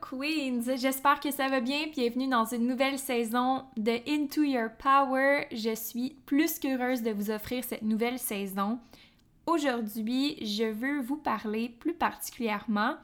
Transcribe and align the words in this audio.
Queens, 0.00 0.76
j'espère 0.76 1.20
que 1.20 1.30
ça 1.30 1.48
va 1.48 1.60
bien. 1.60 1.86
Bienvenue 1.92 2.28
dans 2.28 2.44
une 2.44 2.66
nouvelle 2.66 2.98
saison 2.98 3.64
de 3.76 3.92
Into 4.08 4.42
Your 4.42 4.70
Power. 4.78 5.46
Je 5.52 5.74
suis 5.74 6.16
plus 6.26 6.58
qu'heureuse 6.58 7.02
de 7.02 7.10
vous 7.10 7.30
offrir 7.30 7.64
cette 7.64 7.82
nouvelle 7.82 8.18
saison. 8.18 8.78
Aujourd'hui, 9.46 10.36
je 10.44 10.64
veux 10.64 11.00
vous 11.00 11.16
parler 11.16 11.68
plus 11.68 11.94
particulièrement 11.94 12.96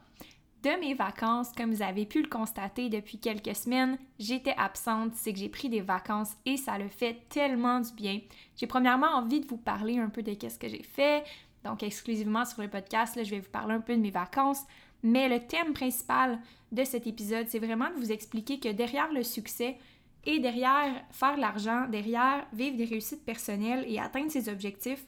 de 0.63 0.81
mes 0.81 0.95
vacances. 0.95 1.53
Comme 1.57 1.73
vous 1.73 1.83
avez 1.83 2.07
pu 2.07 2.23
le 2.23 2.29
constater 2.29 2.89
depuis 2.89 3.19
quelques 3.19 3.57
semaines, 3.57 3.99
j'étais 4.19 4.55
absente, 4.57 5.15
c'est 5.15 5.33
que 5.33 5.39
j'ai 5.39 5.49
pris 5.49 5.69
des 5.69 5.81
vacances 5.81 6.33
et 6.47 6.57
ça 6.57 6.79
le 6.79 6.89
fait 6.89 7.19
tellement 7.29 7.81
du 7.81 7.93
bien. 7.93 8.21
J'ai 8.57 8.67
premièrement 8.67 9.15
envie 9.15 9.41
de 9.41 9.47
vous 9.47 9.59
parler 9.59 9.99
un 9.99 10.09
peu 10.09 10.23
de 10.23 10.35
qu'est-ce 10.35 10.59
que 10.59 10.69
j'ai 10.69 10.85
fait. 10.85 11.25
Donc 11.65 11.83
exclusivement 11.83 12.45
sur 12.45 12.63
le 12.63 12.69
podcast, 12.69 13.17
là, 13.17 13.25
je 13.25 13.31
vais 13.31 13.41
vous 13.41 13.51
parler 13.51 13.75
un 13.75 13.81
peu 13.81 13.95
de 13.97 14.01
mes 14.01 14.11
vacances 14.11 14.65
mais 15.05 15.29
le 15.29 15.39
thème 15.39 15.75
principal 15.75 16.41
de 16.75 16.85
cet 16.85 17.07
épisode, 17.07 17.47
c'est 17.49 17.59
vraiment 17.59 17.89
de 17.91 17.97
vous 17.97 18.13
expliquer 18.13 18.59
que 18.59 18.69
derrière 18.69 19.13
le 19.13 19.23
succès 19.23 19.79
et 20.25 20.41
derrière 20.41 21.05
faire 21.11 21.37
l'argent, 21.37 21.87
derrière 21.89 22.47
vivre 22.53 22.77
des 22.77 22.85
réussites 22.85 23.25
personnelles 23.25 23.85
et 23.89 23.99
atteindre 23.99 24.31
ses 24.31 24.49
objectifs, 24.49 25.05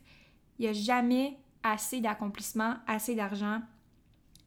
il 0.58 0.62
n'y 0.62 0.68
a 0.68 0.72
jamais 0.72 1.36
assez 1.62 2.00
d'accomplissement, 2.00 2.74
assez 2.86 3.14
d'argent 3.14 3.60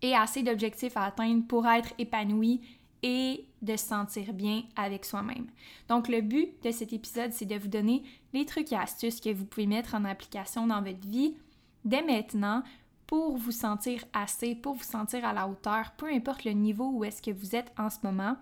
et 0.01 0.15
assez 0.15 0.43
d'objectifs 0.43 0.95
à 0.95 1.03
atteindre 1.03 1.45
pour 1.45 1.67
être 1.67 1.93
épanoui 1.97 2.61
et 3.03 3.45
de 3.61 3.75
se 3.75 3.85
sentir 3.85 4.33
bien 4.33 4.63
avec 4.75 5.05
soi-même. 5.05 5.47
Donc 5.87 6.07
le 6.07 6.21
but 6.21 6.51
de 6.63 6.71
cet 6.71 6.93
épisode, 6.93 7.33
c'est 7.33 7.45
de 7.45 7.55
vous 7.55 7.67
donner 7.67 8.03
les 8.33 8.45
trucs 8.45 8.71
et 8.71 8.75
astuces 8.75 9.19
que 9.19 9.33
vous 9.33 9.45
pouvez 9.45 9.67
mettre 9.67 9.95
en 9.95 10.05
application 10.05 10.67
dans 10.67 10.81
votre 10.81 11.05
vie 11.07 11.35
dès 11.85 12.01
maintenant 12.01 12.63
pour 13.09 13.37
vous 13.37 13.51
sentir 13.51 14.05
assez, 14.13 14.53
pour 14.53 14.75
vous 14.75 14.83
sentir 14.83 15.25
à 15.25 15.33
la 15.33 15.47
hauteur, 15.47 15.93
peu 15.97 16.05
importe 16.13 16.43
le 16.43 16.51
niveau 16.51 16.91
où 16.93 17.03
est-ce 17.03 17.23
que 17.23 17.31
vous 17.31 17.55
êtes 17.55 17.73
en 17.75 17.89
ce 17.89 17.97
moment. 18.03 18.35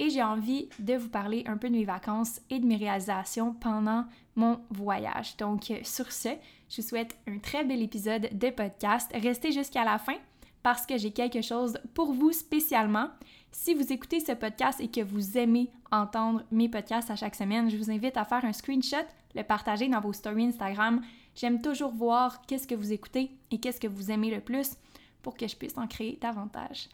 Et 0.00 0.10
j'ai 0.10 0.24
envie 0.24 0.68
de 0.80 0.94
vous 0.94 1.08
parler 1.08 1.44
un 1.46 1.56
peu 1.56 1.68
de 1.68 1.76
mes 1.76 1.84
vacances 1.84 2.40
et 2.50 2.58
de 2.58 2.66
mes 2.66 2.74
réalisations 2.74 3.54
pendant 3.54 4.06
mon 4.34 4.58
voyage. 4.70 5.36
Donc 5.36 5.72
sur 5.84 6.10
ce, 6.10 6.30
je 6.68 6.82
vous 6.82 6.88
souhaite 6.88 7.16
un 7.28 7.38
très 7.38 7.64
bel 7.64 7.80
épisode 7.80 8.28
de 8.32 8.50
podcast. 8.50 9.08
Restez 9.14 9.52
jusqu'à 9.52 9.84
la 9.84 9.98
fin 9.98 10.16
parce 10.64 10.84
que 10.84 10.98
j'ai 10.98 11.12
quelque 11.12 11.40
chose 11.40 11.78
pour 11.94 12.12
vous 12.12 12.32
spécialement. 12.32 13.10
Si 13.52 13.72
vous 13.72 13.92
écoutez 13.92 14.18
ce 14.18 14.32
podcast 14.32 14.80
et 14.80 14.88
que 14.88 15.00
vous 15.00 15.38
aimez 15.38 15.70
entendre 15.92 16.42
mes 16.50 16.68
podcasts 16.68 17.12
à 17.12 17.16
chaque 17.16 17.36
semaine, 17.36 17.70
je 17.70 17.76
vous 17.76 17.92
invite 17.92 18.16
à 18.16 18.24
faire 18.24 18.44
un 18.44 18.52
screenshot, 18.52 18.96
le 19.36 19.44
partager 19.44 19.86
dans 19.86 20.00
vos 20.00 20.12
stories 20.12 20.46
Instagram 20.46 21.02
J'aime 21.38 21.62
toujours 21.62 21.92
voir 21.92 22.42
qu'est-ce 22.46 22.66
que 22.66 22.74
vous 22.74 22.92
écoutez 22.92 23.30
et 23.52 23.60
qu'est-ce 23.60 23.78
que 23.78 23.86
vous 23.86 24.10
aimez 24.10 24.28
le 24.28 24.40
plus 24.40 24.72
pour 25.22 25.36
que 25.36 25.46
je 25.46 25.54
puisse 25.54 25.78
en 25.78 25.86
créer 25.86 26.18
davantage. 26.20 26.88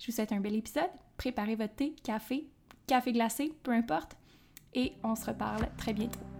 Je 0.00 0.06
vous 0.06 0.12
souhaite 0.12 0.32
un 0.32 0.40
bel 0.40 0.56
épisode. 0.56 0.90
Préparez 1.16 1.54
votre 1.54 1.76
thé, 1.76 1.94
café, 2.02 2.44
café 2.88 3.12
glacé, 3.12 3.52
peu 3.62 3.70
importe. 3.70 4.16
Et 4.74 4.94
on 5.04 5.14
se 5.14 5.26
reparle 5.26 5.68
très 5.76 5.92
bientôt. 5.92 6.33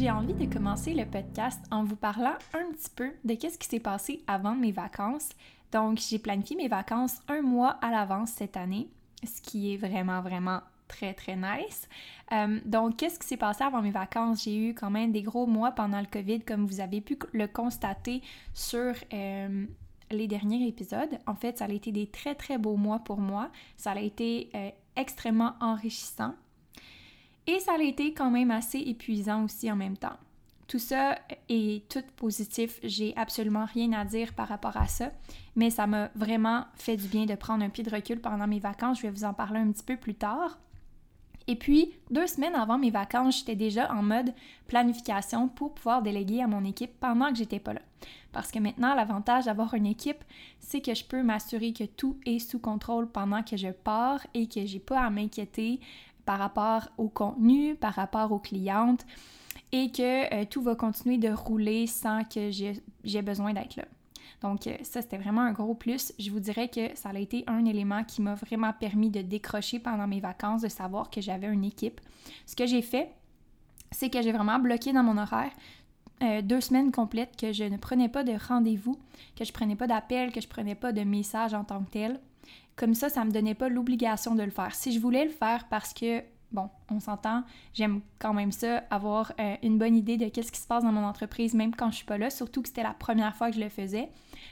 J'ai 0.00 0.10
envie 0.10 0.32
de 0.32 0.50
commencer 0.50 0.94
le 0.94 1.04
podcast 1.04 1.60
en 1.70 1.84
vous 1.84 1.94
parlant 1.94 2.32
un 2.54 2.72
petit 2.72 2.88
peu 2.96 3.10
de 3.22 3.34
qu'est-ce 3.34 3.58
qui 3.58 3.68
s'est 3.68 3.80
passé 3.80 4.24
avant 4.26 4.54
mes 4.54 4.72
vacances 4.72 5.28
donc, 5.72 5.98
j'ai 5.98 6.18
planifié 6.18 6.56
mes 6.56 6.68
vacances 6.68 7.18
un 7.28 7.42
mois 7.42 7.78
à 7.82 7.90
l'avance 7.90 8.30
cette 8.30 8.56
année, 8.56 8.88
ce 9.22 9.40
qui 9.42 9.72
est 9.72 9.76
vraiment, 9.76 10.20
vraiment 10.20 10.62
très, 10.88 11.14
très 11.14 11.36
nice. 11.36 11.88
Euh, 12.32 12.58
donc, 12.64 12.96
qu'est-ce 12.96 13.18
qui 13.20 13.26
s'est 13.28 13.36
passé 13.36 13.62
avant 13.62 13.80
mes 13.80 13.92
vacances? 13.92 14.42
J'ai 14.44 14.56
eu 14.56 14.74
quand 14.74 14.90
même 14.90 15.12
des 15.12 15.22
gros 15.22 15.46
mois 15.46 15.70
pendant 15.70 16.00
le 16.00 16.06
COVID, 16.06 16.40
comme 16.40 16.66
vous 16.66 16.80
avez 16.80 17.00
pu 17.00 17.16
le 17.32 17.46
constater 17.46 18.20
sur 18.52 18.94
euh, 19.12 19.66
les 20.10 20.26
derniers 20.26 20.66
épisodes. 20.66 21.18
En 21.28 21.36
fait, 21.36 21.58
ça 21.58 21.66
a 21.66 21.68
été 21.68 21.92
des 21.92 22.08
très, 22.08 22.34
très 22.34 22.58
beaux 22.58 22.76
mois 22.76 22.98
pour 22.98 23.18
moi. 23.18 23.50
Ça 23.76 23.92
a 23.92 24.00
été 24.00 24.50
euh, 24.56 24.70
extrêmement 24.96 25.52
enrichissant. 25.60 26.34
Et 27.46 27.58
ça 27.58 27.72
a 27.78 27.82
été 27.82 28.12
quand 28.14 28.30
même 28.30 28.50
assez 28.50 28.78
épuisant 28.78 29.44
aussi 29.44 29.70
en 29.70 29.76
même 29.76 29.96
temps. 29.96 30.16
Tout 30.68 30.78
ça 30.78 31.18
est 31.48 31.88
tout 31.88 32.04
positif, 32.14 32.78
j'ai 32.84 33.12
absolument 33.16 33.64
rien 33.64 33.92
à 33.92 34.04
dire 34.04 34.34
par 34.34 34.46
rapport 34.46 34.76
à 34.76 34.86
ça, 34.86 35.10
mais 35.56 35.68
ça 35.68 35.88
m'a 35.88 36.10
vraiment 36.14 36.64
fait 36.74 36.96
du 36.96 37.08
bien 37.08 37.26
de 37.26 37.34
prendre 37.34 37.64
un 37.64 37.70
pied 37.70 37.82
de 37.82 37.90
recul 37.90 38.20
pendant 38.20 38.46
mes 38.46 38.60
vacances, 38.60 38.98
je 38.98 39.02
vais 39.02 39.10
vous 39.10 39.24
en 39.24 39.34
parler 39.34 39.58
un 39.58 39.72
petit 39.72 39.82
peu 39.82 39.96
plus 39.96 40.14
tard. 40.14 40.58
Et 41.48 41.56
puis, 41.56 41.90
deux 42.12 42.28
semaines 42.28 42.54
avant 42.54 42.78
mes 42.78 42.92
vacances, 42.92 43.40
j'étais 43.40 43.56
déjà 43.56 43.92
en 43.92 44.04
mode 44.04 44.32
planification 44.68 45.48
pour 45.48 45.74
pouvoir 45.74 46.02
déléguer 46.02 46.40
à 46.40 46.46
mon 46.46 46.64
équipe 46.64 47.00
pendant 47.00 47.30
que 47.32 47.38
j'étais 47.38 47.58
pas 47.58 47.72
là. 47.72 47.80
Parce 48.30 48.52
que 48.52 48.60
maintenant, 48.60 48.94
l'avantage 48.94 49.46
d'avoir 49.46 49.74
une 49.74 49.86
équipe, 49.86 50.22
c'est 50.60 50.80
que 50.80 50.94
je 50.94 51.04
peux 51.04 51.24
m'assurer 51.24 51.72
que 51.72 51.82
tout 51.82 52.16
est 52.24 52.38
sous 52.38 52.60
contrôle 52.60 53.08
pendant 53.08 53.42
que 53.42 53.56
je 53.56 53.70
pars 53.70 54.24
et 54.34 54.46
que 54.46 54.64
j'ai 54.64 54.78
pas 54.78 55.00
à 55.00 55.10
m'inquiéter 55.10 55.80
par 56.30 56.38
rapport 56.38 56.90
au 56.96 57.08
contenu, 57.08 57.74
par 57.74 57.92
rapport 57.92 58.30
aux 58.30 58.38
clientes 58.38 59.04
et 59.72 59.90
que 59.90 60.32
euh, 60.32 60.44
tout 60.48 60.62
va 60.62 60.76
continuer 60.76 61.18
de 61.18 61.28
rouler 61.28 61.88
sans 61.88 62.22
que 62.22 62.52
j'ai 62.52 63.22
besoin 63.22 63.52
d'être 63.52 63.74
là. 63.74 63.84
Donc 64.40 64.68
euh, 64.68 64.76
ça, 64.84 65.02
c'était 65.02 65.18
vraiment 65.18 65.40
un 65.40 65.50
gros 65.50 65.74
plus. 65.74 66.12
Je 66.20 66.30
vous 66.30 66.38
dirais 66.38 66.68
que 66.68 66.94
ça 66.94 67.08
a 67.08 67.18
été 67.18 67.42
un 67.48 67.64
élément 67.64 68.04
qui 68.04 68.22
m'a 68.22 68.36
vraiment 68.36 68.72
permis 68.72 69.10
de 69.10 69.22
décrocher 69.22 69.80
pendant 69.80 70.06
mes 70.06 70.20
vacances, 70.20 70.62
de 70.62 70.68
savoir 70.68 71.10
que 71.10 71.20
j'avais 71.20 71.48
une 71.48 71.64
équipe. 71.64 72.00
Ce 72.46 72.54
que 72.54 72.64
j'ai 72.64 72.82
fait, 72.82 73.10
c'est 73.90 74.08
que 74.08 74.22
j'ai 74.22 74.30
vraiment 74.30 74.60
bloqué 74.60 74.92
dans 74.92 75.02
mon 75.02 75.18
horaire 75.18 75.50
euh, 76.22 76.42
deux 76.42 76.60
semaines 76.60 76.92
complètes 76.92 77.36
que 77.36 77.52
je 77.52 77.64
ne 77.64 77.76
prenais 77.76 78.08
pas 78.08 78.22
de 78.22 78.34
rendez-vous, 78.46 78.96
que 79.34 79.44
je 79.44 79.52
prenais 79.52 79.74
pas 79.74 79.88
d'appel, 79.88 80.30
que 80.30 80.40
je 80.40 80.46
prenais 80.46 80.76
pas 80.76 80.92
de 80.92 81.00
messages 81.00 81.54
en 81.54 81.64
tant 81.64 81.82
que 81.82 81.90
tel. 81.90 82.20
Comme 82.80 82.94
ça, 82.94 83.10
ça 83.10 83.26
me 83.26 83.30
donnait 83.30 83.54
pas 83.54 83.68
l'obligation 83.68 84.34
de 84.34 84.42
le 84.42 84.50
faire. 84.50 84.74
Si 84.74 84.90
je 84.90 85.00
voulais 85.00 85.26
le 85.26 85.30
faire 85.30 85.66
parce 85.68 85.92
que 85.92 86.22
bon, 86.50 86.70
on 86.90 86.98
s'entend, 86.98 87.44
j'aime 87.74 88.00
quand 88.18 88.32
même 88.32 88.52
ça, 88.52 88.78
avoir 88.88 89.34
euh, 89.38 89.56
une 89.62 89.76
bonne 89.76 89.94
idée 89.94 90.16
de 90.16 90.30
qu'est-ce 90.30 90.50
qui 90.50 90.60
se 90.60 90.66
passe 90.66 90.82
dans 90.82 90.90
mon 90.90 91.04
entreprise, 91.04 91.52
même 91.52 91.76
quand 91.76 91.90
je 91.90 91.96
suis 91.96 92.06
pas 92.06 92.16
là, 92.16 92.30
surtout 92.30 92.62
que 92.62 92.68
c'était 92.68 92.82
la 92.82 92.94
première 92.94 93.36
fois 93.36 93.50
que 93.50 93.56
je 93.56 93.60
le 93.60 93.68
faisais. 93.68 94.08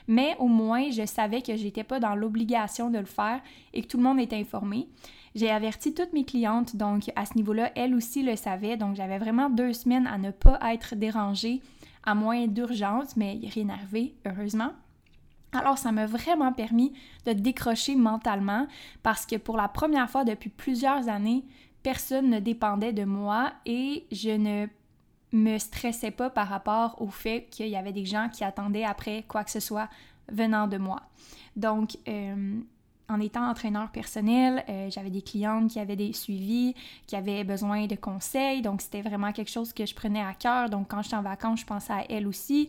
Mais 0.09 0.37
au 0.41 0.47
moins, 0.47 0.91
je 0.91 1.07
savais 1.07 1.41
que 1.41 1.57
j'étais 1.57 1.85
pas 1.85 2.01
dans 2.01 2.15
l'obligation 2.15 2.91
de 2.91 2.99
le 2.99 3.07
faire 3.07 3.41
et 3.73 3.81
que 3.81 3.87
tout 3.87 3.97
le 3.97 4.03
monde 4.03 4.21
était 4.21 4.37
informé. 4.37 4.89
J'ai 5.35 5.51
averti 5.51 5.95
toutes 5.95 6.13
mes 6.13 6.27
clientes, 6.27 6.77
donc 6.77 7.11
à 7.17 7.25
ce 7.25 7.35
niveau-là, 7.35 7.73
elles 7.77 7.95
aussi 7.95 8.23
le 8.23 8.37
savaient, 8.37 8.77
donc 8.77 8.95
j'avais 8.95 9.19
vraiment 9.19 9.49
deux 9.49 9.73
semaines 9.73 10.07
à 10.07 10.19
ne 10.19 10.33
pas 10.33 10.59
être 10.71 10.97
dérangée, 10.97 11.63
à 12.05 12.15
moins 12.15 12.47
d'urgence, 12.47 13.17
mais 13.17 13.41
rien 13.55 13.69
heureusement. 14.27 14.73
Alors, 15.53 15.79
ça 15.79 15.93
m'a 15.93 16.07
vraiment 16.07 16.53
permis 16.53 16.93
de 17.27 17.33
décrocher 17.33 17.97
mentalement 17.97 18.67
parce 19.03 19.25
que 19.25 19.37
pour 19.37 19.57
la 19.57 19.69
première 19.69 20.11
fois 20.11 20.25
depuis 20.25 20.51
plusieurs 20.51 21.09
années, 21.09 21.45
personne 21.83 22.29
ne 22.29 22.41
dépendait 22.41 22.93
de 22.93 23.05
moi 23.05 23.53
et 23.65 24.07
je 24.13 24.31
ne 24.31 24.67
me 25.33 25.59
stressais 25.59 26.11
pas 26.11 26.31
par 26.31 26.49
rapport 26.49 27.01
au 27.01 27.09
fait 27.09 27.49
qu'il 27.51 27.69
y 27.69 27.77
avait 27.77 27.93
des 27.93 28.05
gens 28.05 28.29
qui 28.29 28.45
attendaient 28.45 28.85
après 28.85 29.25
quoi 29.29 29.45
que 29.45 29.51
ce 29.51 29.61
soit 29.61 29.89
venant 30.31 30.67
de 30.67 30.77
moi. 30.79 31.03
Donc, 31.57 31.97
euh, 32.09 32.61
en 33.09 33.21
étant 33.21 33.49
entraîneur 33.49 33.91
personnel, 33.91 34.65
euh, 34.69 34.91
j'avais 34.91 35.11
des 35.11 35.23
clientes 35.23 35.71
qui 35.71 35.81
avaient 35.81 35.97
des 35.97 36.13
suivis, 36.13 36.75
qui 37.07 37.17
avaient 37.17 37.43
besoin 37.45 37.87
de 37.87 37.97
conseils, 37.97 38.61
donc 38.61 38.83
c'était 38.83 39.03
vraiment 39.03 39.33
quelque 39.33 39.51
chose 39.51 39.73
que 39.73 39.87
je 39.87 39.95
prenais 39.95 40.23
à 40.23 40.35
cœur. 40.35 40.69
Donc, 40.69 40.89
quand 40.89 41.03
j'étais 41.03 41.17
en 41.17 41.23
vacances, 41.23 41.61
je 41.61 41.67
pensais 41.67 41.93
à 41.93 42.05
elles 42.11 42.27
aussi. 42.27 42.69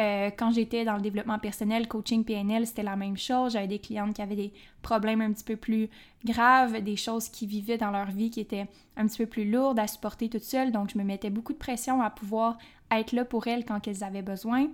Euh, 0.00 0.30
quand 0.36 0.52
j'étais 0.52 0.84
dans 0.84 0.94
le 0.94 1.02
développement 1.02 1.38
personnel, 1.38 1.86
coaching 1.86 2.24
PNL, 2.24 2.66
c'était 2.66 2.82
la 2.82 2.96
même 2.96 3.16
chose. 3.16 3.52
J'avais 3.52 3.68
des 3.68 3.78
clientes 3.78 4.14
qui 4.14 4.22
avaient 4.22 4.36
des 4.36 4.52
problèmes 4.80 5.20
un 5.20 5.32
petit 5.32 5.44
peu 5.44 5.56
plus 5.56 5.90
graves, 6.24 6.80
des 6.82 6.96
choses 6.96 7.28
qui 7.28 7.46
vivaient 7.46 7.78
dans 7.78 7.90
leur 7.90 8.10
vie 8.10 8.30
qui 8.30 8.40
étaient 8.40 8.66
un 8.96 9.06
petit 9.06 9.18
peu 9.18 9.26
plus 9.26 9.50
lourdes 9.50 9.78
à 9.78 9.86
supporter 9.86 10.28
toutes 10.28 10.44
seules. 10.44 10.72
Donc, 10.72 10.90
je 10.92 10.98
me 10.98 11.04
mettais 11.04 11.30
beaucoup 11.30 11.52
de 11.52 11.58
pression 11.58 12.00
à 12.00 12.10
pouvoir 12.10 12.56
être 12.90 13.12
là 13.12 13.24
pour 13.24 13.46
elles 13.46 13.64
quand 13.64 13.86
elles 13.86 14.02
avaient 14.02 14.22
besoin. 14.22 14.68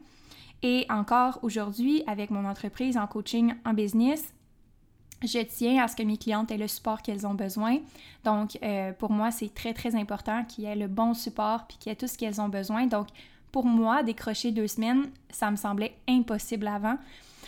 Et 0.62 0.86
encore 0.88 1.38
aujourd'hui, 1.42 2.02
avec 2.06 2.30
mon 2.30 2.44
entreprise 2.44 2.96
en 2.96 3.06
coaching 3.06 3.54
en 3.64 3.74
business, 3.74 4.32
je 5.22 5.40
tiens 5.40 5.82
à 5.82 5.88
ce 5.88 5.96
que 5.96 6.02
mes 6.02 6.16
clientes 6.16 6.50
aient 6.50 6.58
le 6.58 6.68
support 6.68 7.02
qu'elles 7.02 7.26
ont 7.26 7.34
besoin. 7.34 7.78
Donc, 8.24 8.56
euh, 8.62 8.92
pour 8.92 9.10
moi, 9.10 9.30
c'est 9.32 9.52
très, 9.52 9.74
très 9.74 9.96
important 9.96 10.44
qu'il 10.44 10.64
y 10.64 10.66
ait 10.68 10.76
le 10.76 10.86
bon 10.86 11.12
support 11.14 11.66
puis 11.66 11.76
qu'il 11.78 11.90
y 11.90 11.92
ait 11.92 11.96
tout 11.96 12.06
ce 12.06 12.16
qu'elles 12.16 12.40
ont 12.40 12.48
besoin. 12.48 12.86
Donc, 12.86 13.08
pour 13.52 13.64
moi, 13.64 14.02
décrocher 14.02 14.52
deux 14.52 14.68
semaines, 14.68 15.10
ça 15.30 15.50
me 15.50 15.56
semblait 15.56 15.96
impossible 16.08 16.66
avant. 16.66 16.98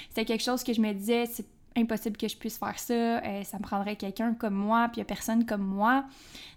C'était 0.09 0.25
quelque 0.25 0.43
chose 0.43 0.63
que 0.63 0.73
je 0.73 0.81
me 0.81 0.93
disais, 0.93 1.27
c'est 1.27 1.47
impossible 1.77 2.17
que 2.17 2.29
je 2.29 2.37
puisse 2.37 2.59
faire 2.59 2.79
ça, 2.79 2.95
euh, 2.95 3.45
ça 3.45 3.59
me 3.59 3.63
prendrait 3.63 3.97
quelqu'un 3.97 4.35
comme 4.35 4.55
moi, 4.55 4.89
puis 4.93 5.01
il 5.01 5.05
personne 5.05 5.47
comme 5.47 5.63
moi. 5.63 6.05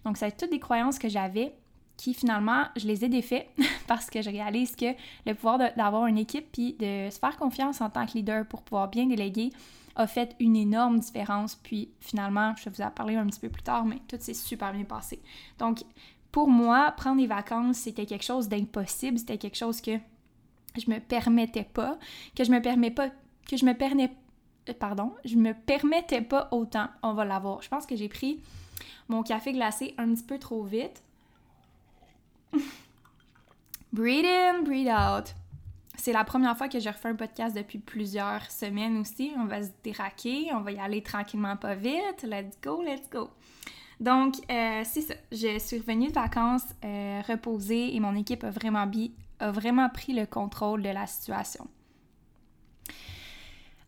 Donc, 0.05 0.17
ça 0.17 0.31
toutes 0.31 0.51
des 0.51 0.59
croyances 0.59 0.97
que 0.97 1.09
j'avais 1.09 1.53
qui 1.97 2.13
finalement, 2.13 2.65
je 2.75 2.87
les 2.87 3.05
ai 3.05 3.09
défaites 3.09 3.49
parce 3.87 4.09
que 4.09 4.21
je 4.21 4.29
réalise 4.29 4.75
que 4.75 4.93
le 5.25 5.35
pouvoir 5.35 5.59
d'avoir 5.59 6.07
une 6.07 6.17
équipe 6.17 6.51
puis 6.51 6.73
de 6.73 7.09
se 7.09 7.19
faire 7.19 7.37
confiance 7.37 7.81
en 7.81 7.89
tant 7.89 8.05
que 8.05 8.13
leader 8.13 8.45
pour 8.45 8.63
pouvoir 8.63 8.87
bien 8.89 9.05
déléguer 9.05 9.51
a 9.95 10.07
fait 10.07 10.35
une 10.39 10.55
énorme 10.55 10.99
différence. 10.99 11.55
Puis 11.55 11.89
finalement, 11.99 12.55
je 12.57 12.65
vais 12.65 12.71
vous 12.71 12.81
en 12.81 12.89
parler 12.89 13.15
un 13.15 13.27
petit 13.27 13.39
peu 13.39 13.49
plus 13.49 13.61
tard, 13.61 13.85
mais 13.85 13.97
tout 14.07 14.17
s'est 14.19 14.33
super 14.33 14.73
bien 14.73 14.85
passé. 14.85 15.21
Donc, 15.59 15.83
pour 16.33 16.49
moi, 16.49 16.91
prendre 16.97 17.21
des 17.21 17.27
vacances, 17.27 17.77
c'était 17.77 18.07
quelque 18.07 18.23
chose 18.23 18.49
d'impossible, 18.49 19.19
c'était 19.19 19.37
quelque 19.37 19.55
chose 19.55 19.79
que 19.79 19.91
je 20.75 20.89
me 20.89 20.97
permettais 20.97 21.63
pas, 21.63 21.99
que 22.35 22.43
je 22.43 22.51
me 22.51 22.59
permets 22.59 22.89
pas, 22.89 23.09
que 23.47 23.55
je 23.55 23.63
me 23.63 23.73
permets, 23.73 24.11
pardon, 24.79 25.13
je 25.25 25.35
me 25.35 25.53
permettais 25.53 26.23
pas 26.23 26.49
autant. 26.51 26.87
On 27.03 27.13
va 27.13 27.23
l'avoir. 27.23 27.61
Je 27.61 27.69
pense 27.69 27.85
que 27.85 27.95
j'ai 27.95 28.09
pris 28.09 28.41
mon 29.09 29.21
café 29.21 29.53
glacé 29.53 29.93
un 29.99 30.11
petit 30.11 30.23
peu 30.23 30.39
trop 30.39 30.63
vite. 30.63 31.03
breathe 33.93 34.25
in, 34.25 34.63
breathe 34.63 34.89
out. 34.89 35.35
C'est 35.95 36.13
la 36.13 36.23
première 36.23 36.57
fois 36.57 36.67
que 36.67 36.79
je 36.79 36.89
refais 36.89 37.09
un 37.09 37.15
podcast 37.15 37.55
depuis 37.55 37.77
plusieurs 37.77 38.49
semaines 38.49 38.97
aussi. 38.97 39.31
On 39.37 39.45
va 39.45 39.61
se 39.61 39.69
déraquer, 39.83 40.47
on 40.51 40.61
va 40.61 40.71
y 40.71 40.79
aller 40.79 41.03
tranquillement, 41.03 41.57
pas 41.57 41.75
vite. 41.75 42.23
Let's 42.23 42.57
go, 42.59 42.81
let's 42.81 43.07
go. 43.11 43.29
Donc, 44.03 44.35
euh, 44.51 44.81
c'est 44.83 44.99
ça. 44.99 45.13
Je 45.31 45.57
suis 45.59 45.79
revenue 45.79 46.09
de 46.09 46.13
vacances 46.13 46.65
euh, 46.83 47.21
reposée 47.25 47.95
et 47.95 48.01
mon 48.01 48.15
équipe 48.15 48.43
a 48.43 48.49
vraiment, 48.49 48.85
a 49.39 49.51
vraiment 49.51 49.87
pris 49.87 50.11
le 50.11 50.25
contrôle 50.25 50.83
de 50.83 50.89
la 50.89 51.07
situation. 51.07 51.67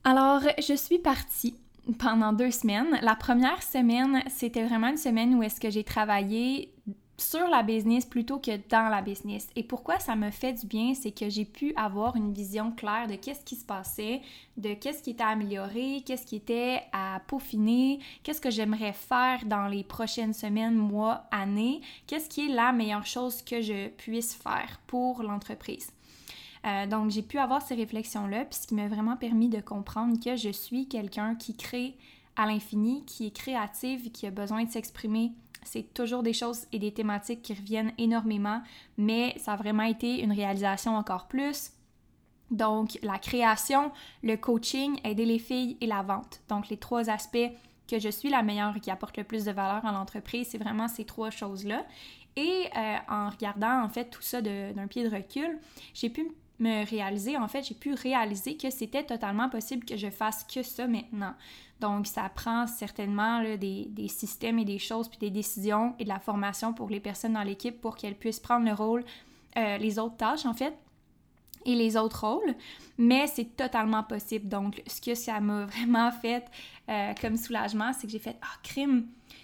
Alors, 0.06 0.39
je 0.57 0.73
suis 0.73 1.00
partie 1.00 1.57
pendant 2.00 2.31
deux 2.31 2.51
semaines. 2.51 2.97
La 3.01 3.17
première 3.17 3.62
semaine, 3.62 4.23
c'était 4.29 4.63
vraiment 4.63 4.88
une 4.88 4.97
semaine 4.97 5.35
où 5.35 5.44
est-ce 5.44 5.59
que 5.59 5.69
j'ai 5.69 5.83
travaillé 5.83 6.73
sur 7.17 7.47
la 7.47 7.63
business 7.63 8.06
plutôt 8.06 8.39
que 8.39 8.57
dans 8.69 8.89
la 8.89 9.01
business. 9.01 9.47
Et 9.56 9.63
pourquoi 9.63 10.00
ça 10.00 10.15
me 10.15 10.31
fait 10.31 10.53
du 10.53 10.67
bien, 10.67 10.94
c'est 10.94 11.12
que 11.12 11.29
j'ai 11.29 11.45
pu 11.45 11.73
avoir 11.75 12.15
une 12.15 12.33
vision 12.33 12.71
claire 12.71 13.07
de 13.07 13.15
qu'est-ce 13.15 13.44
qui 13.45 13.56
se 13.56 13.65
passait, 13.65 14.21
de 14.57 14.73
qu'est-ce 14.73 15.01
qui 15.01 15.12
était 15.12 15.23
amélioré, 15.23 16.03
qu'est-ce 16.06 16.25
qui 16.25 16.35
était 16.35 16.81
à 16.91 17.21
peaufiner, 17.27 18.00
qu'est-ce 18.23 18.41
que 18.41 18.51
j'aimerais 18.51 18.94
faire 18.94 19.45
dans 19.45 19.67
les 19.67 19.83
prochaines 19.83 20.33
semaines, 20.33 20.75
mois, 20.75 21.25
années, 21.31 21.81
qu'est-ce 22.07 22.29
qui 22.29 22.50
est 22.50 22.53
la 22.53 22.71
meilleure 22.71 23.06
chose 23.06 23.41
que 23.41 23.61
je 23.61 23.88
puisse 23.89 24.35
faire 24.35 24.79
pour 24.88 25.23
l'entreprise. 25.23 25.91
Euh, 26.65 26.88
donc, 26.88 27.11
j'ai 27.11 27.21
pu 27.21 27.38
avoir 27.38 27.61
ces 27.61 27.75
réflexions-là, 27.75 28.45
puis 28.45 28.59
ce 28.59 28.68
qui 28.68 28.75
m'a 28.75 28.88
vraiment 28.88 29.15
permis 29.15 29.50
de 29.50 29.61
comprendre 29.61 30.19
que 30.19 30.35
je 30.35 30.50
suis 30.50 30.88
quelqu'un 30.88 31.35
qui 31.35 31.56
crée 31.56 31.95
à 32.35 32.47
l'infini, 32.47 33.06
qui 33.06 33.27
est 33.27 33.35
créative, 33.35 34.11
qui 34.11 34.25
a 34.27 34.31
besoin 34.31 34.63
de 34.63 34.71
s'exprimer 34.71 35.31
c'est 35.65 35.94
toujours 35.94 36.23
des 36.23 36.33
choses 36.33 36.65
et 36.71 36.79
des 36.79 36.94
thématiques 36.94 37.41
qui 37.41 37.53
reviennent 37.53 37.94
énormément, 37.97 38.62
mais 38.97 39.35
ça 39.38 39.53
a 39.53 39.56
vraiment 39.56 39.83
été 39.83 40.21
une 40.21 40.31
réalisation 40.31 40.95
encore 40.95 41.27
plus. 41.27 41.71
Donc, 42.51 43.00
la 43.01 43.17
création, 43.17 43.91
le 44.23 44.35
coaching, 44.38 45.00
aider 45.03 45.25
les 45.25 45.39
filles 45.39 45.77
et 45.81 45.88
la 45.88 46.03
vente. 46.03 46.41
Donc, 46.47 46.69
les 46.69 46.77
trois 46.77 47.09
aspects 47.09 47.50
que 47.88 48.00
je 48.00 48.09
suis 48.09 48.29
la 48.29 48.44
meilleure 48.44 48.79
qui 48.81 48.91
apporte 48.91 49.17
le 49.17 49.23
plus 49.23 49.45
de 49.45 49.51
valeur 49.51 49.85
à 49.85 49.91
l'entreprise, 49.91 50.47
c'est 50.50 50.57
vraiment 50.57 50.88
ces 50.88 51.06
trois 51.06 51.29
choses-là. 51.29 51.85
Et 52.35 52.65
euh, 52.75 52.97
en 53.07 53.29
regardant 53.29 53.81
en 53.83 53.89
fait 53.89 54.09
tout 54.09 54.21
ça 54.21 54.41
d'un 54.41 54.88
pied 54.88 55.07
de 55.07 55.15
recul, 55.15 55.57
j'ai 55.94 56.09
pu 56.09 56.31
me 56.60 56.86
réaliser, 56.90 57.38
en 57.38 57.48
fait, 57.48 57.63
j'ai 57.63 57.75
pu 57.75 57.94
réaliser 57.94 58.56
que 58.57 58.69
c'était 58.69 59.04
totalement 59.04 59.50
possible 59.50 59.86
que 59.86 59.98
je 59.98 60.10
fasse 60.10 60.44
que 60.44 60.63
ça 60.63 60.88
maintenant. 60.88 61.34
Donc, 61.81 62.07
ça 62.07 62.30
prend 62.34 62.68
certainement 62.68 63.44
des, 63.57 64.07
systèmes 64.07 64.60
et 64.60 64.66
des 64.66 64.80
choses, 64.80 65.10
puis 65.10 65.18
des 65.18 65.30
décisions 65.30 65.94
et 66.00 66.06
de 66.06 66.10
la 66.10 66.19
formation 66.19 66.74
pour 66.74 66.90
les 66.90 67.00
personnes 67.02 67.34
dans 67.34 67.44
l'équipe 67.44 67.81
pour 67.81 67.98
qu'elles 67.98 68.16
puissent 68.16 68.40
prendre 68.40 68.66
le 68.66 68.74
rôle, 68.74 69.04
euh, 69.57 69.78
les 69.78 70.00
autres 70.00 70.16
tâches 70.18 70.46
en 70.46 70.54
fait, 70.54 70.74
et 71.66 71.75
les 71.75 71.98
autres 71.98 72.25
rôles, 72.25 72.56
mais 72.98 73.28
c'est 73.28 73.56
totalement 73.57 74.04
possible. 74.04 74.48
Donc, 74.48 74.81
ce 74.88 75.02
que 75.02 75.16
ça 75.16 75.40
m'a 75.42 75.66
vraiment 75.66 76.12
fait 76.12 76.46
euh, 76.90 77.13
comme 77.19 77.36
soulagement, 77.36 77.92
c'est 77.92 78.07
que 78.07 78.13
j'ai 78.13 78.19
fait, 78.19 78.38
ah, 78.42 78.57
crime, 78.63 79.07
tu 79.30 79.36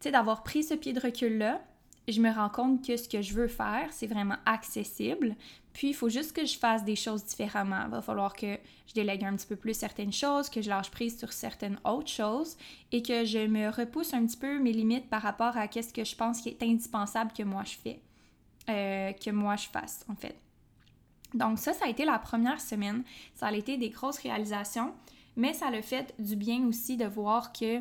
sais, 0.00 0.10
d'avoir 0.10 0.42
pris 0.42 0.64
ce 0.64 0.74
pied 0.74 0.92
de 0.92 1.00
recul-là, 1.00 1.62
je 2.08 2.20
me 2.20 2.30
rends 2.32 2.48
compte 2.48 2.84
que 2.84 2.96
ce 2.96 3.08
que 3.08 3.22
je 3.22 3.34
veux 3.34 3.48
faire, 3.48 3.88
c'est 3.90 4.06
vraiment 4.06 4.36
accessible. 4.46 5.36
Puis, 5.72 5.88
il 5.88 5.94
faut 5.94 6.08
juste 6.08 6.32
que 6.32 6.44
je 6.44 6.58
fasse 6.58 6.84
des 6.84 6.96
choses 6.96 7.24
différemment. 7.24 7.82
Il 7.84 7.90
va 7.90 8.02
falloir 8.02 8.34
que 8.34 8.58
je 8.86 8.94
délègue 8.94 9.24
un 9.24 9.36
petit 9.36 9.46
peu 9.46 9.56
plus 9.56 9.74
certaines 9.74 10.12
choses, 10.12 10.50
que 10.50 10.60
je 10.60 10.68
lâche 10.68 10.90
prise 10.90 11.18
sur 11.18 11.32
certaines 11.32 11.78
autres 11.84 12.10
choses 12.10 12.56
et 12.90 13.02
que 13.02 13.24
je 13.24 13.46
me 13.46 13.70
repousse 13.70 14.12
un 14.12 14.26
petit 14.26 14.36
peu 14.36 14.58
mes 14.58 14.72
limites 14.72 15.08
par 15.08 15.22
rapport 15.22 15.56
à 15.56 15.68
ce 15.70 15.92
que 15.92 16.04
je 16.04 16.16
pense 16.16 16.40
qui 16.40 16.48
est 16.48 16.62
indispensable 16.62 17.32
que 17.32 17.44
moi 17.44 17.62
je 17.64 17.76
fais, 17.76 18.00
euh, 18.68 19.12
que 19.12 19.30
moi 19.30 19.56
je 19.56 19.68
fasse, 19.68 20.04
en 20.08 20.16
fait. 20.16 20.36
Donc, 21.34 21.58
ça, 21.58 21.72
ça 21.72 21.86
a 21.86 21.88
été 21.88 22.04
la 22.04 22.18
première 22.18 22.60
semaine. 22.60 23.04
Ça 23.34 23.46
a 23.46 23.52
été 23.52 23.76
des 23.76 23.90
grosses 23.90 24.18
réalisations, 24.18 24.92
mais 25.36 25.52
ça 25.54 25.68
a 25.68 25.82
fait 25.82 26.14
du 26.18 26.36
bien 26.36 26.66
aussi 26.66 26.96
de 26.96 27.04
voir 27.06 27.52
que 27.52 27.80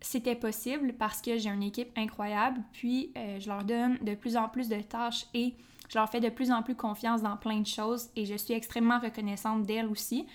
c'était 0.00 0.34
possible 0.34 0.94
parce 0.94 1.20
que 1.20 1.38
j'ai 1.38 1.50
une 1.50 1.62
équipe 1.62 1.90
incroyable, 1.96 2.62
puis 2.72 3.12
euh, 3.16 3.40
je 3.40 3.48
leur 3.48 3.64
donne 3.64 3.98
de 3.98 4.14
plus 4.14 4.36
en 4.36 4.48
plus 4.48 4.68
de 4.68 4.80
tâches 4.80 5.26
et 5.34 5.54
je 5.88 5.98
leur 5.98 6.08
fais 6.08 6.20
de 6.20 6.28
plus 6.28 6.50
en 6.50 6.62
plus 6.62 6.74
confiance 6.74 7.22
dans 7.22 7.36
plein 7.36 7.60
de 7.60 7.66
choses 7.66 8.10
et 8.16 8.26
je 8.26 8.34
suis 8.34 8.54
extrêmement 8.54 8.98
reconnaissante 8.98 9.62
d'elles 9.62 9.86
aussi. 9.86 10.26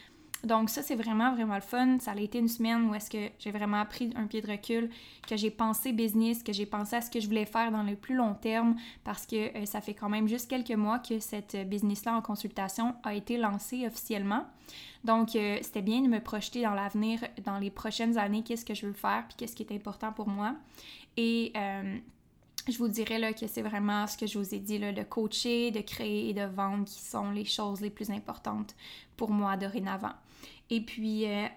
Donc 0.43 0.69
ça, 0.69 0.81
c'est 0.81 0.95
vraiment, 0.95 1.33
vraiment 1.33 1.55
le 1.55 1.61
fun. 1.61 1.99
Ça 1.99 2.11
a 2.11 2.15
été 2.17 2.37
une 2.37 2.49
semaine 2.49 2.89
où 2.89 2.95
est-ce 2.95 3.09
que 3.09 3.31
j'ai 3.39 3.51
vraiment 3.51 3.85
pris 3.85 4.09
un 4.15 4.27
pied 4.27 4.41
de 4.41 4.51
recul, 4.51 4.89
que 5.25 5.37
j'ai 5.37 5.49
pensé 5.49 5.93
business, 5.93 6.43
que 6.43 6.51
j'ai 6.51 6.65
pensé 6.65 6.97
à 6.97 7.01
ce 7.01 7.09
que 7.09 7.21
je 7.21 7.27
voulais 7.27 7.45
faire 7.45 7.71
dans 7.71 7.83
le 7.83 7.95
plus 7.95 8.15
long 8.15 8.33
terme, 8.33 8.75
parce 9.05 9.25
que 9.25 9.57
euh, 9.57 9.65
ça 9.65 9.79
fait 9.79 9.93
quand 9.93 10.09
même 10.09 10.27
juste 10.27 10.49
quelques 10.49 10.71
mois 10.71 10.99
que 10.99 11.19
cette 11.19 11.55
business-là 11.69 12.17
en 12.17 12.21
consultation 12.21 12.93
a 13.03 13.13
été 13.13 13.37
lancée 13.37 13.87
officiellement. 13.87 14.45
Donc, 15.05 15.35
euh, 15.35 15.59
c'était 15.61 15.81
bien 15.81 16.01
de 16.01 16.07
me 16.07 16.19
projeter 16.19 16.63
dans 16.63 16.73
l'avenir, 16.73 17.21
dans 17.45 17.57
les 17.57 17.71
prochaines 17.71 18.17
années, 18.17 18.43
qu'est-ce 18.43 18.65
que 18.65 18.73
je 18.73 18.85
veux 18.85 18.93
faire, 18.93 19.23
puis 19.29 19.37
qu'est-ce 19.37 19.55
qui 19.55 19.63
est 19.63 19.73
important 19.73 20.11
pour 20.11 20.27
moi. 20.27 20.55
Et 21.15 21.53
euh, 21.55 21.97
je 22.71 22.77
vous 22.77 22.87
dirais 22.87 23.19
là, 23.19 23.33
que 23.33 23.47
c'est 23.47 23.61
vraiment 23.61 24.07
ce 24.07 24.17
que 24.17 24.27
je 24.27 24.37
vous 24.37 24.53
ai 24.53 24.59
dit, 24.59 24.77
là, 24.77 24.91
de 24.93 25.03
coacher, 25.03 25.71
de 25.71 25.81
créer 25.81 26.29
et 26.29 26.33
de 26.33 26.45
vendre 26.45 26.85
qui 26.85 26.99
sont 26.99 27.31
les 27.31 27.45
choses 27.45 27.81
les 27.81 27.89
plus 27.89 28.09
importantes 28.09 28.75
pour 29.17 29.31
moi 29.31 29.57
dorénavant. 29.57 30.13
Et 30.69 30.81
puis, 30.81 31.25
euh, 31.25 31.47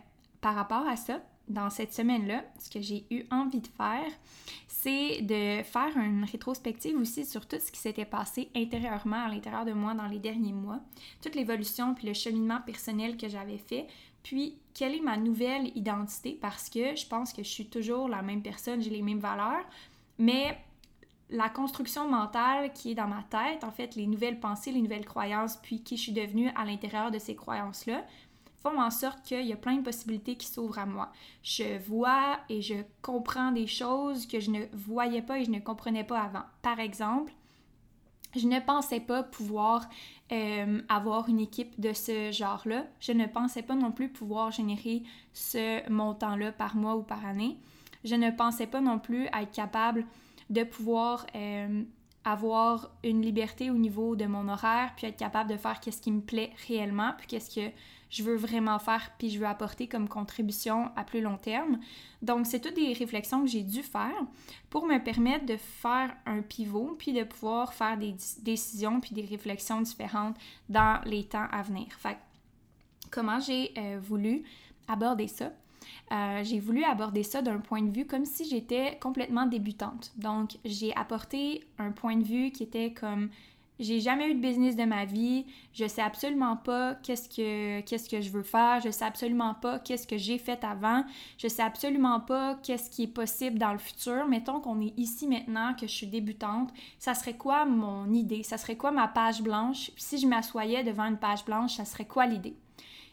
par 0.40 0.54
rapport 0.54 0.86
à 0.86 0.96
ça, 0.96 1.20
dans 1.48 1.70
cette 1.70 1.94
semaine-là, 1.94 2.44
ce 2.58 2.70
que 2.70 2.80
j'ai 2.80 3.06
eu 3.10 3.24
envie 3.30 3.60
de 3.60 3.68
faire, 3.68 4.10
c'est 4.66 5.22
de 5.22 5.62
faire 5.62 5.96
une 5.96 6.24
rétrospective 6.24 6.96
aussi 6.96 7.24
sur 7.24 7.46
tout 7.46 7.58
ce 7.60 7.70
qui 7.70 7.78
s'était 7.78 8.04
passé 8.04 8.50
intérieurement 8.54 9.24
à 9.24 9.28
l'intérieur 9.28 9.64
de 9.64 9.72
moi 9.72 9.94
dans 9.94 10.06
les 10.06 10.18
derniers 10.18 10.52
mois, 10.52 10.80
toute 11.22 11.34
l'évolution 11.34 11.94
puis 11.94 12.06
le 12.06 12.14
cheminement 12.14 12.60
personnel 12.60 13.16
que 13.16 13.28
j'avais 13.28 13.58
fait, 13.58 13.86
puis 14.22 14.58
quelle 14.74 14.96
est 14.96 15.00
ma 15.00 15.16
nouvelle 15.16 15.70
identité? 15.76 16.36
Parce 16.40 16.68
que 16.68 16.96
je 16.96 17.06
pense 17.06 17.32
que 17.32 17.44
je 17.44 17.48
suis 17.48 17.66
toujours 17.66 18.08
la 18.08 18.22
même 18.22 18.42
personne, 18.42 18.82
j'ai 18.82 18.90
les 18.90 19.02
mêmes 19.02 19.20
valeurs, 19.20 19.64
mais 20.18 20.58
la 21.30 21.48
construction 21.48 22.08
mentale 22.08 22.72
qui 22.72 22.92
est 22.92 22.94
dans 22.94 23.08
ma 23.08 23.24
tête, 23.24 23.64
en 23.64 23.72
fait, 23.72 23.96
les 23.96 24.06
nouvelles 24.06 24.38
pensées, 24.38 24.72
les 24.72 24.82
nouvelles 24.82 25.06
croyances, 25.06 25.56
puis 25.56 25.82
qui 25.82 25.96
je 25.96 26.02
suis 26.02 26.12
devenue 26.12 26.50
à 26.54 26.64
l'intérieur 26.64 27.10
de 27.10 27.18
ces 27.18 27.34
croyances-là, 27.34 28.04
font 28.62 28.80
en 28.80 28.90
sorte 28.90 29.22
qu'il 29.22 29.46
y 29.46 29.52
a 29.52 29.56
plein 29.56 29.76
de 29.76 29.82
possibilités 29.82 30.36
qui 30.36 30.46
s'ouvrent 30.46 30.78
à 30.78 30.86
moi. 30.86 31.10
Je 31.42 31.78
vois 31.86 32.38
et 32.48 32.62
je 32.62 32.74
comprends 33.02 33.52
des 33.52 33.66
choses 33.66 34.26
que 34.26 34.40
je 34.40 34.50
ne 34.50 34.66
voyais 34.72 35.22
pas 35.22 35.38
et 35.38 35.44
je 35.44 35.50
ne 35.50 35.60
comprenais 35.60 36.04
pas 36.04 36.20
avant. 36.20 36.44
Par 36.62 36.78
exemple, 36.80 37.32
je 38.34 38.46
ne 38.46 38.60
pensais 38.60 39.00
pas 39.00 39.22
pouvoir 39.22 39.88
euh, 40.32 40.80
avoir 40.88 41.28
une 41.28 41.40
équipe 41.40 41.80
de 41.80 41.92
ce 41.92 42.30
genre-là. 42.32 42.84
Je 43.00 43.12
ne 43.12 43.26
pensais 43.26 43.62
pas 43.62 43.74
non 43.74 43.92
plus 43.92 44.08
pouvoir 44.08 44.50
générer 44.50 45.02
ce 45.32 45.88
montant-là 45.90 46.52
par 46.52 46.76
mois 46.76 46.96
ou 46.96 47.02
par 47.02 47.24
année. 47.24 47.56
Je 48.04 48.14
ne 48.14 48.30
pensais 48.30 48.66
pas 48.66 48.80
non 48.80 48.98
plus 48.98 49.26
être 49.26 49.52
capable 49.52 50.04
de 50.50 50.64
pouvoir 50.64 51.26
euh, 51.34 51.82
avoir 52.24 52.90
une 53.04 53.22
liberté 53.22 53.70
au 53.70 53.74
niveau 53.74 54.16
de 54.16 54.26
mon 54.26 54.48
horaire, 54.48 54.92
puis 54.96 55.06
être 55.06 55.16
capable 55.16 55.50
de 55.50 55.56
faire 55.56 55.78
qu'est-ce 55.80 56.02
qui 56.02 56.10
me 56.10 56.20
plaît 56.20 56.50
réellement, 56.66 57.12
puis 57.16 57.26
qu'est-ce 57.28 57.54
que 57.54 57.70
je 58.10 58.22
veux 58.22 58.36
vraiment 58.36 58.78
faire, 58.78 59.10
puis 59.18 59.30
je 59.30 59.38
veux 59.38 59.46
apporter 59.46 59.88
comme 59.88 60.08
contribution 60.08 60.90
à 60.96 61.04
plus 61.04 61.20
long 61.20 61.36
terme. 61.36 61.78
Donc, 62.22 62.46
c'est 62.46 62.60
toutes 62.60 62.74
des 62.74 62.92
réflexions 62.92 63.42
que 63.42 63.48
j'ai 63.48 63.62
dû 63.62 63.82
faire 63.82 64.24
pour 64.70 64.86
me 64.86 64.98
permettre 64.98 65.46
de 65.46 65.56
faire 65.56 66.16
un 66.24 66.42
pivot, 66.42 66.96
puis 66.98 67.12
de 67.12 67.24
pouvoir 67.24 67.74
faire 67.74 67.96
des 67.96 68.14
décisions, 68.42 69.00
puis 69.00 69.14
des 69.14 69.24
réflexions 69.24 69.80
différentes 69.80 70.36
dans 70.68 71.00
les 71.04 71.24
temps 71.24 71.46
à 71.50 71.62
venir. 71.62 71.88
Fait 71.98 72.18
comment 73.10 73.40
j'ai 73.40 73.72
euh, 73.76 73.98
voulu 74.00 74.42
aborder 74.88 75.28
ça? 75.28 75.52
Euh, 76.12 76.42
j'ai 76.44 76.60
voulu 76.60 76.84
aborder 76.84 77.22
ça 77.22 77.42
d'un 77.42 77.58
point 77.58 77.82
de 77.82 77.90
vue 77.90 78.06
comme 78.06 78.24
si 78.24 78.48
j'étais 78.48 78.98
complètement 79.00 79.46
débutante. 79.46 80.12
Donc, 80.16 80.58
j'ai 80.64 80.94
apporté 80.96 81.64
un 81.78 81.90
point 81.90 82.16
de 82.16 82.24
vue 82.24 82.50
qui 82.50 82.62
était 82.62 82.92
comme 82.92 83.30
j'ai 83.78 84.00
jamais 84.00 84.30
eu 84.30 84.34
de 84.34 84.40
business 84.40 84.74
de 84.74 84.84
ma 84.84 85.04
vie, 85.04 85.44
je 85.74 85.86
sais 85.86 86.00
absolument 86.00 86.56
pas 86.56 86.94
qu'est-ce 87.02 87.28
que 87.28 87.80
qu'est-ce 87.82 88.08
que 88.08 88.20
je 88.20 88.30
veux 88.30 88.42
faire, 88.42 88.80
je 88.80 88.90
sais 88.90 89.04
absolument 89.04 89.54
pas 89.54 89.78
qu'est-ce 89.78 90.06
que 90.06 90.16
j'ai 90.16 90.38
fait 90.38 90.64
avant, 90.64 91.04
je 91.36 91.48
sais 91.48 91.62
absolument 91.62 92.20
pas 92.20 92.58
qu'est-ce 92.62 92.88
qui 92.88 93.04
est 93.04 93.08
possible 93.08 93.58
dans 93.58 93.72
le 93.72 93.78
futur. 93.78 94.26
Mettons 94.28 94.60
qu'on 94.60 94.80
est 94.80 94.94
ici 94.98 95.26
maintenant 95.26 95.74
que 95.74 95.86
je 95.86 95.92
suis 95.92 96.06
débutante, 96.06 96.72
ça 96.98 97.14
serait 97.14 97.36
quoi 97.36 97.66
mon 97.66 98.12
idée, 98.12 98.42
ça 98.42 98.56
serait 98.56 98.76
quoi 98.76 98.92
ma 98.92 99.08
page 99.08 99.42
blanche? 99.42 99.90
Si 99.96 100.18
je 100.18 100.26
m'assoyais 100.26 100.82
devant 100.84 101.04
une 101.04 101.18
page 101.18 101.44
blanche, 101.44 101.76
ça 101.76 101.84
serait 101.84 102.06
quoi 102.06 102.26
l'idée? 102.26 102.56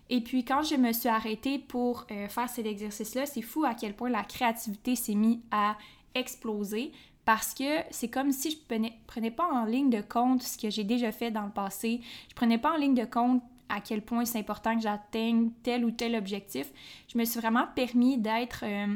Et 0.10 0.22
puis 0.22 0.44
quand 0.44 0.64
je 0.64 0.76
me 0.76 0.92
suis 0.92 1.10
arrêtée 1.10 1.60
pour 1.60 2.06
euh, 2.12 2.28
faire 2.28 2.50
cet 2.50 2.66
exercice-là, 2.66 3.26
c'est 3.26 3.42
fou 3.42 3.64
à 3.64 3.74
quel 3.74 3.96
point 3.96 4.10
la 4.10 4.24
créativité 4.24 4.96
s'est 4.96 5.16
mise 5.16 5.40
à 5.52 5.78
exploser 6.16 6.92
parce 7.26 7.54
que 7.54 7.82
c'est 7.90 8.10
comme 8.10 8.32
si 8.32 8.52
je 8.52 8.58
prenais, 8.58 8.94
prenais 9.08 9.32
pas 9.32 9.48
en 9.50 9.66
ligne 9.66 9.90
de 9.90 10.02
compte 10.02 10.44
ce 10.44 10.58
que 10.58 10.70
j'ai 10.70 10.84
déjà 10.84 11.12
fait 11.12 11.32
dans 11.32 11.46
le 11.46 11.52
passé. 11.52 12.02
Je 12.30 12.36
prenais 12.36 12.58
pas 12.58 12.74
en 12.74 12.78
ligne 12.78 12.96
de 12.96 13.06
compte 13.06 13.42
à 13.70 13.80
quel 13.80 14.02
point 14.02 14.26
c'est 14.26 14.40
important 14.40 14.76
que 14.76 14.82
j'atteigne 14.82 15.52
tel 15.64 15.86
ou 15.86 15.92
tel 15.92 16.16
objectif. 16.16 16.68
Je 17.08 17.18
me 17.18 17.24
suis 17.24 17.40
vraiment 17.40 17.66
permis 17.76 18.18
d'être 18.18 18.64
euh, 18.64 18.94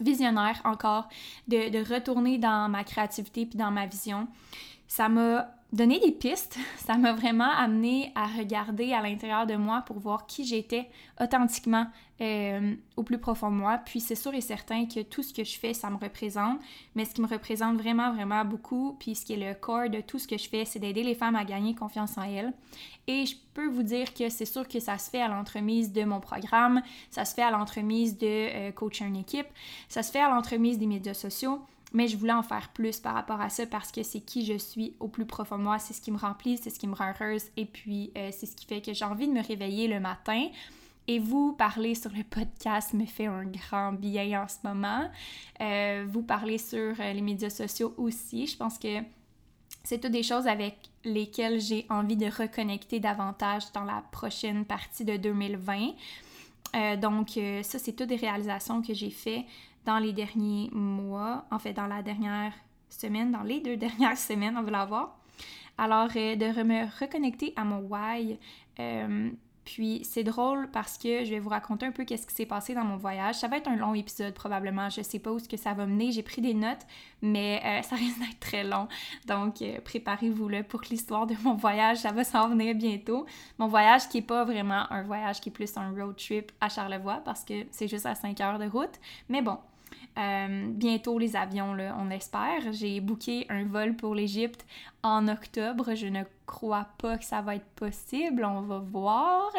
visionnaire 0.00 0.60
encore, 0.64 1.08
de, 1.48 1.68
de, 1.68 1.92
retourner 1.92 2.38
dans 2.38 2.70
ma 2.70 2.84
créativité 2.84 3.44
puis 3.44 3.58
dans 3.58 3.72
ma 3.72 3.86
vision. 3.86 4.28
Ça 4.86 5.08
m'a 5.08 5.48
donner 5.72 5.98
des 5.98 6.12
pistes, 6.12 6.58
ça 6.76 6.96
m'a 6.96 7.12
vraiment 7.12 7.50
amené 7.50 8.12
à 8.14 8.26
regarder 8.26 8.92
à 8.92 9.02
l'intérieur 9.02 9.46
de 9.46 9.56
moi 9.56 9.82
pour 9.86 9.98
voir 9.98 10.26
qui 10.26 10.44
j'étais 10.44 10.88
authentiquement 11.20 11.86
euh, 12.20 12.74
au 12.96 13.02
plus 13.02 13.18
profond 13.18 13.50
de 13.50 13.56
moi. 13.56 13.78
Puis 13.78 14.00
c'est 14.00 14.14
sûr 14.14 14.34
et 14.34 14.40
certain 14.40 14.86
que 14.86 15.00
tout 15.00 15.22
ce 15.22 15.32
que 15.32 15.44
je 15.44 15.58
fais, 15.58 15.74
ça 15.74 15.90
me 15.90 15.96
représente, 15.96 16.60
mais 16.94 17.04
ce 17.04 17.14
qui 17.14 17.22
me 17.22 17.26
représente 17.26 17.78
vraiment, 17.78 18.12
vraiment 18.12 18.44
beaucoup, 18.44 18.96
puis 19.00 19.14
ce 19.14 19.24
qui 19.24 19.32
est 19.32 19.48
le 19.48 19.54
corps 19.54 19.88
de 19.88 20.00
tout 20.00 20.18
ce 20.18 20.28
que 20.28 20.38
je 20.38 20.48
fais, 20.48 20.64
c'est 20.64 20.78
d'aider 20.78 21.02
les 21.02 21.14
femmes 21.14 21.36
à 21.36 21.44
gagner 21.44 21.74
confiance 21.74 22.18
en 22.18 22.22
elles. 22.22 22.52
Et 23.08 23.26
je 23.26 23.34
peux 23.54 23.66
vous 23.66 23.82
dire 23.82 24.14
que 24.14 24.28
c'est 24.28 24.44
sûr 24.44 24.68
que 24.68 24.78
ça 24.78 24.98
se 24.98 25.10
fait 25.10 25.20
à 25.20 25.28
l'entremise 25.28 25.92
de 25.92 26.04
mon 26.04 26.20
programme, 26.20 26.82
ça 27.10 27.24
se 27.24 27.34
fait 27.34 27.42
à 27.42 27.50
l'entremise 27.50 28.16
de 28.18 28.26
euh, 28.26 28.72
coacher 28.72 29.06
une 29.06 29.16
équipe, 29.16 29.48
ça 29.88 30.02
se 30.02 30.12
fait 30.12 30.20
à 30.20 30.28
l'entremise 30.28 30.78
des 30.78 30.86
médias 30.86 31.14
sociaux 31.14 31.60
mais 31.92 32.08
je 32.08 32.16
voulais 32.16 32.32
en 32.32 32.42
faire 32.42 32.70
plus 32.70 33.00
par 33.00 33.14
rapport 33.14 33.40
à 33.40 33.48
ça 33.50 33.66
parce 33.66 33.92
que 33.92 34.02
c'est 34.02 34.20
qui 34.20 34.44
je 34.44 34.56
suis 34.56 34.94
au 35.00 35.08
plus 35.08 35.26
profond 35.26 35.58
de 35.58 35.62
moi, 35.62 35.78
c'est 35.78 35.92
ce 35.92 36.00
qui 36.00 36.10
me 36.10 36.18
remplit, 36.18 36.56
c'est 36.56 36.70
ce 36.70 36.78
qui 36.78 36.86
me 36.86 36.94
rend 36.94 37.12
heureuse 37.20 37.44
et 37.56 37.66
puis 37.66 38.10
euh, 38.16 38.30
c'est 38.32 38.46
ce 38.46 38.56
qui 38.56 38.66
fait 38.66 38.80
que 38.80 38.92
j'ai 38.92 39.04
envie 39.04 39.28
de 39.28 39.32
me 39.32 39.46
réveiller 39.46 39.88
le 39.88 40.00
matin. 40.00 40.48
Et 41.08 41.18
vous 41.18 41.52
parler 41.52 41.96
sur 41.96 42.12
le 42.12 42.22
podcast 42.22 42.94
me 42.94 43.04
fait 43.06 43.26
un 43.26 43.44
grand 43.44 43.92
bien 43.92 44.44
en 44.44 44.46
ce 44.46 44.58
moment. 44.62 45.10
Euh, 45.60 46.06
vous 46.08 46.22
parler 46.22 46.58
sur 46.58 46.94
euh, 47.00 47.12
les 47.12 47.20
médias 47.20 47.50
sociaux 47.50 47.92
aussi. 47.96 48.46
Je 48.46 48.56
pense 48.56 48.78
que 48.78 49.00
c'est 49.82 50.00
toutes 50.00 50.12
des 50.12 50.22
choses 50.22 50.46
avec 50.46 50.76
lesquelles 51.04 51.60
j'ai 51.60 51.86
envie 51.90 52.16
de 52.16 52.26
reconnecter 52.26 53.00
davantage 53.00 53.64
dans 53.74 53.82
la 53.82 54.04
prochaine 54.12 54.64
partie 54.64 55.04
de 55.04 55.16
2020. 55.16 55.94
donc, 56.98 57.30
ça, 57.62 57.78
c'est 57.80 57.92
toutes 57.92 58.08
des 58.08 58.16
réalisations 58.16 58.80
que 58.80 58.94
j'ai 58.94 59.10
faites 59.10 59.44
dans 59.84 59.98
les 59.98 60.12
derniers 60.12 60.70
mois, 60.72 61.44
en 61.50 61.58
fait 61.58 61.72
dans 61.72 61.86
la 61.86 62.02
dernière 62.02 62.52
semaine, 62.88 63.32
dans 63.32 63.42
les 63.42 63.60
deux 63.60 63.76
dernières 63.78 64.18
semaines, 64.18 64.56
on 64.56 64.62
va 64.62 64.70
l'avoir. 64.70 65.18
Alors, 65.78 66.08
euh, 66.16 66.36
de 66.36 66.62
me 66.62 67.00
reconnecter 67.00 67.52
à 67.56 67.64
mon 67.64 67.78
why. 67.78 68.38
Euh, 68.78 69.30
puis 69.64 70.02
c'est 70.04 70.24
drôle 70.24 70.68
parce 70.72 70.98
que 70.98 71.24
je 71.24 71.30
vais 71.30 71.38
vous 71.38 71.48
raconter 71.48 71.86
un 71.86 71.92
peu 71.92 72.04
qu'est-ce 72.04 72.26
qui 72.26 72.34
s'est 72.34 72.46
passé 72.46 72.74
dans 72.74 72.84
mon 72.84 72.96
voyage. 72.96 73.36
Ça 73.36 73.46
va 73.46 73.58
être 73.58 73.68
un 73.68 73.76
long 73.76 73.94
épisode 73.94 74.34
probablement. 74.34 74.90
Je 74.90 75.02
sais 75.02 75.20
pas 75.20 75.30
où 75.30 75.38
ce 75.38 75.48
que 75.48 75.56
ça 75.56 75.72
va 75.72 75.86
mener. 75.86 76.10
J'ai 76.10 76.24
pris 76.24 76.42
des 76.42 76.52
notes, 76.52 76.84
mais 77.22 77.62
euh, 77.64 77.82
ça 77.88 77.94
risque 77.94 78.18
d'être 78.18 78.40
très 78.40 78.64
long. 78.64 78.88
Donc 79.26 79.62
préparez-vous 79.84 80.48
là 80.48 80.64
pour 80.64 80.82
l'histoire 80.90 81.28
de 81.28 81.36
mon 81.44 81.54
voyage. 81.54 81.98
Ça 81.98 82.10
va 82.10 82.24
s'en 82.24 82.48
venir 82.48 82.74
bientôt. 82.74 83.24
Mon 83.58 83.68
voyage 83.68 84.08
qui 84.08 84.18
est 84.18 84.22
pas 84.22 84.44
vraiment 84.44 84.92
un 84.92 85.04
voyage, 85.04 85.40
qui 85.40 85.50
est 85.50 85.52
plus 85.52 85.76
un 85.76 85.90
road 85.92 86.16
trip 86.16 86.50
à 86.60 86.68
Charlevoix 86.68 87.22
parce 87.24 87.44
que 87.44 87.64
c'est 87.70 87.86
juste 87.86 88.06
à 88.06 88.16
5 88.16 88.40
heures 88.40 88.58
de 88.58 88.66
route. 88.66 89.00
Mais 89.28 89.42
bon, 89.42 89.58
euh, 90.18 90.66
bientôt 90.68 91.18
les 91.18 91.36
avions, 91.36 91.74
là, 91.74 91.96
on 91.98 92.10
espère. 92.10 92.72
J'ai 92.72 93.00
booké 93.00 93.46
un 93.48 93.64
vol 93.64 93.96
pour 93.96 94.14
l'Égypte 94.14 94.66
en 95.02 95.26
octobre. 95.28 95.94
Je 95.94 96.06
ne 96.06 96.22
crois 96.46 96.86
pas 96.98 97.18
que 97.18 97.24
ça 97.24 97.40
va 97.40 97.56
être 97.56 97.68
possible. 97.76 98.44
On 98.44 98.62
va 98.62 98.78
voir. 98.78 99.50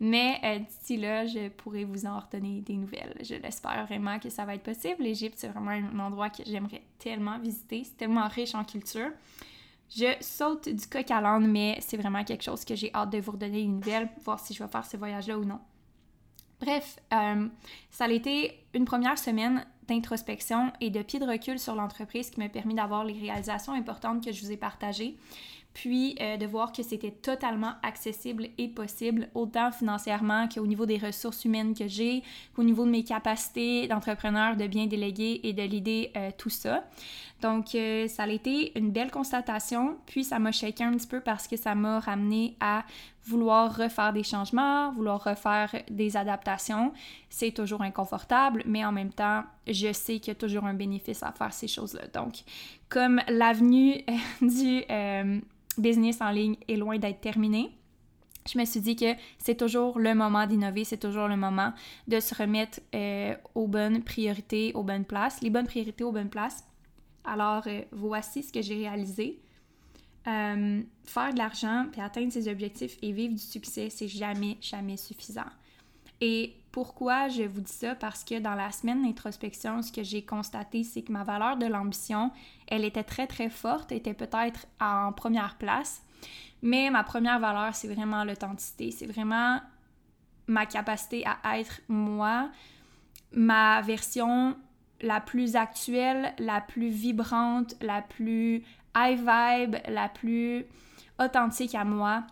Mais 0.00 0.40
euh, 0.44 0.58
d'ici 0.60 0.96
là, 0.96 1.26
je 1.26 1.48
pourrai 1.48 1.84
vous 1.84 2.06
en 2.06 2.20
redonner 2.20 2.60
des 2.60 2.76
nouvelles. 2.76 3.16
Je 3.22 3.34
l'espère 3.34 3.86
vraiment 3.86 4.18
que 4.18 4.30
ça 4.30 4.44
va 4.44 4.54
être 4.54 4.62
possible. 4.62 5.02
L'Égypte, 5.02 5.34
c'est 5.38 5.48
vraiment 5.48 5.70
un 5.70 5.98
endroit 5.98 6.30
que 6.30 6.42
j'aimerais 6.46 6.82
tellement 6.98 7.38
visiter. 7.38 7.82
C'est 7.84 7.96
tellement 7.96 8.28
riche 8.28 8.54
en 8.54 8.64
culture. 8.64 9.10
Je 9.90 10.14
saute 10.20 10.68
du 10.68 10.86
coq 10.86 11.10
à 11.10 11.20
l'âne, 11.20 11.50
mais 11.50 11.78
c'est 11.80 11.96
vraiment 11.96 12.22
quelque 12.22 12.44
chose 12.44 12.64
que 12.64 12.76
j'ai 12.76 12.92
hâte 12.94 13.10
de 13.10 13.18
vous 13.18 13.32
redonner 13.32 13.62
des 13.62 13.68
nouvelles, 13.68 14.08
voir 14.22 14.38
si 14.38 14.52
je 14.52 14.62
vais 14.62 14.68
faire 14.68 14.84
ce 14.84 14.96
voyage-là 14.98 15.38
ou 15.38 15.44
non. 15.44 15.60
Bref, 16.60 16.98
euh, 17.12 17.48
ça 17.90 18.04
a 18.04 18.10
été 18.10 18.64
une 18.74 18.84
première 18.84 19.18
semaine 19.18 19.64
d'introspection 19.88 20.72
et 20.80 20.90
de 20.90 21.02
pied 21.02 21.18
de 21.18 21.26
recul 21.26 21.58
sur 21.58 21.74
l'entreprise 21.74 22.30
qui 22.30 22.40
m'a 22.40 22.48
permis 22.48 22.74
d'avoir 22.74 23.04
les 23.04 23.14
réalisations 23.14 23.72
importantes 23.72 24.24
que 24.24 24.32
je 24.32 24.40
vous 24.44 24.52
ai 24.52 24.56
partagées, 24.56 25.16
puis 25.74 26.16
euh, 26.20 26.36
de 26.36 26.46
voir 26.46 26.72
que 26.72 26.82
c'était 26.82 27.10
totalement 27.10 27.72
accessible 27.82 28.48
et 28.58 28.68
possible, 28.68 29.28
autant 29.34 29.70
financièrement 29.70 30.48
qu'au 30.48 30.66
niveau 30.66 30.86
des 30.86 30.98
ressources 30.98 31.44
humaines 31.44 31.74
que 31.74 31.86
j'ai, 31.86 32.22
qu'au 32.54 32.64
niveau 32.64 32.84
de 32.84 32.90
mes 32.90 33.04
capacités 33.04 33.86
d'entrepreneur, 33.86 34.56
de 34.56 34.66
bien 34.66 34.86
déléguer 34.86 35.40
et 35.44 35.52
de 35.52 35.62
l'idée 35.62 36.10
euh, 36.16 36.30
tout 36.36 36.50
ça. 36.50 36.84
Donc, 37.40 37.74
euh, 37.74 38.08
ça 38.08 38.24
a 38.24 38.28
été 38.28 38.76
une 38.76 38.90
belle 38.90 39.10
constatation, 39.10 39.96
puis 40.06 40.24
ça 40.24 40.38
m'a 40.38 40.50
shaké 40.50 40.82
un 40.82 40.92
petit 40.92 41.06
peu 41.06 41.20
parce 41.20 41.46
que 41.46 41.56
ça 41.56 41.74
m'a 41.74 42.00
ramené 42.00 42.56
à 42.60 42.84
vouloir 43.26 43.76
refaire 43.76 44.12
des 44.12 44.22
changements, 44.22 44.92
vouloir 44.92 45.22
refaire 45.22 45.74
des 45.88 46.16
adaptations. 46.16 46.92
C'est 47.30 47.52
toujours 47.52 47.82
inconfortable, 47.82 48.62
mais 48.66 48.84
en 48.84 48.92
même 48.92 49.12
temps, 49.12 49.44
je 49.66 49.92
sais 49.92 50.18
qu'il 50.18 50.28
y 50.28 50.30
a 50.32 50.34
toujours 50.34 50.64
un 50.64 50.74
bénéfice 50.74 51.22
à 51.22 51.30
faire 51.32 51.52
ces 51.52 51.68
choses-là. 51.68 52.08
Donc, 52.12 52.40
comme 52.88 53.20
l'avenue 53.28 54.04
du 54.42 54.82
euh, 54.90 55.40
business 55.76 56.20
en 56.20 56.30
ligne 56.30 56.56
est 56.66 56.76
loin 56.76 56.98
d'être 56.98 57.20
terminée, 57.20 57.70
je 58.50 58.58
me 58.58 58.64
suis 58.64 58.80
dit 58.80 58.96
que 58.96 59.14
c'est 59.38 59.56
toujours 59.56 59.98
le 59.98 60.14
moment 60.14 60.46
d'innover, 60.46 60.84
c'est 60.84 60.96
toujours 60.96 61.28
le 61.28 61.36
moment 61.36 61.72
de 62.06 62.18
se 62.18 62.34
remettre 62.34 62.80
euh, 62.94 63.34
aux 63.54 63.68
bonnes 63.68 64.02
priorités, 64.02 64.72
aux 64.74 64.82
bonnes 64.82 65.04
places, 65.04 65.40
les 65.42 65.50
bonnes 65.50 65.66
priorités 65.66 66.02
aux 66.02 66.12
bonnes 66.12 66.30
places. 66.30 66.64
Alors, 67.28 67.62
euh, 67.66 67.82
voici 67.92 68.42
ce 68.42 68.52
que 68.52 68.62
j'ai 68.62 68.76
réalisé. 68.76 69.40
Euh, 70.26 70.82
faire 71.04 71.32
de 71.32 71.38
l'argent, 71.38 71.86
puis 71.90 72.00
atteindre 72.00 72.32
ses 72.32 72.48
objectifs 72.48 72.98
et 73.02 73.12
vivre 73.12 73.34
du 73.34 73.40
succès, 73.40 73.88
c'est 73.90 74.08
jamais, 74.08 74.58
jamais 74.60 74.96
suffisant. 74.96 75.50
Et 76.20 76.54
pourquoi 76.72 77.28
je 77.28 77.44
vous 77.44 77.60
dis 77.60 77.72
ça? 77.72 77.94
Parce 77.94 78.24
que 78.24 78.38
dans 78.38 78.54
la 78.54 78.70
semaine 78.72 79.02
d'introspection, 79.02 79.80
ce 79.82 79.92
que 79.92 80.02
j'ai 80.02 80.22
constaté, 80.22 80.84
c'est 80.84 81.02
que 81.02 81.12
ma 81.12 81.24
valeur 81.24 81.56
de 81.56 81.66
l'ambition, 81.66 82.30
elle 82.66 82.84
était 82.84 83.04
très, 83.04 83.26
très 83.26 83.48
forte, 83.48 83.92
était 83.92 84.14
peut-être 84.14 84.66
en 84.80 85.12
première 85.12 85.56
place. 85.56 86.02
Mais 86.60 86.90
ma 86.90 87.04
première 87.04 87.38
valeur, 87.38 87.74
c'est 87.74 87.88
vraiment 87.88 88.24
l'authenticité. 88.24 88.90
C'est 88.90 89.06
vraiment 89.06 89.60
ma 90.46 90.66
capacité 90.66 91.24
à 91.42 91.58
être 91.58 91.80
moi, 91.88 92.50
ma 93.32 93.80
version 93.82 94.56
la 95.00 95.20
plus 95.20 95.56
actuelle, 95.56 96.34
la 96.38 96.60
plus 96.60 96.88
vibrante, 96.88 97.74
la 97.80 98.02
plus 98.02 98.64
high 98.96 99.18
vibe, 99.18 99.76
la 99.88 100.08
plus 100.08 100.64
authentique 101.18 101.74
à 101.74 101.84
moi. 101.84 102.24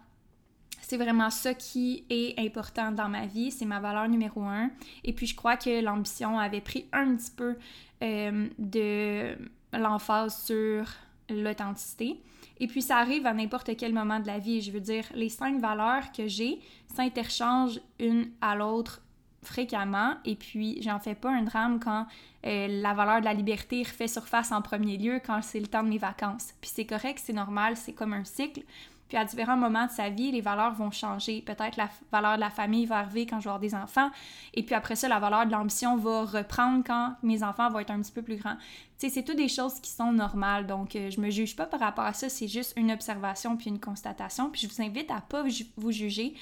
C'est 0.81 0.97
vraiment 0.97 1.31
ça 1.31 1.55
qui 1.55 2.05
est 2.11 2.39
important 2.39 2.93
dans 2.93 3.09
ma 3.09 3.27
vie, 3.27 3.51
c'est 3.51 3.65
ma 3.65 3.81
valeur 3.81 4.09
numéro 4.09 4.43
un. 4.43 4.71
Et 5.05 5.13
puis 5.13 5.27
je 5.27 5.35
crois 5.35 5.57
que 5.57 5.83
l'ambition 5.83 6.39
avait 6.39 6.61
pris 6.61 6.87
un 6.93 7.17
petit 7.17 7.33
peu 7.33 7.57
euh, 8.03 8.49
de 8.59 9.37
l'emphase 9.73 10.45
sur 10.45 10.87
l'authenticité. 11.29 12.21
Et 12.59 12.69
puis 12.69 12.83
ça 12.83 12.99
arrive 12.99 13.27
à 13.27 13.35
n'importe 13.35 13.77
quel 13.77 13.93
moment 13.93 14.21
de 14.21 14.27
la 14.27 14.39
vie. 14.39 14.63
Je 14.63 14.71
veux 14.71 14.81
dire, 14.81 15.05
les 15.15 15.29
cinq 15.29 15.61
valeurs 15.61 16.13
que 16.13 16.27
j'ai 16.29 16.61
s'interchangent 16.95 17.81
une 17.99 18.31
à 18.41 18.55
l'autre 18.55 19.03
fréquemment 19.47 20.15
et 20.25 20.35
puis 20.35 20.83
j'en 20.83 20.99
fais 20.99 21.15
pas 21.15 21.31
un 21.31 21.43
drame 21.43 21.81
quand 21.81 22.07
euh, 22.47 22.69
la 22.69 22.95
valeur 22.95 23.21
de 23.21 23.25
la 23.25 23.35
liberté 23.35 23.83
refait 23.83 24.09
surface 24.09 24.53
en 24.53 24.63
premier 24.63 24.97
lieu 24.97 25.21
quand 25.25 25.43
c'est 25.43 25.61
le 25.61 25.67
temps 25.67 25.83
de 25.83 25.89
mes 25.89 25.99
vacances. 25.99 26.55
Puis 26.61 26.71
c'est 26.75 26.87
correct, 26.87 27.21
c'est 27.23 27.33
normal, 27.33 27.77
c'est 27.77 27.93
comme 27.93 28.13
un 28.13 28.25
cycle. 28.25 28.63
Puis 29.09 29.17
à 29.17 29.25
différents 29.25 29.57
moments 29.57 29.87
de 29.87 29.91
sa 29.91 30.09
vie, 30.09 30.33
les 30.33 30.41
valeurs 30.41 30.75
vont 30.75 30.91
changer. 30.91 31.41
Peut-être 31.41 31.77
la 31.77 31.89
valeur 32.11 32.37
de 32.37 32.41
la 32.41 32.51
famille 32.51 32.87
va 32.87 32.99
arriver 32.99 33.25
quand 33.25 33.39
je 33.39 33.45
vais 33.45 33.51
avoir 33.51 33.61
des 33.61 33.75
enfants. 33.75 34.11
Et 34.55 34.65
puis 34.65 34.75
après 34.75 34.97
ça, 34.97 35.07
la 35.07 35.21
valeur 35.21 35.47
de 35.47 35.53
l'ambition 35.53 35.97
va 35.97 36.25
reprendre 36.25 36.83
quand 36.85 37.15
mes 37.23 37.43
enfants 37.43 37.71
vont 37.71 37.79
être 37.79 37.93
un 37.93 38.01
petit 38.01 38.13
peu 38.13 38.23
plus 38.23 38.37
grands. 38.37 38.57
Tu 38.99 39.07
sais, 39.07 39.11
c'est 39.11 39.23
toutes 39.23 39.37
des 39.37 39.49
choses 39.49 39.79
qui 39.81 39.91
sont 39.91 40.13
normales. 40.13 40.67
Donc, 40.67 40.97
euh, 40.97 41.11
je 41.11 41.21
me 41.21 41.31
juge 41.31 41.55
pas 41.55 41.67
par 41.67 41.81
rapport 41.81 42.05
à 42.05 42.15
ça. 42.15 42.29
C'est 42.29 42.49
juste 42.49 42.73
une 42.77 42.91
observation 42.91 43.57
puis 43.57 43.71
une 43.71 43.79
constatation. 43.79 44.51
Puis 44.51 44.63
je 44.63 44.75
vous 44.75 44.83
invite 44.83 45.11
à 45.11 45.21
pas 45.21 45.45
vous 45.77 45.93
juger 45.93 46.35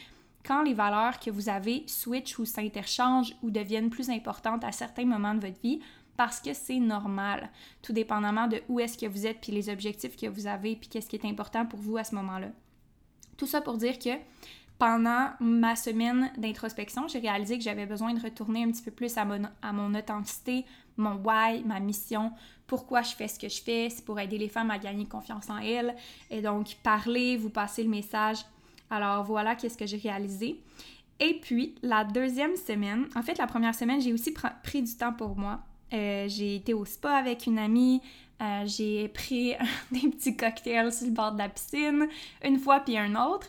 quand 0.45 0.63
les 0.63 0.75
valeurs 0.75 1.19
que 1.19 1.31
vous 1.31 1.49
avez 1.49 1.85
switchent 1.87 2.39
ou 2.39 2.45
s'interchangent 2.45 3.35
ou 3.43 3.51
deviennent 3.51 3.91
plus 3.91 4.11
importantes 4.11 4.65
à 4.65 4.73
certains 4.73 5.07
moments 5.07 5.35
de 5.35 5.41
votre 5.41 5.61
vie 5.61 5.81
parce 6.17 6.41
que 6.41 6.55
c'est 6.55 6.79
normal, 6.79 7.51
tout 7.83 7.93
dépendamment 7.93 8.47
de 8.47 8.63
où 8.69 8.79
est-ce 8.79 8.97
que 8.97 9.07
vous 9.07 9.27
êtes, 9.27 9.41
puis 9.41 9.53
les 9.53 9.69
objectifs 9.69 10.17
que 10.17 10.27
vous 10.27 10.47
avez, 10.47 10.77
puis 10.77 10.89
qu'est-ce 10.89 11.09
qui 11.09 11.17
est 11.17 11.25
important 11.25 11.67
pour 11.67 11.81
vous 11.81 11.97
à 11.97 12.05
ce 12.05 12.15
moment-là. 12.15 12.49
Tout 13.37 13.47
ça 13.47 13.61
pour 13.61 13.79
dire 13.79 13.99
que 13.99 14.11
pendant 14.79 15.31
ma 15.41 15.77
semaine 15.77 16.31
d'introspection, 16.37 17.09
j'ai 17.09 17.19
réalisé 17.19 17.59
que 17.59 17.65
j'avais 17.65 17.87
besoin 17.87 18.13
de 18.13 18.21
retourner 18.21 18.65
un 18.65 18.71
petit 18.71 18.83
peu 18.83 18.91
plus 18.91 19.17
à 19.17 19.25
mon, 19.25 19.43
à 19.63 19.73
mon 19.73 19.95
authenticité, 19.95 20.65
mon 20.97 21.17
why, 21.17 21.65
ma 21.65 21.81
mission, 21.81 22.33
pourquoi 22.67 23.03
je 23.03 23.15
fais 23.15 23.29
ce 23.29 23.39
que 23.39 23.49
je 23.49 23.61
fais, 23.61 23.89
c'est 23.91 24.05
pour 24.05 24.19
aider 24.19 24.39
les 24.39 24.49
femmes 24.49 24.71
à 24.71 24.79
gagner 24.79 25.07
confiance 25.07 25.51
en 25.51 25.59
elles, 25.59 25.95
et 26.31 26.43
donc 26.43 26.77
parler, 26.83 27.37
vous 27.37 27.51
passer 27.51 27.83
le 27.83 27.91
message. 27.91 28.39
Alors 28.95 29.25
voilà 29.25 29.55
qu'est-ce 29.55 29.77
que 29.77 29.87
j'ai 29.87 29.97
réalisé. 29.97 30.61
Et 31.21 31.39
puis, 31.41 31.75
la 31.83 32.05
deuxième 32.05 32.57
semaine, 32.57 33.07
en 33.15 33.23
fait, 33.23 33.39
la 33.39 33.47
première 33.47 33.75
semaine, 33.75 34.01
j'ai 34.01 34.13
aussi 34.13 34.35
pris 34.63 34.83
du 34.83 34.97
temps 34.97 35.13
pour 35.13 35.37
moi. 35.37 35.61
Euh, 35.93 36.27
j'ai 36.29 36.57
été 36.57 36.75
au 36.75 36.85
spa 36.85 37.13
avec 37.17 37.47
une 37.47 37.59
amie. 37.59 38.01
Euh, 38.43 38.65
j'ai 38.67 39.09
pris 39.09 39.55
des 39.93 40.09
petits 40.11 40.37
cocktails 40.37 40.93
sur 40.93 41.07
le 41.07 41.13
bord 41.13 41.33
de 41.33 41.39
la 41.39 41.49
piscine, 41.49 42.09
une 42.45 42.59
fois 42.59 42.81
puis 42.81 42.99
un 42.99 43.15
autre. 43.15 43.49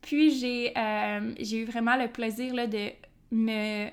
Puis 0.00 0.34
j'ai 0.38 0.72
euh, 0.76 1.34
eu 1.38 1.64
vraiment 1.64 1.96
le 1.96 2.08
plaisir 2.08 2.54
là, 2.54 2.66
de 2.66 2.90
me 3.30 3.88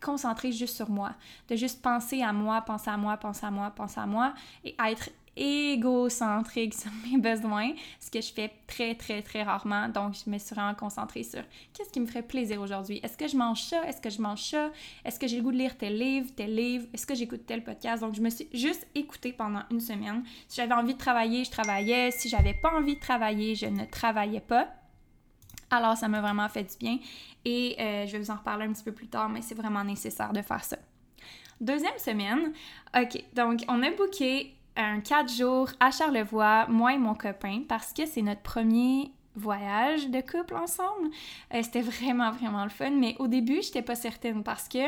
concentrer 0.00 0.52
juste 0.52 0.76
sur 0.76 0.90
moi, 0.90 1.12
de 1.48 1.56
juste 1.56 1.82
penser 1.82 2.22
à 2.22 2.32
moi, 2.32 2.60
penser 2.60 2.90
à 2.90 2.96
moi, 2.96 3.16
penser 3.16 3.46
à 3.46 3.50
moi, 3.50 3.70
penser 3.70 4.00
à 4.00 4.06
moi 4.06 4.34
et 4.64 4.76
être 4.86 5.10
égocentrique 5.38 6.74
sur 6.74 6.90
mes 7.04 7.18
besoins, 7.18 7.72
ce 8.00 8.10
que 8.10 8.20
je 8.20 8.32
fais 8.32 8.52
très, 8.66 8.94
très, 8.94 9.22
très 9.22 9.42
rarement. 9.42 9.88
Donc, 9.88 10.14
je 10.14 10.30
me 10.30 10.38
suis 10.38 10.54
vraiment 10.54 10.74
concentrée 10.74 11.22
sur 11.22 11.42
qu'est-ce 11.72 11.90
qui 11.90 12.00
me 12.00 12.06
ferait 12.06 12.22
plaisir 12.22 12.60
aujourd'hui? 12.60 13.00
Est-ce 13.02 13.16
que 13.16 13.28
je 13.28 13.36
mange 13.36 13.62
ça? 13.62 13.84
Est-ce 13.84 14.00
que 14.00 14.10
je 14.10 14.20
mange 14.20 14.42
ça? 14.42 14.70
Est-ce 15.04 15.18
que 15.18 15.26
j'ai 15.26 15.36
le 15.36 15.42
goût 15.42 15.52
de 15.52 15.58
lire 15.58 15.78
tel 15.78 15.98
livre, 15.98 16.30
tel 16.36 16.54
livre? 16.54 16.86
Est-ce 16.92 17.06
que 17.06 17.14
j'écoute 17.14 17.46
tel 17.46 17.62
podcast? 17.62 18.02
Donc, 18.02 18.14
je 18.14 18.20
me 18.20 18.30
suis 18.30 18.48
juste 18.52 18.86
écoutée 18.94 19.32
pendant 19.32 19.62
une 19.70 19.80
semaine. 19.80 20.24
Si 20.48 20.56
j'avais 20.56 20.74
envie 20.74 20.94
de 20.94 20.98
travailler, 20.98 21.44
je 21.44 21.50
travaillais. 21.50 22.10
Si 22.10 22.28
j'avais 22.28 22.54
pas 22.54 22.72
envie 22.76 22.96
de 22.96 23.00
travailler, 23.00 23.54
je 23.54 23.66
ne 23.66 23.84
travaillais 23.84 24.40
pas. 24.40 24.68
Alors, 25.70 25.96
ça 25.96 26.08
m'a 26.08 26.20
vraiment 26.20 26.48
fait 26.48 26.64
du 26.64 26.76
bien 26.78 26.98
et 27.44 27.76
euh, 27.78 28.06
je 28.06 28.12
vais 28.12 28.18
vous 28.18 28.30
en 28.30 28.36
reparler 28.36 28.64
un 28.64 28.72
petit 28.72 28.84
peu 28.84 28.92
plus 28.92 29.08
tard, 29.08 29.28
mais 29.28 29.42
c'est 29.42 29.54
vraiment 29.54 29.84
nécessaire 29.84 30.32
de 30.32 30.42
faire 30.42 30.64
ça. 30.64 30.78
Deuxième 31.60 31.98
semaine, 31.98 32.52
ok, 32.96 33.22
donc 33.34 33.64
on 33.68 33.82
a 33.82 33.90
booké 33.90 34.54
un 34.78 35.00
4 35.00 35.30
jours 35.30 35.68
à 35.80 35.90
Charlevoix, 35.90 36.66
moi 36.68 36.94
et 36.94 36.98
mon 36.98 37.14
copain, 37.14 37.62
parce 37.68 37.92
que 37.92 38.06
c'est 38.06 38.22
notre 38.22 38.42
premier 38.42 39.10
voyage 39.34 40.08
de 40.08 40.20
couple 40.20 40.54
ensemble. 40.54 41.08
Euh, 41.52 41.60
c'était 41.62 41.82
vraiment, 41.82 42.30
vraiment 42.30 42.64
le 42.64 42.70
fun, 42.70 42.90
mais 42.90 43.16
au 43.18 43.26
début, 43.26 43.60
j'étais 43.62 43.82
pas 43.82 43.96
certaine 43.96 44.42
parce 44.42 44.68
que 44.68 44.78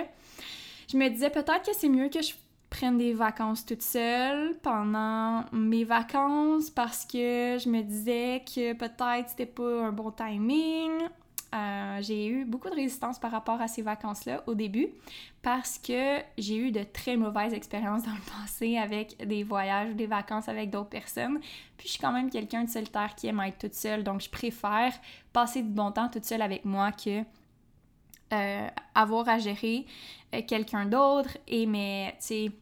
je 0.90 0.96
me 0.96 1.08
disais 1.08 1.30
peut-être 1.30 1.62
que 1.66 1.74
c'est 1.74 1.88
mieux 1.88 2.08
que 2.08 2.22
je 2.22 2.32
prenne 2.70 2.98
des 2.98 3.12
vacances 3.12 3.66
toute 3.66 3.82
seule 3.82 4.56
pendant 4.62 5.44
mes 5.52 5.82
vacances 5.84 6.70
parce 6.70 7.04
que 7.04 7.58
je 7.58 7.68
me 7.68 7.82
disais 7.82 8.44
que 8.46 8.72
peut-être 8.74 9.28
c'était 9.28 9.46
pas 9.46 9.86
un 9.86 9.92
bon 9.92 10.12
timing. 10.12 10.90
Euh, 11.52 11.98
j'ai 12.00 12.28
eu 12.28 12.44
beaucoup 12.44 12.70
de 12.70 12.76
résistance 12.76 13.18
par 13.18 13.32
rapport 13.32 13.60
à 13.60 13.66
ces 13.66 13.82
vacances-là 13.82 14.44
au 14.46 14.54
début 14.54 14.88
parce 15.42 15.78
que 15.78 16.20
j'ai 16.38 16.56
eu 16.56 16.70
de 16.70 16.84
très 16.84 17.16
mauvaises 17.16 17.52
expériences 17.52 18.04
dans 18.04 18.12
le 18.12 18.40
passé 18.40 18.76
avec 18.76 19.16
des 19.26 19.42
voyages 19.42 19.90
ou 19.90 19.94
des 19.94 20.06
vacances 20.06 20.48
avec 20.48 20.70
d'autres 20.70 20.90
personnes. 20.90 21.40
Puis 21.76 21.88
je 21.88 21.92
suis 21.92 22.00
quand 22.00 22.12
même 22.12 22.30
quelqu'un 22.30 22.62
de 22.62 22.70
solitaire 22.70 23.16
qui 23.16 23.26
aime 23.26 23.40
être 23.40 23.58
toute 23.58 23.74
seule, 23.74 24.04
donc 24.04 24.20
je 24.20 24.30
préfère 24.30 24.92
passer 25.32 25.62
du 25.62 25.70
bon 25.70 25.90
temps 25.90 26.08
toute 26.08 26.24
seule 26.24 26.42
avec 26.42 26.64
moi 26.64 26.92
que 26.92 27.24
euh, 28.32 28.68
avoir 28.94 29.28
à 29.28 29.38
gérer 29.38 29.86
euh, 30.34 30.42
quelqu'un 30.46 30.86
d'autre. 30.86 31.36
Et 31.48 31.66
mais, 31.66 32.12
tu 32.20 32.26
sais, 32.26 32.52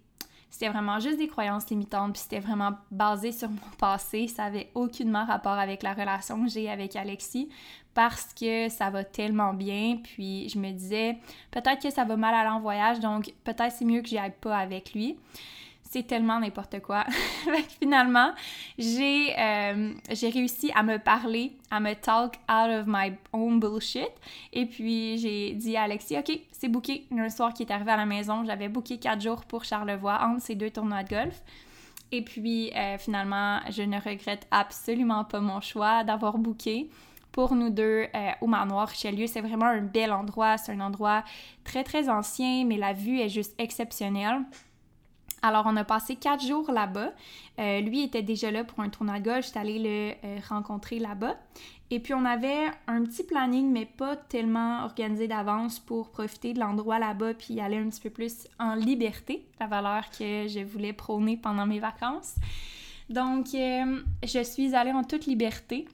c'était 0.49 0.71
vraiment 0.71 0.99
juste 0.99 1.19
des 1.19 1.29
croyances 1.29 1.69
limitantes, 1.69 2.15
puis 2.15 2.23
c'était 2.23 2.41
vraiment 2.41 2.73
basé 2.91 3.33
sur 3.33 3.51
mon 3.51 3.59
passé. 3.79 4.29
Ça 4.29 4.45
avait 4.45 4.71
aucunement 4.75 5.27
rapport 5.27 5.59
avec 5.59 5.83
la 5.83 5.93
relation 5.93 6.43
que 6.43 6.51
j'ai 6.51 6.71
avec 6.71 6.97
Alexis 6.97 7.51
parce 7.99 8.33
que 8.33 8.69
ça 8.69 8.91
va 8.91 9.03
tellement 9.03 9.53
bien. 9.53 9.99
Puis 10.01 10.49
je 10.51 10.57
me 10.57 10.71
disais, 10.71 11.19
peut-être 11.51 11.83
que 11.83 11.91
ça 11.91 12.05
va 12.05 12.17
mal 12.17 12.33
aller 12.33 12.49
en 12.49 13.01
donc 13.01 13.35
peut-être 13.43 13.73
c'est 13.73 13.85
mieux 13.85 14.03
que 14.03 14.09
j'y 14.09 14.19
aille 14.19 14.35
pas 14.41 14.57
avec 14.57 14.95
lui 14.95 15.17
c'est 15.91 16.07
tellement 16.07 16.39
n'importe 16.39 16.81
quoi. 16.81 17.05
finalement, 17.81 18.33
j'ai 18.77 19.35
euh, 19.39 19.95
j'ai 20.11 20.29
réussi 20.29 20.71
à 20.77 20.83
me 20.83 20.99
parler, 20.99 21.57
à 21.71 21.81
me 21.81 21.95
talk 21.95 22.35
out 22.49 22.71
of 22.71 22.85
my 22.87 23.15
own 23.33 23.59
bullshit. 23.59 24.11
Et 24.53 24.67
puis, 24.67 25.17
j'ai 25.17 25.55
dit 25.55 25.79
à 25.79 25.85
Alexis, 25.85 26.19
OK, 26.19 26.39
c'est 26.53 26.69
booké. 26.69 27.07
Un 27.11 27.31
soir 27.31 27.55
qui 27.55 27.63
est 27.63 27.73
arrivé 27.73 27.91
à 27.91 27.97
la 27.97 28.05
maison, 28.05 28.45
j'avais 28.45 28.69
booké 28.69 28.99
quatre 28.99 29.23
jours 29.23 29.47
pour 29.47 29.65
Charlevoix 29.65 30.21
entre 30.23 30.43
ces 30.43 30.55
deux 30.55 30.71
tournois 30.71 31.05
de 31.05 31.09
golf. 31.09 31.43
Et 32.13 32.23
puis, 32.23 32.71
euh, 32.77 32.99
finalement, 32.99 33.61
je 33.71 33.83
ne 33.83 33.97
regrette 33.99 34.47
absolument 34.51 35.25
pas 35.25 35.41
mon 35.41 35.63
choix 35.63 36.05
d'avoir 36.05 36.37
booké 36.37 36.91
pour 37.39 37.55
nous 37.55 37.71
deux 37.71 38.09
euh, 38.17 38.31
au 38.41 38.49
manoir 38.49 38.89
Richelieu. 38.89 39.29
C'est 39.29 39.41
vraiment 39.41 39.67
un 39.67 39.81
bel 39.81 40.11
endroit. 40.11 40.59
C'est 40.59 40.73
un 40.73 40.81
endroit 40.81 41.23
très, 41.63 41.85
très 41.85 42.09
ancien, 42.09 42.65
mais 42.65 42.77
la 42.77 42.93
vue 42.93 43.21
est 43.21 43.29
juste 43.29 43.55
exceptionnelle. 43.59 44.41
Alors, 45.41 45.63
on 45.67 45.77
a 45.77 45.85
passé 45.85 46.17
quatre 46.17 46.45
jours 46.45 46.73
là-bas. 46.73 47.13
Euh, 47.61 47.81
lui 47.81 48.03
était 48.03 48.25
déjà 48.25 48.51
là 48.51 48.65
pour 48.65 48.81
un 48.81 49.21
golf. 49.21 49.47
J'étais 49.47 49.61
allée 49.61 49.79
le 49.79 50.27
euh, 50.27 50.39
rencontrer 50.49 50.99
là-bas. 50.99 51.37
Et 51.93 52.01
puis, 52.01 52.13
on 52.13 52.25
avait 52.25 52.73
un 52.89 53.05
petit 53.05 53.23
planning, 53.23 53.71
mais 53.71 53.87
pas 53.87 54.17
tellement 54.17 54.83
organisé 54.83 55.29
d'avance 55.29 55.79
pour 55.79 56.11
profiter 56.11 56.55
de 56.55 56.59
l'endroit 56.59 56.99
là-bas 56.99 57.35
puis 57.35 57.61
aller 57.61 57.77
un 57.77 57.89
petit 57.89 58.01
peu 58.01 58.11
plus 58.11 58.49
en 58.59 58.75
liberté, 58.75 59.47
la 59.61 59.69
valeur 59.69 60.11
que 60.11 60.49
je 60.49 60.65
voulais 60.65 60.93
prôner 60.93 61.37
pendant 61.37 61.67
mes 61.67 61.79
vacances. 61.79 62.35
Donc, 63.09 63.47
je 63.53 64.43
suis 64.43 64.75
allée 64.75 64.91
en 64.91 65.05
toute 65.05 65.27
liberté. 65.27 65.87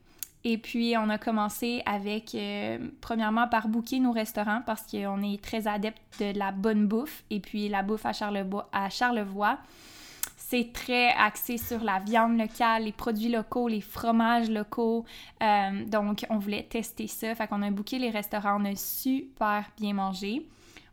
Et 0.47 0.59
puis, 0.59 0.95
on 0.99 1.09
a 1.09 1.17
commencé 1.17 1.83
avec, 1.87 2.35
euh, 2.35 2.79
premièrement, 3.01 3.49
par 3.49 3.67
booker 3.67 3.99
nos 3.99 4.13
restaurants 4.13 4.61
parce 4.67 4.83
qu'on 4.83 5.23
est 5.23 5.43
très 5.43 5.67
adepte 5.67 6.03
de 6.21 6.39
la 6.39 6.53
bonne 6.53 6.87
bouffe. 6.87 7.25
Et 7.31 7.41
puis, 7.41 7.71
la 7.71 7.83
bouffe 7.83 8.05
à, 8.05 8.13
Charlevoix, 8.91 9.59
c'est 10.37 10.71
très 10.75 11.09
axé 11.13 11.57
sur 11.57 11.83
la 11.83 11.99
viande 11.99 12.37
locale, 12.39 12.85
les 12.85 12.93
produits 12.93 13.31
locaux, 13.31 13.69
les 13.69 13.81
fromages 13.81 14.51
locaux. 14.51 15.07
Euh, 15.43 15.87
donc, 15.87 16.27
on 16.29 16.37
voulait 16.37 16.65
tester 16.65 17.07
ça. 17.07 17.35
Fait 17.35 17.47
qu'on 17.47 17.63
a 17.63 17.71
booké 17.71 17.99
les 17.99 18.11
restaurants, 18.11 18.61
on 18.61 18.67
a 18.67 18.77
super 18.77 19.65
bien 19.79 19.95
mangé. 19.95 20.47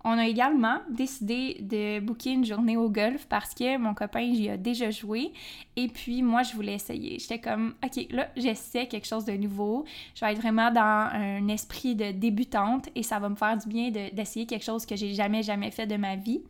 On 0.04 0.18
a 0.18 0.28
également 0.28 0.80
décidé 0.90 1.58
de 1.62 2.00
booker 2.00 2.32
une 2.32 2.46
journée 2.46 2.76
au 2.76 2.90
golf 2.90 3.28
parce 3.28 3.54
que 3.54 3.78
mon 3.78 3.94
copain 3.94 4.34
j'y 4.34 4.50
a 4.50 4.58
déjà 4.58 4.90
joué 4.90 5.32
et 5.76 5.88
puis 5.88 6.24
moi 6.24 6.42
je 6.42 6.54
voulais 6.54 6.74
essayer. 6.74 7.20
J'étais 7.20 7.40
comme 7.40 7.76
OK, 7.84 8.08
là 8.10 8.30
j'essaie 8.36 8.88
quelque 8.88 9.08
chose 9.08 9.26
de 9.26 9.34
nouveau. 9.34 9.86
Je 10.16 10.26
vais 10.26 10.32
être 10.32 10.42
vraiment 10.42 10.72
dans 10.72 11.10
un 11.14 11.48
esprit 11.50 11.96
de 11.96 12.12
débutante 12.12 12.90
et 12.96 13.04
ça 13.04 13.20
va 13.20 13.30
me 13.30 13.36
faire 13.36 13.58
du 13.58 13.68
bien 13.68 13.92
d'essayer 13.92 14.46
quelque 14.48 14.66
chose 14.66 14.86
que 14.86 14.96
j'ai 14.96 15.14
jamais 15.14 15.44
jamais 15.44 15.70
fait 15.70 15.86
de 15.86 15.98
ma 15.98 16.16
vie. 16.16 16.42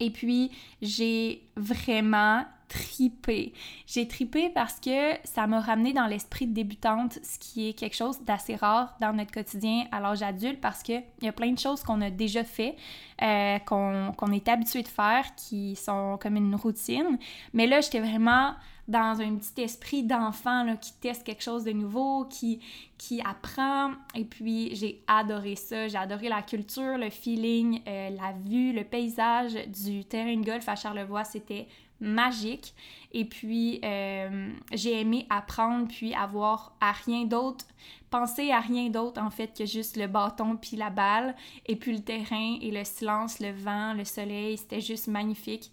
Et 0.00 0.10
puis 0.10 0.50
j'ai 0.82 1.42
vraiment 1.56 2.44
tripé. 2.70 3.52
J'ai 3.86 4.06
tripé 4.06 4.48
parce 4.48 4.78
que 4.78 5.14
ça 5.24 5.46
m'a 5.48 5.60
ramené 5.60 5.92
dans 5.92 6.06
l'esprit 6.06 6.46
de 6.46 6.54
débutante, 6.54 7.18
ce 7.22 7.38
qui 7.38 7.68
est 7.68 7.72
quelque 7.72 7.96
chose 7.96 8.20
d'assez 8.22 8.54
rare 8.54 8.96
dans 9.00 9.12
notre 9.12 9.32
quotidien 9.32 9.86
à 9.90 10.00
l'âge 10.00 10.22
adulte 10.22 10.60
parce 10.60 10.82
qu'il 10.82 11.02
y 11.20 11.28
a 11.28 11.32
plein 11.32 11.50
de 11.50 11.58
choses 11.58 11.82
qu'on 11.82 12.00
a 12.00 12.10
déjà 12.10 12.44
fait, 12.44 12.76
euh, 13.22 13.58
qu'on 13.58 14.32
est 14.32 14.48
habitué 14.48 14.82
de 14.82 14.88
faire, 14.88 15.34
qui 15.34 15.74
sont 15.74 16.16
comme 16.22 16.36
une 16.36 16.54
routine. 16.54 17.18
Mais 17.52 17.66
là, 17.66 17.80
j'étais 17.80 18.00
vraiment 18.00 18.54
dans 18.86 19.20
un 19.20 19.36
petit 19.36 19.62
esprit 19.62 20.02
d'enfant 20.02 20.76
qui 20.80 20.92
teste 20.94 21.24
quelque 21.24 21.42
chose 21.42 21.64
de 21.64 21.72
nouveau, 21.72 22.24
qui, 22.24 22.60
qui 22.98 23.20
apprend. 23.20 23.92
Et 24.14 24.24
puis, 24.24 24.74
j'ai 24.74 25.02
adoré 25.06 25.56
ça. 25.56 25.88
J'ai 25.88 25.96
adoré 25.96 26.28
la 26.28 26.42
culture, 26.42 26.98
le 26.98 27.10
feeling, 27.10 27.82
euh, 27.86 28.10
la 28.10 28.32
vue, 28.32 28.72
le 28.72 28.84
paysage 28.84 29.54
du 29.68 30.04
terrain 30.04 30.36
de 30.36 30.44
golf 30.44 30.68
à 30.68 30.74
Charlevoix. 30.76 31.24
C'était 31.24 31.68
magique. 32.00 32.74
Et 33.12 33.24
puis, 33.24 33.80
euh, 33.84 34.52
j'ai 34.72 35.00
aimé 35.00 35.26
apprendre, 35.30 35.88
puis 35.88 36.14
avoir 36.14 36.72
à 36.80 36.92
rien 36.92 37.24
d'autre, 37.24 37.66
penser 38.10 38.50
à 38.50 38.60
rien 38.60 38.88
d'autre 38.88 39.20
en 39.20 39.30
fait 39.30 39.56
que 39.56 39.66
juste 39.66 39.96
le 39.96 40.06
bâton 40.06 40.56
puis 40.56 40.76
la 40.76 40.90
balle, 40.90 41.34
et 41.66 41.76
puis 41.76 41.92
le 41.92 42.02
terrain 42.02 42.56
et 42.60 42.70
le 42.70 42.84
silence, 42.84 43.40
le 43.40 43.52
vent, 43.52 43.94
le 43.94 44.04
soleil, 44.04 44.56
c'était 44.56 44.80
juste 44.80 45.08
magnifique. 45.08 45.70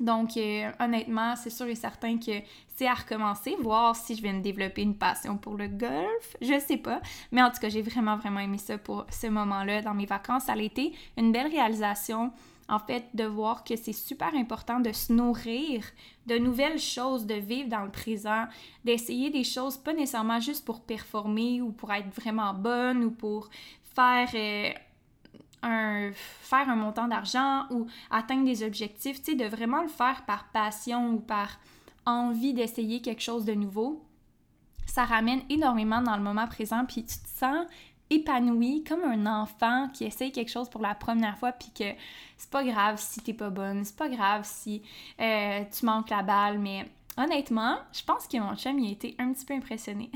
Donc, 0.00 0.36
euh, 0.36 0.70
honnêtement, 0.80 1.36
c'est 1.36 1.50
sûr 1.50 1.66
et 1.66 1.74
certain 1.74 2.18
que 2.18 2.32
c'est 2.76 2.86
à 2.86 2.94
recommencer, 2.94 3.54
voir 3.60 3.94
si 3.94 4.16
je 4.16 4.22
viens 4.22 4.34
de 4.34 4.42
développer 4.42 4.82
une 4.82 4.96
passion 4.96 5.36
pour 5.36 5.54
le 5.54 5.68
golf. 5.68 6.36
Je 6.40 6.58
sais 6.58 6.76
pas. 6.76 7.00
Mais 7.30 7.42
en 7.42 7.50
tout 7.50 7.60
cas, 7.60 7.68
j'ai 7.68 7.82
vraiment, 7.82 8.16
vraiment 8.16 8.40
aimé 8.40 8.58
ça 8.58 8.76
pour 8.78 9.06
ce 9.10 9.28
moment-là 9.28 9.82
dans 9.82 9.94
mes 9.94 10.06
vacances. 10.06 10.44
Ça 10.44 10.52
a 10.54 10.58
été 10.58 10.92
une 11.16 11.30
belle 11.30 11.46
réalisation, 11.46 12.32
en 12.68 12.80
fait, 12.80 13.04
de 13.14 13.24
voir 13.24 13.62
que 13.62 13.76
c'est 13.76 13.92
super 13.92 14.34
important 14.34 14.80
de 14.80 14.90
se 14.90 15.12
nourrir 15.12 15.84
de 16.26 16.38
nouvelles 16.38 16.78
choses, 16.80 17.26
de 17.26 17.34
vivre 17.34 17.68
dans 17.68 17.84
le 17.84 17.90
présent, 17.90 18.46
d'essayer 18.84 19.30
des 19.30 19.44
choses 19.44 19.76
pas 19.76 19.92
nécessairement 19.92 20.40
juste 20.40 20.64
pour 20.64 20.80
performer 20.80 21.60
ou 21.60 21.70
pour 21.70 21.92
être 21.92 22.08
vraiment 22.08 22.54
bonne 22.54 23.04
ou 23.04 23.10
pour 23.10 23.50
faire. 23.94 24.28
Euh, 24.34 24.72
faire 26.40 26.68
un 26.68 26.76
montant 26.76 27.08
d'argent 27.08 27.64
ou 27.70 27.86
atteindre 28.10 28.44
des 28.44 28.62
objectifs, 28.62 29.22
tu 29.22 29.32
sais, 29.32 29.36
de 29.36 29.44
vraiment 29.44 29.82
le 29.82 29.88
faire 29.88 30.24
par 30.26 30.44
passion 30.48 31.14
ou 31.14 31.20
par 31.20 31.58
envie 32.06 32.52
d'essayer 32.52 33.00
quelque 33.00 33.22
chose 33.22 33.44
de 33.44 33.54
nouveau, 33.54 34.04
ça 34.86 35.04
ramène 35.04 35.40
énormément 35.48 36.02
dans 36.02 36.16
le 36.16 36.22
moment 36.22 36.46
présent, 36.46 36.84
puis 36.86 37.04
tu 37.04 37.16
te 37.18 37.28
sens 37.28 37.66
épanoui 38.10 38.84
comme 38.84 39.02
un 39.02 39.26
enfant 39.42 39.88
qui 39.92 40.04
essaye 40.04 40.30
quelque 40.30 40.50
chose 40.50 40.68
pour 40.68 40.82
la 40.82 40.94
première 40.94 41.38
fois, 41.38 41.52
puis 41.52 41.70
que 41.70 41.98
c'est 42.36 42.50
pas 42.50 42.64
grave 42.64 42.98
si 42.98 43.20
t'es 43.20 43.32
pas 43.32 43.50
bonne, 43.50 43.84
c'est 43.84 43.96
pas 43.96 44.08
grave 44.08 44.42
si 44.44 44.82
euh, 45.20 45.62
tu 45.72 45.86
manques 45.86 46.10
la 46.10 46.22
balle, 46.22 46.58
mais 46.58 46.88
honnêtement, 47.16 47.78
je 47.92 48.02
pense 48.04 48.28
que 48.28 48.36
mon 48.36 48.54
chum 48.56 48.78
il 48.78 48.88
a 48.88 48.92
été 48.92 49.14
un 49.18 49.32
petit 49.32 49.46
peu 49.46 49.54
impressionné. 49.54 50.10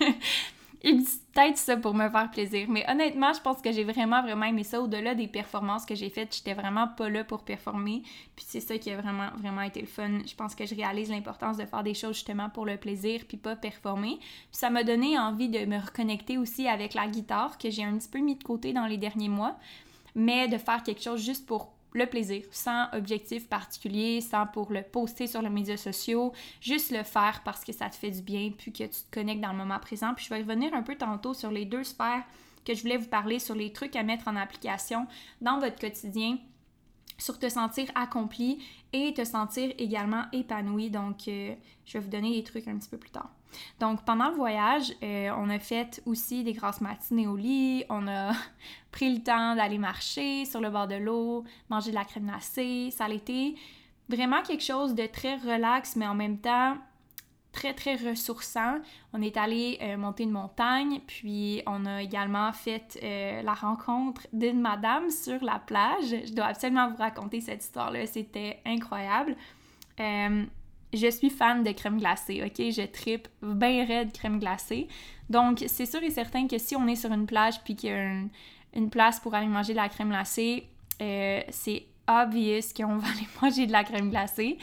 il 0.84 1.04
dit 1.04 1.20
peut-être 1.32 1.56
ça 1.56 1.76
pour 1.76 1.94
me 1.94 2.08
faire 2.08 2.30
plaisir. 2.30 2.66
Mais 2.68 2.84
honnêtement, 2.90 3.32
je 3.32 3.40
pense 3.40 3.60
que 3.62 3.70
j'ai 3.70 3.84
vraiment, 3.84 4.22
vraiment 4.22 4.46
aimé 4.46 4.64
ça. 4.64 4.80
Au-delà 4.80 5.14
des 5.14 5.28
performances 5.28 5.86
que 5.86 5.94
j'ai 5.94 6.10
faites, 6.10 6.34
j'étais 6.34 6.54
vraiment 6.54 6.88
pas 6.88 7.08
là 7.08 7.24
pour 7.24 7.44
performer. 7.44 8.02
Puis 8.34 8.44
c'est 8.48 8.60
ça 8.60 8.76
qui 8.78 8.90
a 8.90 9.00
vraiment, 9.00 9.28
vraiment 9.38 9.62
été 9.62 9.80
le 9.80 9.86
fun. 9.86 10.18
Je 10.26 10.34
pense 10.34 10.54
que 10.54 10.66
je 10.66 10.74
réalise 10.74 11.10
l'importance 11.10 11.56
de 11.56 11.64
faire 11.64 11.82
des 11.82 11.94
choses 11.94 12.14
justement 12.14 12.50
pour 12.50 12.66
le 12.66 12.76
plaisir, 12.76 13.22
puis 13.28 13.36
pas 13.36 13.54
performer. 13.54 14.18
Puis 14.18 14.58
ça 14.58 14.70
m'a 14.70 14.82
donné 14.82 15.18
envie 15.18 15.48
de 15.48 15.64
me 15.64 15.78
reconnecter 15.78 16.36
aussi 16.36 16.66
avec 16.66 16.94
la 16.94 17.06
guitare, 17.06 17.58
que 17.58 17.70
j'ai 17.70 17.84
un 17.84 17.96
petit 17.96 18.08
peu 18.08 18.18
mis 18.18 18.34
de 18.34 18.42
côté 18.42 18.72
dans 18.72 18.86
les 18.86 18.98
derniers 18.98 19.28
mois. 19.28 19.56
Mais 20.14 20.48
de 20.48 20.58
faire 20.58 20.82
quelque 20.82 21.02
chose 21.02 21.24
juste 21.24 21.46
pour 21.46 21.71
le 21.94 22.06
plaisir, 22.06 22.42
sans 22.50 22.86
objectif 22.92 23.48
particulier, 23.48 24.20
sans 24.20 24.46
pour 24.46 24.72
le 24.72 24.82
poster 24.82 25.26
sur 25.26 25.42
les 25.42 25.50
médias 25.50 25.76
sociaux, 25.76 26.32
juste 26.60 26.90
le 26.90 27.02
faire 27.02 27.42
parce 27.44 27.64
que 27.64 27.72
ça 27.72 27.88
te 27.90 27.96
fait 27.96 28.10
du 28.10 28.22
bien, 28.22 28.50
puis 28.56 28.72
que 28.72 28.84
tu 28.84 28.88
te 28.88 29.10
connectes 29.12 29.40
dans 29.40 29.52
le 29.52 29.58
moment 29.58 29.78
présent. 29.78 30.14
Puis 30.14 30.24
je 30.26 30.30
vais 30.30 30.40
revenir 30.40 30.74
un 30.74 30.82
peu 30.82 30.96
tantôt 30.96 31.34
sur 31.34 31.50
les 31.50 31.64
deux 31.64 31.84
sphères 31.84 32.24
que 32.64 32.74
je 32.74 32.82
voulais 32.82 32.96
vous 32.96 33.08
parler, 33.08 33.38
sur 33.38 33.54
les 33.54 33.72
trucs 33.72 33.96
à 33.96 34.02
mettre 34.02 34.28
en 34.28 34.36
application 34.36 35.06
dans 35.40 35.58
votre 35.58 35.78
quotidien 35.78 36.38
sur 37.18 37.38
te 37.38 37.48
sentir 37.48 37.88
accompli 37.94 38.64
et 38.92 39.14
te 39.14 39.24
sentir 39.24 39.72
également 39.78 40.24
épanoui. 40.32 40.90
Donc, 40.90 41.28
euh, 41.28 41.54
je 41.86 41.94
vais 41.94 42.04
vous 42.04 42.10
donner 42.10 42.32
des 42.32 42.42
trucs 42.42 42.66
un 42.68 42.76
petit 42.76 42.88
peu 42.88 42.98
plus 42.98 43.10
tard. 43.10 43.30
Donc, 43.80 44.04
pendant 44.04 44.28
le 44.30 44.36
voyage, 44.36 44.92
euh, 45.02 45.30
on 45.36 45.48
a 45.50 45.58
fait 45.58 46.02
aussi 46.06 46.44
des 46.44 46.52
grasses 46.52 46.80
matinées 46.80 47.26
au 47.26 47.36
lit. 47.36 47.84
On 47.88 48.06
a 48.08 48.32
pris 48.92 49.14
le 49.14 49.22
temps 49.22 49.56
d'aller 49.56 49.78
marcher 49.78 50.44
sur 50.44 50.60
le 50.60 50.70
bord 50.70 50.88
de 50.88 50.96
l'eau, 50.96 51.44
manger 51.68 51.90
de 51.90 51.96
la 51.96 52.04
crème 52.04 52.26
glacée. 52.26 52.90
Ça 52.90 53.06
a 53.06 53.10
été 53.10 53.54
vraiment 54.08 54.42
quelque 54.42 54.64
chose 54.64 54.94
de 54.94 55.06
très 55.06 55.36
relax, 55.36 55.96
mais 55.96 56.06
en 56.06 56.14
même 56.14 56.38
temps 56.38 56.76
très, 57.52 57.74
très 57.74 57.96
ressourçant. 57.96 58.78
On 59.12 59.22
est 59.22 59.36
allé 59.36 59.78
euh, 59.82 59.96
monter 59.96 60.24
une 60.24 60.30
montagne, 60.30 61.00
puis 61.06 61.62
on 61.66 61.86
a 61.86 62.02
également 62.02 62.52
fait 62.52 62.98
euh, 63.02 63.42
la 63.42 63.54
rencontre 63.54 64.26
d'une 64.32 64.60
madame 64.60 65.10
sur 65.10 65.42
la 65.44 65.58
plage. 65.58 66.16
Je 66.26 66.32
dois 66.32 66.46
absolument 66.46 66.90
vous 66.90 66.96
raconter 66.96 67.40
cette 67.40 67.62
histoire-là, 67.62 68.06
c'était 68.06 68.60
incroyable. 68.64 69.36
Je 70.92 71.10
suis 71.10 71.30
fan 71.30 71.62
de 71.62 71.72
crème 71.72 71.98
glacée, 71.98 72.42
ok? 72.44 72.56
Je 72.70 72.86
tripe 72.86 73.28
bien 73.42 73.84
raide 73.84 74.12
crème 74.12 74.38
glacée. 74.38 74.88
Donc, 75.30 75.64
c'est 75.66 75.86
sûr 75.86 76.02
et 76.02 76.10
certain 76.10 76.46
que 76.46 76.58
si 76.58 76.76
on 76.76 76.86
est 76.86 76.96
sur 76.96 77.12
une 77.12 77.26
plage 77.26 77.62
puis 77.64 77.76
qu'il 77.76 77.90
y 77.90 77.92
a 77.92 78.12
une, 78.74 78.90
place 78.90 79.20
pour 79.20 79.34
aller 79.34 79.46
manger 79.46 79.72
de 79.72 79.78
la 79.78 79.88
crème 79.88 80.10
glacée, 80.10 80.66
c'est 80.98 81.86
obvious 82.06 82.72
qu'on 82.76 82.96
va 82.96 83.08
aller 83.14 83.28
manger 83.40 83.66
de 83.66 83.72
la 83.72 83.84
crème 83.84 84.10
glacée. 84.10 84.58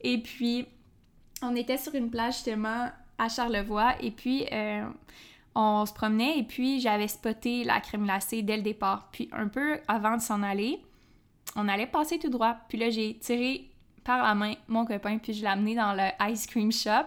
Et 0.00 0.18
puis, 0.18 0.66
on 1.42 1.54
était 1.56 1.78
sur 1.78 1.94
une 1.94 2.10
plage 2.10 2.34
justement 2.34 2.90
à 3.18 3.28
Charlevoix 3.28 3.94
et 4.00 4.10
puis 4.10 4.46
euh, 4.52 4.86
on 5.54 5.86
se 5.86 5.92
promenait 5.92 6.38
et 6.38 6.42
puis 6.42 6.80
j'avais 6.80 7.08
spoté 7.08 7.64
la 7.64 7.80
crème 7.80 8.04
glacée 8.04 8.42
dès 8.42 8.56
le 8.56 8.62
départ. 8.62 9.08
Puis 9.10 9.28
un 9.32 9.48
peu 9.48 9.80
avant 9.88 10.16
de 10.16 10.22
s'en 10.22 10.42
aller, 10.42 10.80
on 11.56 11.68
allait 11.68 11.86
passer 11.86 12.18
tout 12.18 12.28
droit. 12.28 12.56
Puis 12.68 12.78
là, 12.78 12.90
j'ai 12.90 13.16
tiré 13.18 13.70
par 14.06 14.22
la 14.22 14.34
main 14.34 14.54
mon 14.68 14.86
copain 14.86 15.18
puis 15.18 15.34
je 15.34 15.42
l'ai 15.42 15.48
amené 15.48 15.74
dans 15.74 15.92
le 15.92 16.30
ice 16.30 16.46
cream 16.46 16.72
shop. 16.72 17.06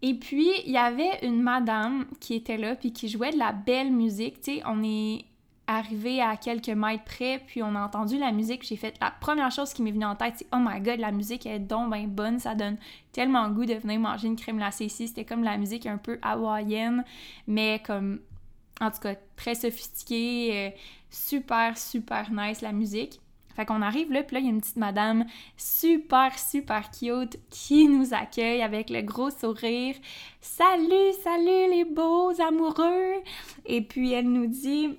Et 0.00 0.14
puis, 0.14 0.48
il 0.64 0.70
y 0.70 0.76
avait 0.76 1.26
une 1.26 1.42
madame 1.42 2.06
qui 2.20 2.34
était 2.34 2.56
là 2.56 2.76
puis 2.76 2.92
qui 2.92 3.08
jouait 3.08 3.32
de 3.32 3.38
la 3.38 3.50
belle 3.50 3.90
musique. 3.90 4.40
Tu 4.40 4.58
sais, 4.58 4.62
on 4.64 4.82
est 4.84 5.24
arrivé 5.66 6.22
à 6.22 6.36
quelques 6.36 6.68
mètres 6.68 7.04
près, 7.04 7.42
puis 7.46 7.62
on 7.62 7.74
a 7.74 7.80
entendu 7.80 8.16
la 8.16 8.32
musique, 8.32 8.62
j'ai 8.66 8.76
fait 8.76 8.94
la 9.02 9.10
première 9.10 9.50
chose 9.50 9.74
qui 9.74 9.82
m'est 9.82 9.92
venue 9.92 10.06
en 10.06 10.16
tête, 10.16 10.34
c'est 10.38 10.46
oh 10.54 10.58
my 10.58 10.80
god, 10.80 10.98
la 10.98 11.12
musique 11.12 11.44
est 11.44 11.58
donc 11.58 11.94
bonne, 12.08 12.38
ça 12.38 12.54
donne 12.54 12.78
tellement 13.12 13.50
goût 13.50 13.66
de 13.66 13.74
venir 13.74 14.00
manger 14.00 14.28
une 14.28 14.36
crème 14.36 14.56
glacée 14.56 14.86
ici. 14.86 15.08
C'était 15.08 15.26
comme 15.26 15.44
la 15.44 15.58
musique 15.58 15.84
un 15.84 15.98
peu 15.98 16.18
hawaïenne, 16.22 17.04
mais 17.46 17.82
comme 17.84 18.20
en 18.80 18.90
tout 18.90 19.00
cas 19.00 19.14
très 19.36 19.54
sophistiquée, 19.54 20.68
euh, 20.68 20.78
super 21.10 21.76
super 21.76 22.32
nice 22.32 22.62
la 22.62 22.72
musique. 22.72 23.20
Fait 23.58 23.66
qu'on 23.66 23.82
arrive 23.82 24.12
là, 24.12 24.22
puis 24.22 24.34
là, 24.34 24.40
il 24.40 24.46
y 24.46 24.48
a 24.48 24.52
une 24.52 24.60
petite 24.60 24.76
madame 24.76 25.24
super, 25.56 26.38
super 26.38 26.92
cute 26.92 27.40
qui 27.50 27.88
nous 27.88 28.14
accueille 28.14 28.62
avec 28.62 28.88
le 28.88 29.02
gros 29.02 29.30
sourire. 29.30 29.96
Salut, 30.40 31.12
salut 31.24 31.68
les 31.68 31.84
beaux 31.84 32.40
amoureux! 32.40 33.14
Et 33.66 33.80
puis 33.80 34.12
elle 34.12 34.30
nous 34.30 34.46
dit 34.46 34.90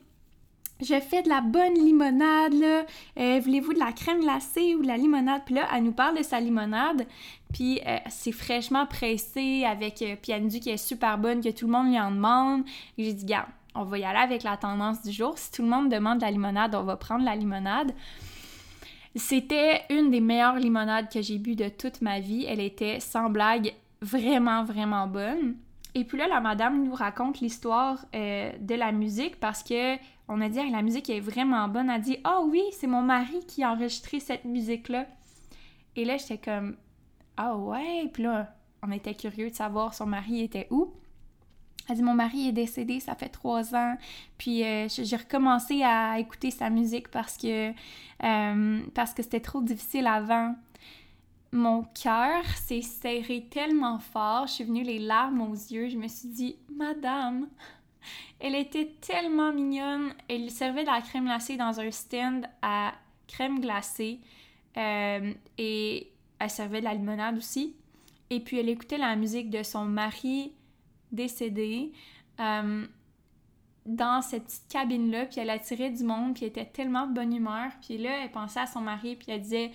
je 0.81 0.99
fais 0.99 1.23
de 1.23 1.29
la 1.29 1.39
bonne 1.39 1.75
limonade, 1.75 2.53
là. 2.53 2.85
Euh, 3.17 3.39
voulez-vous 3.39 3.73
de 3.75 3.79
la 3.79 3.93
crème 3.93 4.19
glacée 4.19 4.75
ou 4.75 4.81
de 4.81 4.87
la 4.87 4.97
limonade? 4.97 5.43
Puis 5.45 5.55
là, 5.55 5.65
elle 5.73 5.83
nous 5.83 5.93
parle 5.93 6.17
de 6.17 6.23
sa 6.23 6.41
limonade, 6.41 7.07
puis 7.53 7.79
euh, 7.87 7.97
c'est 8.09 8.33
fraîchement 8.33 8.85
pressé 8.85 9.63
avec... 9.63 10.01
Euh, 10.01 10.17
puis 10.21 10.33
elle 10.33 10.43
nous 10.43 10.49
dit 10.49 10.59
qu'elle 10.59 10.73
est 10.73 10.77
super 10.77 11.17
bonne, 11.17 11.41
que 11.41 11.49
tout 11.49 11.65
le 11.65 11.71
monde 11.71 11.87
lui 11.87 11.99
en 11.99 12.11
demande. 12.11 12.63
J'ai 12.97 13.13
dit, 13.13 13.25
gars, 13.25 13.47
on 13.73 13.83
va 13.83 13.99
y 13.99 14.03
aller 14.03 14.19
avec 14.19 14.43
la 14.43 14.57
tendance 14.57 15.01
du 15.01 15.13
jour. 15.13 15.37
Si 15.37 15.49
tout 15.49 15.61
le 15.61 15.69
monde 15.69 15.89
demande 15.89 16.17
de 16.17 16.23
la 16.23 16.31
limonade, 16.31 16.75
on 16.75 16.83
va 16.83 16.97
prendre 16.97 17.23
la 17.23 17.37
limonade. 17.37 17.93
C'était 19.15 19.81
une 19.89 20.11
des 20.11 20.21
meilleures 20.21 20.57
limonades 20.57 21.11
que 21.11 21.21
j'ai 21.21 21.37
bu 21.37 21.55
de 21.55 21.69
toute 21.69 22.01
ma 22.01 22.19
vie. 22.19 22.45
Elle 22.47 22.59
était, 22.59 22.99
sans 22.99 23.29
blague, 23.29 23.73
vraiment, 24.01 24.63
vraiment 24.63 25.07
bonne. 25.07 25.55
Et 25.95 26.03
puis 26.03 26.17
là, 26.17 26.27
la 26.27 26.39
madame 26.39 26.83
nous 26.83 26.93
raconte 26.93 27.39
l'histoire 27.39 28.05
de 28.13 28.75
la 28.75 28.91
musique 28.91 29.39
parce 29.39 29.63
que 29.63 29.97
on 30.27 30.41
a 30.41 30.49
dit 30.49 30.59
la 30.69 30.83
musique 30.83 31.09
est 31.09 31.19
vraiment 31.19 31.67
bonne. 31.67 31.89
Elle 31.89 31.95
a 31.95 31.99
dit 31.99 32.17
Ah 32.23 32.41
oui, 32.41 32.61
c'est 32.71 32.87
mon 32.87 33.01
mari 33.01 33.39
qui 33.47 33.63
a 33.63 33.71
enregistré 33.71 34.19
cette 34.19 34.45
musique-là. 34.45 35.07
Et 35.95 36.05
là, 36.05 36.17
j'étais 36.17 36.37
comme 36.37 36.75
Ah 37.35 37.55
ouais. 37.55 38.07
Puis 38.13 38.23
là, 38.23 38.55
on 38.83 38.91
était 38.91 39.15
curieux 39.15 39.49
de 39.49 39.55
savoir 39.55 39.95
son 39.95 40.05
mari 40.05 40.41
était 40.41 40.67
où. 40.69 40.93
Elle 41.89 41.97
dit 41.97 42.03
Mon 42.03 42.13
mari 42.13 42.49
est 42.49 42.53
décédé, 42.53 42.99
ça 42.99 43.15
fait 43.15 43.29
trois 43.29 43.75
ans. 43.75 43.97
Puis 44.37 44.63
euh, 44.63 44.87
j'ai 44.89 45.15
recommencé 45.15 45.83
à 45.83 46.19
écouter 46.19 46.51
sa 46.51 46.69
musique 46.69 47.09
parce 47.09 47.37
que, 47.37 47.71
euh, 48.23 48.81
parce 48.93 49.13
que 49.13 49.23
c'était 49.23 49.39
trop 49.39 49.61
difficile 49.61 50.07
avant. 50.07 50.55
Mon 51.51 51.83
cœur 51.99 52.45
s'est 52.55 52.83
serré 52.83 53.47
tellement 53.49 53.97
fort, 53.97 54.45
je 54.45 54.53
suis 54.53 54.63
venue 54.63 54.83
les 54.83 54.99
larmes 54.99 55.41
aux 55.41 55.53
yeux. 55.53 55.89
Je 55.89 55.97
me 55.97 56.07
suis 56.07 56.29
dit 56.29 56.55
Madame, 56.75 57.47
elle 58.39 58.55
était 58.55 58.93
tellement 59.01 59.51
mignonne. 59.51 60.13
Elle 60.27 60.51
servait 60.51 60.83
de 60.83 60.89
la 60.89 61.01
crème 61.01 61.25
glacée 61.25 61.57
dans 61.57 61.79
un 61.79 61.91
stand 61.91 62.45
à 62.61 62.93
crème 63.27 63.59
glacée. 63.59 64.19
Euh, 64.77 65.33
et 65.57 66.11
elle 66.37 66.49
servait 66.49 66.79
de 66.79 66.85
la 66.85 66.93
limonade 66.93 67.37
aussi. 67.37 67.75
Et 68.29 68.39
puis 68.39 68.59
elle 68.59 68.69
écoutait 68.69 68.99
la 68.99 69.15
musique 69.15 69.49
de 69.49 69.63
son 69.63 69.85
mari 69.85 70.53
décédé 71.11 71.91
euh, 72.39 72.85
dans 73.85 74.21
cette 74.21 74.45
petite 74.45 74.67
cabine-là. 74.69 75.25
Puis 75.25 75.39
elle 75.39 75.49
attirait 75.49 75.89
du 75.89 76.03
monde, 76.03 76.33
puis 76.33 76.45
elle 76.45 76.49
était 76.49 76.65
tellement 76.65 77.07
de 77.07 77.13
bonne 77.13 77.33
humeur. 77.33 77.71
Puis 77.81 77.97
là, 77.97 78.23
elle 78.23 78.31
pensait 78.31 78.61
à 78.61 78.67
son 78.67 78.81
mari, 78.81 79.15
puis 79.15 79.31
elle 79.31 79.41
disait 79.41 79.71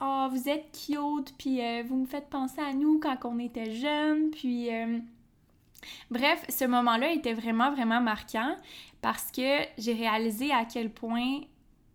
Oh, 0.00 0.28
vous 0.30 0.48
êtes 0.48 0.70
cute, 0.86 1.34
puis 1.38 1.60
euh, 1.60 1.82
vous 1.88 1.96
me 1.96 2.06
faites 2.06 2.28
penser 2.28 2.60
à 2.60 2.72
nous 2.72 3.00
quand 3.00 3.16
on 3.24 3.38
était 3.38 3.74
jeunes, 3.74 4.30
puis 4.30 4.70
Bref, 6.10 6.44
ce 6.48 6.64
moment-là 6.64 7.12
était 7.12 7.34
vraiment, 7.34 7.70
vraiment 7.70 8.00
marquant 8.00 8.56
parce 9.00 9.30
que 9.30 9.60
j'ai 9.78 9.92
réalisé 9.92 10.50
à 10.52 10.64
quel 10.64 10.90
point 10.90 11.40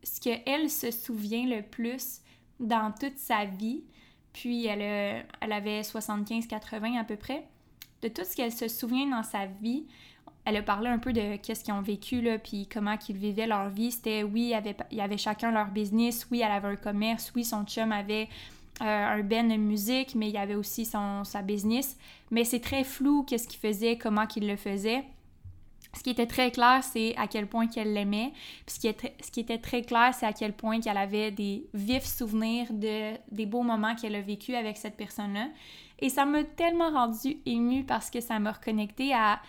ce 0.04 0.20
qu'elle 0.20 0.70
se 0.70 0.92
souvient 0.92 1.46
le 1.46 1.62
plus 1.62 2.20
dans 2.60 2.94
toute 2.98 3.18
sa 3.18 3.46
vie, 3.46 3.84
puis 4.32 4.66
elle, 4.66 5.26
elle 5.42 5.52
avait 5.52 5.82
75-80 5.82 7.00
à 7.00 7.04
peu 7.04 7.16
près, 7.16 7.46
de 8.04 8.08
tout 8.10 8.24
ce 8.24 8.36
qu'elle 8.36 8.52
se 8.52 8.68
souvient 8.68 9.08
dans 9.08 9.24
sa 9.24 9.46
vie, 9.46 9.86
elle 10.46 10.58
a 10.58 10.62
parlé 10.62 10.90
un 10.90 11.00
peu 11.00 11.14
de 11.14 11.38
qu'est-ce 11.38 11.64
qu'ils 11.64 11.74
ont 11.74 11.82
vécu, 11.82 12.22
là, 12.22 12.38
puis 12.38 12.68
comment 12.72 12.96
ils 13.08 13.16
vivaient 13.16 13.48
leur 13.48 13.70
vie. 13.70 13.92
C'était, 13.92 14.24
oui, 14.24 14.42
il 14.42 14.50
y, 14.50 14.54
avait, 14.54 14.76
il 14.92 14.98
y 14.98 15.02
avait 15.02 15.18
chacun 15.18 15.52
leur 15.52 15.68
business, 15.68 16.28
oui, 16.32 16.42
elle 16.44 16.52
avait 16.52 16.68
un 16.68 16.76
commerce, 16.76 17.32
oui, 17.36 17.46
son 17.46 17.64
chum 17.66 17.92
avait 17.92 18.28
euh, 18.82 18.86
un 18.86 19.22
ben 19.22 19.48
de 19.48 19.56
musique, 19.56 20.16
mais 20.16 20.28
il 20.28 20.34
y 20.34 20.38
avait 20.38 20.56
aussi 20.56 20.86
son, 20.86 21.24
sa 21.24 21.42
business. 21.42 21.98
Mais 22.30 22.44
c'est 22.44 22.60
très 22.60 22.84
flou 22.84 23.24
qu'est-ce 23.24 23.48
qu'il 23.48 23.60
faisait, 23.60 23.98
comment 23.98 24.28
qu'il 24.28 24.48
le 24.48 24.58
faisait. 24.58 25.04
Ce 25.96 26.02
qui 26.02 26.10
était 26.10 26.26
très 26.26 26.50
clair, 26.50 26.84
c'est 26.84 27.16
à 27.18 27.28
quel 27.28 27.46
point 27.46 27.68
qu'elle 27.68 27.94
l'aimait. 27.94 28.34
Ce 28.66 28.80
qui, 28.80 28.88
ce 28.90 29.40
était 29.40 29.60
très 29.60 29.84
clair, 29.84 30.14
c'est 30.14 30.26
à 30.26 30.34
quel 30.34 30.54
point 30.54 30.82
qu'elle 30.82 30.98
avait 30.98 31.30
des 31.30 31.68
vifs 31.76 32.06
souvenirs 32.06 32.66
de 32.72 33.14
des 33.32 33.46
beaux 33.46 33.62
moments 33.62 33.94
qu'elle 33.94 34.16
a 34.16 34.22
vécu 34.22 34.56
avec 34.56 34.78
cette 34.78 34.98
personne-là. 34.98 35.50
Et 36.04 36.10
ça 36.10 36.26
m'a 36.26 36.44
tellement 36.44 36.92
rendue 36.92 37.38
émue 37.46 37.86
parce 37.86 38.10
que 38.10 38.20
ça 38.20 38.38
m'a 38.38 38.52
reconnecté 38.52 39.14
à 39.14 39.40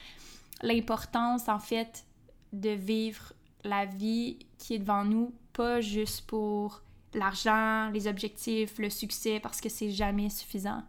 l'importance, 0.62 1.48
en 1.48 1.58
fait, 1.58 2.06
de 2.52 2.70
vivre 2.70 3.32
la 3.64 3.86
vie 3.86 4.38
qui 4.56 4.74
est 4.74 4.78
devant 4.78 5.04
nous, 5.04 5.34
pas 5.52 5.80
juste 5.80 6.28
pour 6.28 6.82
l'argent, 7.12 7.90
les 7.90 8.06
objectifs, 8.06 8.78
le 8.78 8.88
succès, 8.88 9.40
parce 9.40 9.60
que 9.60 9.68
c'est 9.68 9.90
jamais 9.90 10.30
suffisant. 10.30 10.84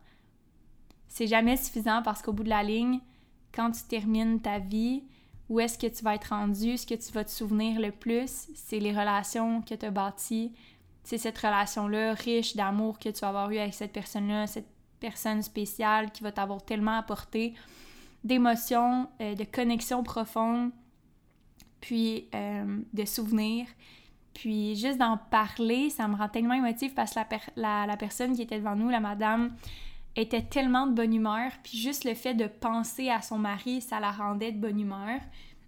C'est 1.08 1.26
jamais 1.26 1.58
suffisant 1.58 2.04
parce 2.04 2.22
qu'au 2.22 2.32
bout 2.32 2.44
de 2.44 2.50
la 2.50 2.62
ligne, 2.62 3.00
quand 3.52 3.72
tu 3.72 3.82
termines 3.90 4.40
ta 4.40 4.60
vie, 4.60 5.02
où 5.50 5.60
est-ce 5.60 5.80
que 5.80 5.88
tu 5.88 6.04
vas 6.04 6.14
être 6.14 6.30
rendu, 6.30 6.78
ce 6.78 6.86
que 6.86 6.94
tu 6.94 7.12
vas 7.12 7.24
te 7.24 7.32
souvenir 7.32 7.82
le 7.82 7.92
plus, 7.92 8.50
c'est 8.54 8.80
les 8.80 8.92
relations 8.92 9.64
que 9.64 9.74
tu 9.74 9.84
as 9.88 9.90
bâties, 9.90 10.54
c'est 11.04 11.18
cette 11.18 11.40
relation-là 11.40 12.14
riche 12.14 12.56
d'amour 12.56 13.00
que 13.00 13.10
tu 13.10 13.22
vas 13.22 13.30
avoir 13.30 13.50
eu 13.50 13.58
avec 13.58 13.74
cette 13.74 13.94
personne-là, 13.94 14.46
cette 14.46 14.75
personne 15.06 15.44
spéciale 15.44 16.12
qui 16.12 16.24
va 16.24 16.32
t'avoir 16.32 16.66
tellement 16.66 16.98
apporté 16.98 17.54
d'émotions, 18.24 19.08
euh, 19.22 19.36
de 19.36 19.44
connexions 19.44 20.02
profondes, 20.02 20.72
puis 21.80 22.28
euh, 22.34 22.80
de 22.92 23.06
souvenirs. 23.06 23.68
Puis 24.34 24.76
juste 24.76 24.98
d'en 24.98 25.18
parler, 25.18 25.92
ça 25.92 26.08
me 26.08 26.16
rend 26.16 26.28
tellement 26.28 26.56
émotive 26.56 26.94
parce 26.96 27.14
que 27.14 27.20
la, 27.56 27.86
la, 27.86 27.98
personne 27.98 28.36
qui 28.36 28.42
était 28.42 28.58
devant 28.58 28.76
nous, 28.76 28.90
la 28.90 29.00
madame, 29.00 29.56
était 30.16 30.42
tellement 30.42 30.88
de 30.88 30.94
bonne 30.94 31.14
humeur. 31.14 31.52
Puis 31.64 31.78
juste 31.78 32.04
le 32.04 32.16
fait 32.16 32.34
de 32.34 32.48
penser 32.48 33.10
à 33.10 33.22
son 33.22 33.38
mari, 33.38 33.82
ça 33.82 34.00
la 34.00 34.12
rendait 34.12 34.52
de 34.52 34.58
bonne 34.58 34.80
humeur. 34.80 35.20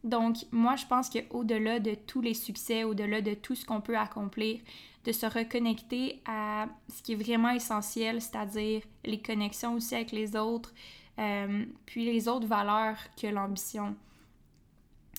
Donc 0.03 0.37
moi, 0.51 0.75
je 0.75 0.85
pense 0.87 1.11
qu'au-delà 1.11 1.79
de 1.79 1.93
tous 1.93 2.21
les 2.21 2.33
succès, 2.33 2.83
au-delà 2.83 3.21
de 3.21 3.35
tout 3.35 3.53
ce 3.53 3.65
qu'on 3.65 3.81
peut 3.81 3.97
accomplir, 3.97 4.59
de 5.07 5.13
se 5.13 5.25
reconnecter 5.25 6.21
à 6.25 6.67
ce 6.89 7.01
qui 7.01 7.13
est 7.13 7.15
vraiment 7.15 7.51
essentiel, 7.51 8.21
c'est-à-dire 8.21 8.81
les 9.05 9.21
connexions 9.21 9.75
aussi 9.75 9.95
avec 9.95 10.11
les 10.11 10.35
autres, 10.35 10.73
euh, 11.17 11.65
puis 11.85 12.03
les 12.03 12.27
autres 12.27 12.45
valeurs 12.45 12.97
que 13.19 13.27
l'ambition. 13.27 13.95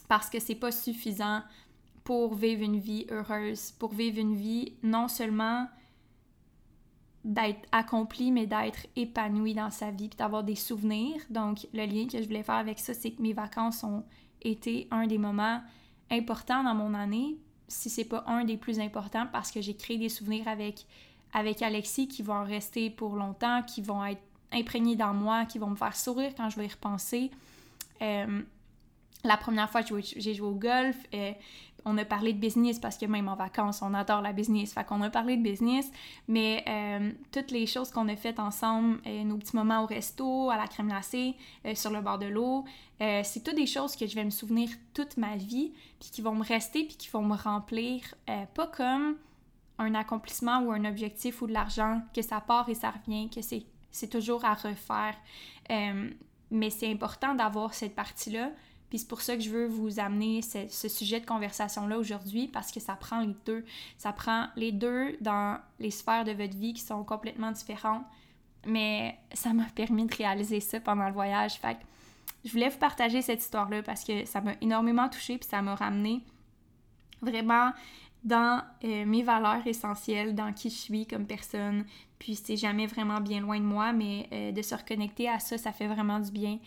Parce 0.06 0.28
que 0.28 0.40
c'est 0.40 0.56
pas 0.56 0.72
suffisant 0.72 1.40
pour 2.04 2.34
vivre 2.34 2.62
une 2.62 2.78
vie 2.78 3.06
heureuse, 3.10 3.72
pour 3.78 3.94
vivre 3.94 4.18
une 4.18 4.36
vie 4.36 4.74
non 4.82 5.08
seulement 5.08 5.66
d'être 7.24 7.66
accompli, 7.72 8.30
mais 8.30 8.46
d'être 8.46 8.86
épanoui 8.94 9.54
dans 9.54 9.70
sa 9.70 9.90
vie, 9.90 10.10
puis 10.10 10.18
d'avoir 10.18 10.44
des 10.44 10.54
souvenirs. 10.54 11.22
Donc, 11.30 11.66
le 11.72 11.86
lien 11.86 12.06
que 12.06 12.20
je 12.20 12.26
voulais 12.26 12.42
faire 12.42 12.56
avec 12.56 12.78
ça, 12.78 12.92
c'est 12.92 13.12
que 13.12 13.22
mes 13.22 13.32
vacances 13.32 13.82
ont 13.84 14.04
été 14.42 14.86
un 14.90 15.06
des 15.06 15.18
moments 15.18 15.62
importants 16.10 16.62
dans 16.62 16.74
mon 16.74 16.92
année, 16.92 17.38
si 17.68 17.90
c'est 17.90 18.04
pas 18.04 18.24
un 18.26 18.44
des 18.44 18.56
plus 18.56 18.80
importants, 18.80 19.26
parce 19.30 19.50
que 19.50 19.60
j'ai 19.60 19.74
créé 19.74 19.98
des 19.98 20.08
souvenirs 20.08 20.48
avec, 20.48 20.86
avec 21.32 21.62
Alexis 21.62 22.08
qui 22.08 22.22
vont 22.22 22.44
rester 22.44 22.90
pour 22.90 23.14
longtemps, 23.14 23.62
qui 23.62 23.82
vont 23.82 24.04
être 24.04 24.22
imprégnés 24.52 24.96
dans 24.96 25.14
moi, 25.14 25.44
qui 25.44 25.58
vont 25.58 25.68
me 25.68 25.76
faire 25.76 25.94
sourire 25.94 26.32
quand 26.36 26.48
je 26.50 26.56
vais 26.56 26.66
y 26.66 26.70
repenser. 26.70 27.30
Euh, 28.00 28.42
la 29.24 29.36
première 29.36 29.68
fois 29.70 29.82
que 29.82 29.94
j'ai 30.00 30.34
joué 30.34 30.46
au 30.48 30.54
golf, 30.54 30.96
euh, 31.12 31.32
on 31.84 31.96
a 31.98 32.04
parlé 32.04 32.32
de 32.32 32.38
business 32.38 32.78
parce 32.78 32.98
que 32.98 33.06
même 33.06 33.28
en 33.28 33.36
vacances, 33.36 33.82
on 33.82 33.94
adore 33.94 34.20
la 34.20 34.32
business. 34.32 34.72
Fait 34.72 34.84
qu'on 34.84 35.00
a 35.02 35.10
parlé 35.10 35.36
de 35.36 35.42
business, 35.42 35.90
mais 36.26 36.64
euh, 36.68 37.12
toutes 37.32 37.50
les 37.50 37.66
choses 37.66 37.90
qu'on 37.90 38.08
a 38.08 38.16
faites 38.16 38.38
ensemble, 38.38 39.00
nos 39.24 39.36
petits 39.36 39.56
moments 39.56 39.82
au 39.82 39.86
resto, 39.86 40.50
à 40.50 40.56
la 40.56 40.66
crème 40.66 40.88
glacée, 40.88 41.34
sur 41.74 41.90
le 41.90 42.00
bord 42.00 42.18
de 42.18 42.26
l'eau, 42.26 42.64
c'est 43.00 43.42
toutes 43.44 43.56
des 43.56 43.66
choses 43.66 43.96
que 43.96 44.06
je 44.06 44.14
vais 44.14 44.24
me 44.24 44.30
souvenir 44.30 44.68
toute 44.92 45.16
ma 45.16 45.36
vie, 45.36 45.72
puis 46.00 46.10
qui 46.10 46.20
vont 46.20 46.34
me 46.34 46.44
rester, 46.44 46.84
puis 46.84 46.96
qui 46.96 47.08
vont 47.10 47.22
me 47.22 47.36
remplir, 47.36 48.02
pas 48.54 48.66
comme 48.66 49.16
un 49.78 49.94
accomplissement 49.94 50.60
ou 50.60 50.72
un 50.72 50.84
objectif 50.84 51.40
ou 51.40 51.46
de 51.46 51.52
l'argent, 51.52 52.02
que 52.14 52.22
ça 52.22 52.40
part 52.40 52.68
et 52.68 52.74
ça 52.74 52.90
revient, 52.90 53.30
que 53.30 53.40
c'est 53.42 54.08
toujours 54.08 54.44
à 54.44 54.54
refaire. 54.54 55.14
Euh, 55.70 56.10
mais 56.50 56.70
c'est 56.70 56.90
important 56.90 57.34
d'avoir 57.34 57.74
cette 57.74 57.94
partie-là. 57.94 58.50
Puis 58.88 59.00
c'est 59.00 59.08
pour 59.08 59.20
ça 59.20 59.36
que 59.36 59.42
je 59.42 59.50
veux 59.50 59.66
vous 59.66 60.00
amener 60.00 60.40
ce, 60.42 60.88
sujet 60.88 61.20
de 61.20 61.26
conversation-là 61.26 61.98
aujourd'hui, 61.98 62.48
parce 62.48 62.70
que 62.70 62.80
ça 62.80 62.94
prend 62.94 63.20
les 63.20 63.34
deux. 63.44 63.64
Ça 63.98 64.12
prend 64.12 64.46
les 64.56 64.72
deux 64.72 65.16
dans 65.20 65.58
les 65.78 65.90
sphères 65.90 66.24
de 66.24 66.32
votre 66.32 66.56
vie 66.56 66.72
qui 66.72 66.82
sont 66.82 67.04
complètement 67.04 67.52
différentes. 67.52 68.04
Mais 68.66 69.18
ça 69.34 69.52
m'a 69.52 69.64
permis 69.74 70.06
de 70.06 70.14
réaliser 70.14 70.60
ça 70.60 70.80
pendant 70.80 71.06
le 71.06 71.12
voyage. 71.12 71.54
Fait 71.54 71.74
que 71.74 71.80
je 72.44 72.50
voulais 72.50 72.68
vous 72.68 72.78
partager 72.78 73.20
cette 73.20 73.40
histoire-là 73.40 73.82
parce 73.82 74.04
que 74.04 74.24
ça 74.24 74.40
m'a 74.40 74.52
énormément 74.60 75.08
touchée, 75.08 75.38
puis 75.38 75.48
ça 75.48 75.60
m'a 75.60 75.74
ramené 75.74 76.22
vraiment 77.20 77.72
dans 78.24 78.62
euh, 78.84 79.04
mes 79.04 79.22
valeurs 79.22 79.66
essentielles, 79.66 80.34
dans 80.34 80.52
qui 80.52 80.70
je 80.70 80.76
suis 80.76 81.06
comme 81.06 81.26
personne. 81.26 81.84
Puis 82.18 82.34
c'est 82.34 82.56
jamais 82.56 82.86
vraiment 82.86 83.20
bien 83.20 83.40
loin 83.40 83.58
de 83.58 83.64
moi, 83.64 83.92
mais 83.92 84.28
euh, 84.32 84.52
de 84.52 84.62
se 84.62 84.74
reconnecter 84.74 85.28
à 85.28 85.38
ça, 85.38 85.56
ça 85.58 85.72
fait 85.72 85.86
vraiment 85.86 86.18
du 86.18 86.30
bien. 86.30 86.58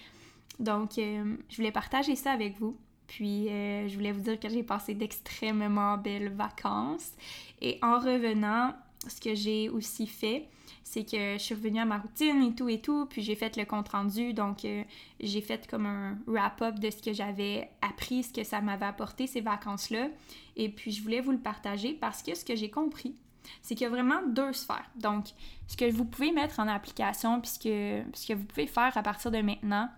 Donc, 0.61 0.97
euh, 0.97 1.35
je 1.49 1.57
voulais 1.57 1.71
partager 1.71 2.15
ça 2.15 2.31
avec 2.31 2.57
vous. 2.59 2.77
Puis, 3.07 3.47
je 3.49 3.93
voulais 3.93 4.13
vous 4.13 4.21
dire 4.21 4.39
que 4.39 4.47
j'ai 4.47 4.63
passé 4.63 4.93
d'extrêmement 4.93 5.97
belles 5.97 6.31
vacances. 6.31 7.11
Et 7.59 7.77
en 7.81 7.99
revenant, 7.99 8.73
ce 9.05 9.19
que 9.19 9.35
j'ai 9.35 9.67
aussi 9.67 10.07
fait, 10.07 10.47
c'est 10.83 11.03
que 11.03 11.33
je 11.33 11.37
suis 11.37 11.55
revenue 11.55 11.79
à 11.79 11.85
ma 11.85 11.97
routine 11.97 12.43
et 12.43 12.55
tout 12.55 12.69
et 12.69 12.79
tout, 12.81 13.05
puis 13.05 13.21
j'ai 13.21 13.35
fait 13.35 13.55
le 13.57 13.65
compte 13.65 13.89
rendu, 13.89 14.33
donc 14.33 14.65
euh, 14.65 14.83
j'ai 15.19 15.41
fait 15.41 15.67
comme 15.67 15.85
un 15.85 16.17
wrap-up 16.27 16.79
de 16.79 16.89
ce 16.89 17.01
que 17.01 17.13
j'avais 17.13 17.69
appris, 17.81 18.23
ce 18.23 18.33
que 18.33 18.43
ça 18.43 18.61
m'avait 18.61 18.85
apporté 18.85 19.27
ces 19.27 19.41
vacances-là, 19.41 20.09
et 20.57 20.69
puis 20.69 20.91
je 20.91 21.01
voulais 21.01 21.21
vous 21.21 21.31
le 21.31 21.39
partager 21.39 21.93
parce 21.93 22.21
que 22.21 22.35
ce 22.35 22.43
que 22.43 22.55
j'ai 22.55 22.69
compris, 22.69 23.15
c'est 23.61 23.73
qu'il 23.75 23.85
y 23.85 23.87
a 23.87 23.89
vraiment 23.89 24.21
deux 24.27 24.53
sphères. 24.53 24.89
Donc, 24.95 25.27
ce 25.67 25.77
que 25.77 25.89
vous 25.89 26.05
pouvez 26.05 26.31
mettre 26.31 26.59
en 26.59 26.67
application, 26.67 27.41
puisque 27.41 27.63
ce 27.63 28.27
que 28.27 28.33
vous 28.33 28.43
pouvez 28.43 28.67
faire 28.67 28.95
à 28.95 29.01
partir 29.01 29.31
de 29.31 29.39
maintenant, 29.39 29.89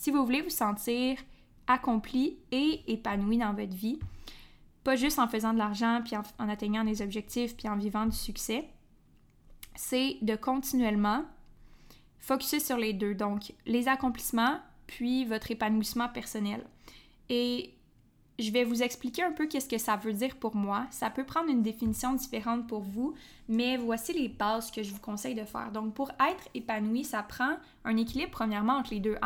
si 0.00 0.10
vous 0.10 0.24
voulez 0.24 0.40
vous 0.40 0.48
sentir 0.48 1.18
accompli 1.66 2.38
et 2.52 2.80
épanoui 2.90 3.36
dans 3.36 3.52
votre 3.52 3.74
vie, 3.74 3.98
pas 4.82 4.96
juste 4.96 5.18
en 5.18 5.28
faisant 5.28 5.52
de 5.52 5.58
l'argent, 5.58 6.00
puis 6.02 6.16
en, 6.16 6.48
atteignant 6.48 6.84
des 6.84 7.02
objectifs, 7.02 7.54
puis 7.54 7.68
en 7.68 7.76
vivant 7.76 8.06
du 8.06 8.16
succès, 8.16 8.64
c'est 9.76 10.16
de 10.22 10.36
continuellement 10.36 11.26
focuser 12.18 12.60
sur 12.60 12.78
les 12.78 12.94
deux. 12.94 13.14
Donc, 13.14 13.52
les 13.66 13.88
accomplissements, 13.88 14.58
puis 14.86 15.26
votre 15.26 15.50
épanouissement 15.50 16.08
personnel. 16.08 16.64
Et 17.28 17.74
je 18.40 18.50
vais 18.52 18.64
vous 18.64 18.82
expliquer 18.82 19.22
un 19.22 19.32
peu 19.32 19.46
qu'est-ce 19.46 19.68
que 19.68 19.78
ça 19.78 19.96
veut 19.96 20.12
dire 20.12 20.36
pour 20.36 20.56
moi. 20.56 20.86
Ça 20.90 21.10
peut 21.10 21.24
prendre 21.24 21.50
une 21.50 21.62
définition 21.62 22.14
différente 22.14 22.66
pour 22.66 22.80
vous, 22.80 23.14
mais 23.48 23.76
voici 23.76 24.12
les 24.12 24.28
bases 24.28 24.70
que 24.70 24.82
je 24.82 24.92
vous 24.92 25.00
conseille 25.00 25.34
de 25.34 25.44
faire. 25.44 25.70
Donc, 25.72 25.94
pour 25.94 26.10
être 26.10 26.48
épanoui, 26.54 27.04
ça 27.04 27.22
prend 27.22 27.56
un 27.84 27.96
équilibre 27.96 28.30
premièrement 28.30 28.74
entre 28.74 28.94
les 28.94 29.00
deux. 29.00 29.16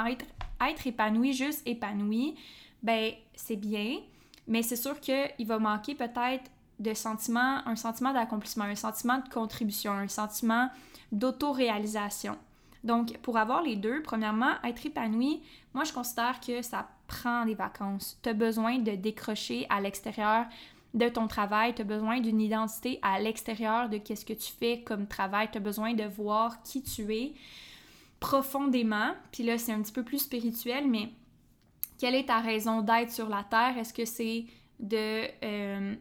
Être, 0.60 0.86
épanoui, 0.86 1.32
juste 1.32 1.62
épanoui, 1.66 2.34
ben 2.82 3.12
c'est 3.34 3.56
bien, 3.56 3.98
mais 4.46 4.62
c'est 4.62 4.76
sûr 4.76 4.98
qu'il 5.00 5.46
va 5.46 5.58
manquer 5.58 5.94
peut-être 5.94 6.50
de 6.78 6.94
sentiment, 6.94 7.66
un 7.66 7.76
sentiment 7.76 8.12
d'accomplissement, 8.12 8.64
un 8.64 8.74
sentiment 8.74 9.18
de 9.18 9.28
contribution, 9.28 9.92
un 9.92 10.08
sentiment 10.08 10.68
d'autoréalisation. 11.12 12.36
Donc, 12.84 13.16
pour 13.18 13.38
avoir 13.38 13.62
les 13.62 13.76
deux, 13.76 14.02
premièrement, 14.02 14.52
être 14.62 14.86
épanoui, 14.86 15.42
moi, 15.72 15.84
je 15.84 15.92
considère 15.92 16.38
que 16.40 16.62
ça 16.62 16.88
prend 17.06 17.44
des 17.44 17.54
vacances. 17.54 18.18
Tu 18.22 18.28
as 18.28 18.34
besoin 18.34 18.78
de 18.78 18.92
décrocher 18.92 19.66
à 19.70 19.80
l'extérieur 19.80 20.46
de 20.92 21.08
ton 21.08 21.26
travail, 21.26 21.74
tu 21.74 21.82
as 21.82 21.84
besoin 21.84 22.20
d'une 22.20 22.40
identité 22.40 23.00
à 23.02 23.18
l'extérieur 23.18 23.88
de 23.88 23.98
qu'est-ce 23.98 24.24
que 24.24 24.32
tu 24.32 24.52
fais 24.52 24.82
comme 24.82 25.08
travail, 25.08 25.48
tu 25.50 25.58
as 25.58 25.60
besoin 25.60 25.94
de 25.94 26.04
voir 26.04 26.62
qui 26.62 26.82
tu 26.82 27.12
es 27.12 27.32
profondément. 28.20 29.12
Puis 29.32 29.42
là, 29.42 29.58
c'est 29.58 29.72
un 29.72 29.82
petit 29.82 29.92
peu 29.92 30.04
plus 30.04 30.20
spirituel, 30.20 30.88
mais 30.88 31.10
quelle 31.98 32.14
est 32.14 32.26
ta 32.26 32.40
raison 32.40 32.82
d'être 32.82 33.10
sur 33.10 33.28
la 33.28 33.44
Terre? 33.44 33.76
Est-ce 33.78 33.92
que 33.92 34.04
c'est 34.04 34.44
de... 34.78 35.24
Euh, 35.44 35.94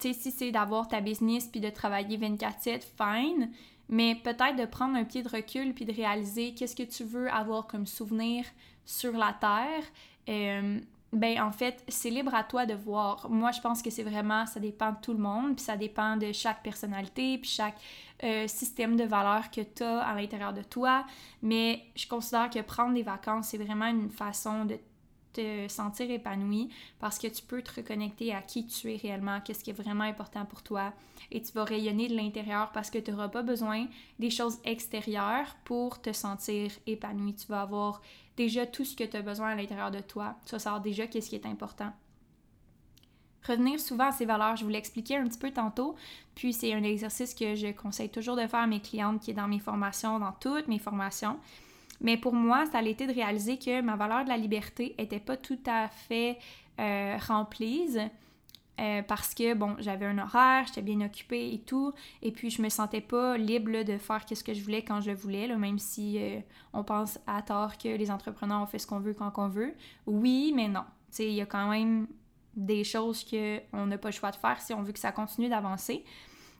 tu 0.00 0.08
sais, 0.08 0.14
si 0.14 0.30
c'est 0.30 0.50
d'avoir 0.50 0.88
ta 0.88 1.00
business 1.00 1.46
puis 1.46 1.60
de 1.60 1.68
travailler 1.68 2.16
24-7, 2.16 2.82
fine. 2.96 3.50
Mais 3.90 4.14
peut-être 4.14 4.56
de 4.56 4.64
prendre 4.64 4.96
un 4.96 5.04
pied 5.04 5.22
de 5.22 5.28
recul 5.28 5.74
puis 5.74 5.84
de 5.84 5.92
réaliser 5.92 6.54
qu'est-ce 6.54 6.76
que 6.76 6.84
tu 6.84 7.04
veux 7.04 7.30
avoir 7.30 7.66
comme 7.66 7.86
souvenir 7.86 8.44
sur 8.84 9.12
la 9.12 9.36
Terre. 9.38 9.82
Euh, 10.28 10.80
ben 11.12 11.40
en 11.42 11.50
fait, 11.50 11.82
c'est 11.88 12.08
libre 12.08 12.32
à 12.34 12.44
toi 12.44 12.66
de 12.66 12.74
voir. 12.74 13.28
Moi, 13.28 13.50
je 13.50 13.60
pense 13.60 13.82
que 13.82 13.90
c'est 13.90 14.04
vraiment, 14.04 14.46
ça 14.46 14.60
dépend 14.60 14.92
de 14.92 14.98
tout 15.02 15.12
le 15.12 15.18
monde, 15.18 15.56
puis 15.56 15.64
ça 15.64 15.76
dépend 15.76 16.16
de 16.16 16.30
chaque 16.30 16.62
personnalité, 16.62 17.36
puis 17.38 17.50
chaque 17.50 17.76
euh, 18.22 18.46
système 18.46 18.96
de 18.96 19.02
valeurs 19.02 19.50
que 19.50 19.60
tu 19.60 19.82
as 19.82 20.02
à 20.02 20.14
l'intérieur 20.14 20.52
de 20.52 20.62
toi. 20.62 21.04
Mais 21.42 21.82
je 21.96 22.06
considère 22.06 22.48
que 22.48 22.60
prendre 22.60 22.94
des 22.94 23.02
vacances, 23.02 23.48
c'est 23.48 23.58
vraiment 23.58 23.86
une 23.86 24.08
façon 24.08 24.64
de 24.66 24.78
te 25.32 25.68
sentir 25.68 26.10
épanoui 26.10 26.70
parce 26.98 27.18
que 27.18 27.26
tu 27.26 27.42
peux 27.42 27.62
te 27.62 27.74
reconnecter 27.76 28.34
à 28.34 28.42
qui 28.42 28.66
tu 28.66 28.92
es 28.92 28.96
réellement, 28.96 29.40
qu'est-ce 29.40 29.64
qui 29.64 29.70
est 29.70 29.74
vraiment 29.74 30.04
important 30.04 30.44
pour 30.44 30.62
toi 30.62 30.92
et 31.30 31.42
tu 31.42 31.52
vas 31.52 31.64
rayonner 31.64 32.08
de 32.08 32.16
l'intérieur 32.16 32.70
parce 32.72 32.90
que 32.90 32.98
tu 32.98 33.10
n'auras 33.10 33.28
pas 33.28 33.42
besoin 33.42 33.86
des 34.18 34.30
choses 34.30 34.58
extérieures 34.64 35.56
pour 35.64 36.00
te 36.00 36.12
sentir 36.12 36.70
épanoui. 36.86 37.34
Tu 37.34 37.46
vas 37.46 37.62
avoir 37.62 38.00
déjà 38.36 38.66
tout 38.66 38.84
ce 38.84 38.96
que 38.96 39.04
tu 39.04 39.16
as 39.16 39.22
besoin 39.22 39.48
à 39.50 39.54
l'intérieur 39.54 39.90
de 39.90 40.00
toi. 40.00 40.36
Tu 40.46 40.52
vas 40.52 40.58
savoir 40.58 40.80
déjà 40.80 41.06
qu'est-ce 41.06 41.28
qui 41.28 41.36
est 41.36 41.46
important. 41.46 41.92
Revenir 43.46 43.80
souvent 43.80 44.08
à 44.08 44.12
ces 44.12 44.26
valeurs, 44.26 44.56
je 44.56 44.64
vous 44.64 44.70
l'expliquais 44.70 45.16
un 45.16 45.26
petit 45.26 45.38
peu 45.38 45.50
tantôt, 45.50 45.96
puis 46.34 46.52
c'est 46.52 46.74
un 46.74 46.82
exercice 46.82 47.34
que 47.34 47.54
je 47.54 47.68
conseille 47.72 48.10
toujours 48.10 48.36
de 48.36 48.46
faire 48.46 48.60
à 48.60 48.66
mes 48.66 48.80
clientes 48.80 49.22
qui 49.22 49.30
est 49.30 49.34
dans 49.34 49.48
mes 49.48 49.58
formations, 49.58 50.18
dans 50.18 50.32
toutes 50.32 50.68
mes 50.68 50.78
formations. 50.78 51.38
Mais 52.00 52.16
pour 52.16 52.32
moi, 52.32 52.66
ça 52.66 52.78
a 52.78 52.82
été 52.82 53.06
de 53.06 53.12
réaliser 53.12 53.58
que 53.58 53.80
ma 53.82 53.96
valeur 53.96 54.24
de 54.24 54.28
la 54.28 54.36
liberté 54.36 54.94
n'était 54.98 55.20
pas 55.20 55.36
tout 55.36 55.58
à 55.66 55.88
fait 55.88 56.38
euh, 56.78 57.16
remplie. 57.26 57.98
Euh, 58.80 59.02
parce 59.02 59.34
que, 59.34 59.52
bon, 59.52 59.76
j'avais 59.78 60.06
un 60.06 60.16
horaire, 60.18 60.64
j'étais 60.66 60.80
bien 60.80 61.02
occupée 61.02 61.52
et 61.52 61.58
tout, 61.58 61.92
et 62.22 62.32
puis 62.32 62.48
je 62.48 62.62
me 62.62 62.70
sentais 62.70 63.02
pas 63.02 63.36
libre 63.36 63.82
de 63.82 63.98
faire 63.98 64.24
ce 64.26 64.42
que 64.42 64.54
je 64.54 64.62
voulais 64.62 64.82
quand 64.82 65.02
je 65.02 65.10
voulais, 65.10 65.46
là, 65.46 65.56
même 65.56 65.78
si 65.78 66.16
euh, 66.18 66.40
on 66.72 66.82
pense 66.82 67.18
à 67.26 67.42
tort 67.42 67.76
que 67.76 67.88
les 67.88 68.10
entrepreneurs 68.10 68.62
ont 68.62 68.66
fait 68.66 68.78
ce 68.78 68.86
qu'on 68.86 69.00
veut 69.00 69.12
quand 69.12 69.32
on 69.36 69.48
veut. 69.48 69.74
Oui, 70.06 70.52
mais 70.56 70.68
non. 70.68 70.84
Il 71.18 71.32
y 71.32 71.42
a 71.42 71.46
quand 71.46 71.68
même 71.68 72.06
des 72.56 72.84
choses 72.84 73.24
qu'on 73.24 73.86
n'a 73.86 73.98
pas 73.98 74.08
le 74.08 74.14
choix 74.14 74.30
de 74.30 74.36
faire 74.36 74.60
si 74.60 74.72
on 74.72 74.82
veut 74.82 74.92
que 74.92 74.98
ça 74.98 75.12
continue 75.12 75.50
d'avancer. 75.50 76.02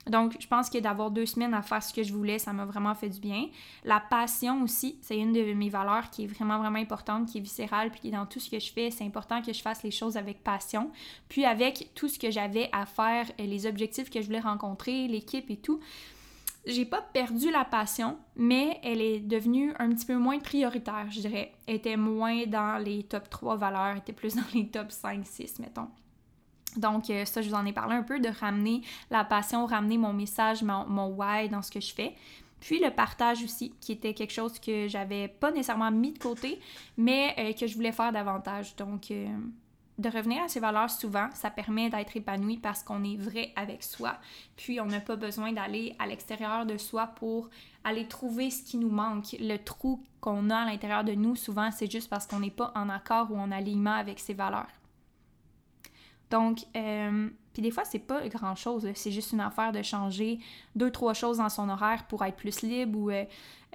Donc, 0.07 0.35
je 0.39 0.47
pense 0.47 0.69
que 0.69 0.79
d'avoir 0.79 1.11
deux 1.11 1.27
semaines 1.27 1.53
à 1.53 1.61
faire 1.61 1.83
ce 1.83 1.93
que 1.93 2.01
je 2.01 2.11
voulais, 2.11 2.39
ça 2.39 2.53
m'a 2.53 2.65
vraiment 2.65 2.95
fait 2.95 3.09
du 3.09 3.19
bien. 3.19 3.47
La 3.83 3.99
passion 3.99 4.63
aussi, 4.63 4.97
c'est 5.01 5.17
une 5.17 5.31
de 5.31 5.53
mes 5.53 5.69
valeurs 5.69 6.09
qui 6.09 6.23
est 6.23 6.27
vraiment, 6.27 6.57
vraiment 6.57 6.79
importante, 6.79 7.27
qui 7.27 7.37
est 7.37 7.41
viscérale, 7.41 7.91
puis 7.91 7.99
qui 7.99 8.07
est 8.07 8.11
dans 8.11 8.25
tout 8.25 8.39
ce 8.39 8.49
que 8.49 8.59
je 8.59 8.71
fais. 8.71 8.89
C'est 8.89 9.05
important 9.05 9.41
que 9.43 9.53
je 9.53 9.61
fasse 9.61 9.83
les 9.83 9.91
choses 9.91 10.17
avec 10.17 10.43
passion. 10.43 10.91
Puis 11.29 11.45
avec 11.45 11.91
tout 11.93 12.07
ce 12.07 12.17
que 12.17 12.31
j'avais 12.31 12.69
à 12.71 12.87
faire, 12.87 13.27
les 13.37 13.67
objectifs 13.67 14.09
que 14.09 14.21
je 14.21 14.25
voulais 14.25 14.39
rencontrer, 14.39 15.07
l'équipe 15.07 15.49
et 15.51 15.57
tout, 15.57 15.79
j'ai 16.65 16.85
pas 16.85 17.01
perdu 17.01 17.51
la 17.51 17.65
passion, 17.65 18.17
mais 18.35 18.79
elle 18.83 19.01
est 19.01 19.19
devenue 19.19 19.73
un 19.79 19.89
petit 19.89 20.05
peu 20.05 20.15
moins 20.15 20.39
prioritaire, 20.39 21.07
je 21.09 21.21
dirais. 21.21 21.53
Elle 21.67 21.75
était 21.75 21.97
moins 21.97 22.45
dans 22.45 22.77
les 22.83 23.03
top 23.03 23.29
3 23.29 23.55
valeurs, 23.55 23.87
elle 23.87 23.97
était 23.97 24.13
plus 24.13 24.35
dans 24.35 24.41
les 24.53 24.67
top 24.67 24.91
5, 24.91 25.25
6, 25.25 25.59
mettons. 25.59 25.89
Donc, 26.77 27.09
euh, 27.09 27.25
ça, 27.25 27.41
je 27.41 27.49
vous 27.49 27.55
en 27.55 27.65
ai 27.65 27.73
parlé 27.73 27.95
un 27.95 28.03
peu, 28.03 28.19
de 28.19 28.29
ramener 28.39 28.81
la 29.09 29.23
passion, 29.23 29.65
ramener 29.65 29.97
mon 29.97 30.13
message, 30.13 30.63
mon, 30.63 31.07
why 31.07 31.49
dans 31.49 31.61
ce 31.61 31.71
que 31.71 31.79
je 31.79 31.93
fais. 31.93 32.15
Puis 32.59 32.79
le 32.79 32.91
partage 32.91 33.43
aussi, 33.43 33.73
qui 33.81 33.91
était 33.91 34.13
quelque 34.13 34.33
chose 34.33 34.59
que 34.59 34.87
j'avais 34.87 35.27
pas 35.27 35.51
nécessairement 35.51 35.91
mis 35.91 36.11
de 36.11 36.19
côté, 36.19 36.59
mais 36.95 37.35
euh, 37.39 37.53
que 37.53 37.65
je 37.65 37.75
voulais 37.75 37.91
faire 37.91 38.11
davantage. 38.11 38.75
Donc, 38.75 39.09
euh, 39.09 39.27
de 39.97 40.09
revenir 40.09 40.43
à 40.43 40.47
ces 40.47 40.59
valeurs 40.59 40.89
souvent, 40.89 41.27
ça 41.33 41.49
permet 41.49 41.89
d'être 41.89 42.15
épanoui 42.15 42.57
parce 42.57 42.83
qu'on 42.83 43.03
est 43.03 43.17
vrai 43.17 43.51
avec 43.55 43.83
soi. 43.83 44.17
Puis 44.55 44.79
on 44.79 44.85
n'a 44.85 44.99
pas 44.99 45.15
besoin 45.15 45.51
d'aller 45.51 45.95
à 45.99 46.07
l'extérieur 46.07 46.65
de 46.65 46.77
soi 46.77 47.07
pour 47.07 47.49
aller 47.83 48.07
trouver 48.07 48.49
ce 48.51 48.63
qui 48.63 48.77
nous 48.77 48.89
manque. 48.89 49.35
Le 49.39 49.57
trou 49.57 50.03
qu'on 50.19 50.49
a 50.49 50.57
à 50.57 50.65
l'intérieur 50.65 51.03
de 51.03 51.13
nous, 51.13 51.35
souvent, 51.35 51.71
c'est 51.71 51.91
juste 51.91 52.09
parce 52.09 52.27
qu'on 52.27 52.39
n'est 52.39 52.51
pas 52.51 52.71
en 52.75 52.89
accord 52.89 53.31
ou 53.31 53.37
en 53.37 53.51
alignement 53.51 53.95
avec 53.95 54.19
ces 54.19 54.33
valeurs. 54.33 54.67
Donc, 56.31 56.59
euh, 56.77 57.29
puis 57.53 57.61
des 57.61 57.71
fois, 57.71 57.83
c'est 57.83 57.99
pas 57.99 58.27
grand 58.29 58.55
chose. 58.55 58.87
C'est 58.95 59.11
juste 59.11 59.33
une 59.33 59.41
affaire 59.41 59.73
de 59.73 59.83
changer 59.83 60.39
deux, 60.75 60.89
trois 60.89 61.13
choses 61.13 61.37
dans 61.37 61.49
son 61.49 61.67
horaire 61.67 62.05
pour 62.07 62.23
être 62.23 62.37
plus 62.37 62.61
libre 62.61 62.97
ou 62.97 63.11
euh, 63.11 63.25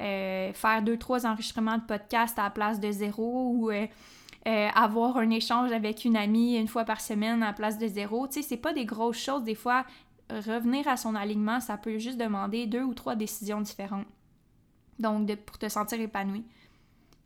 euh, 0.01 0.53
faire 0.55 0.83
deux, 0.83 0.97
trois 0.97 1.27
enregistrements 1.27 1.77
de 1.77 1.83
podcast 1.83 2.39
à 2.39 2.45
la 2.45 2.51
place 2.51 2.81
de 2.81 2.91
zéro 2.91 3.53
ou 3.55 3.71
avoir 4.47 5.19
un 5.19 5.31
échange 5.31 5.73
avec 5.73 6.05
une 6.05 6.17
amie 6.17 6.57
une 6.57 6.69
fois 6.69 6.85
par 6.85 7.01
semaine 7.01 7.43
à 7.43 7.47
la 7.47 7.53
place 7.53 7.79
de 7.79 7.87
zéro. 7.87 8.27
Tu 8.27 8.35
sais, 8.35 8.43
c'est 8.43 8.57
pas 8.57 8.73
des 8.73 8.87
grosses 8.87 9.19
choses. 9.19 9.43
Des 9.43 9.57
fois, 9.57 9.85
revenir 10.31 10.89
à 10.89 10.97
son 10.97 11.15
alignement, 11.15 11.61
ça 11.61 11.77
peut 11.77 11.99
juste 11.99 12.17
demander 12.17 12.67
deux 12.67 12.83
ou 12.83 12.95
trois 12.95 13.17
décisions 13.17 13.61
différentes. 13.61 14.07
Donc, 14.99 15.35
pour 15.45 15.59
te 15.59 15.69
sentir 15.69 16.01
épanoui. 16.01 16.45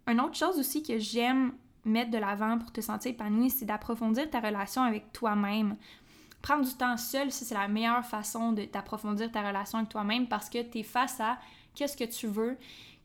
Une 0.09 0.21
autre 0.21 0.35
chose 0.35 0.59
aussi 0.59 0.83
que 0.83 0.99
j'aime 0.99 1.53
mettre 1.85 2.11
de 2.11 2.19
l'avant 2.19 2.59
pour 2.59 2.73
te 2.73 2.81
sentir 2.81 3.13
épanoui, 3.13 3.51
c'est 3.51 3.65
d'approfondir 3.65 4.29
ta 4.31 4.41
relation 4.41 4.83
avec 4.83 5.13
toi-même. 5.13 5.77
Prendre 6.43 6.65
du 6.65 6.75
temps 6.75 6.97
seul, 6.97 7.31
c'est 7.31 7.55
la 7.55 7.69
meilleure 7.69 8.05
façon 8.05 8.53
d'approfondir 8.53 9.31
ta 9.31 9.47
relation 9.47 9.79
avec 9.79 9.91
toi-même 9.91 10.27
parce 10.27 10.49
que 10.49 10.63
tu 10.63 10.79
es 10.79 10.83
face 10.83 11.21
à 11.21 11.39
qu'est-ce 11.75 11.97
que 11.97 12.05
tu 12.05 12.27
veux, 12.27 12.57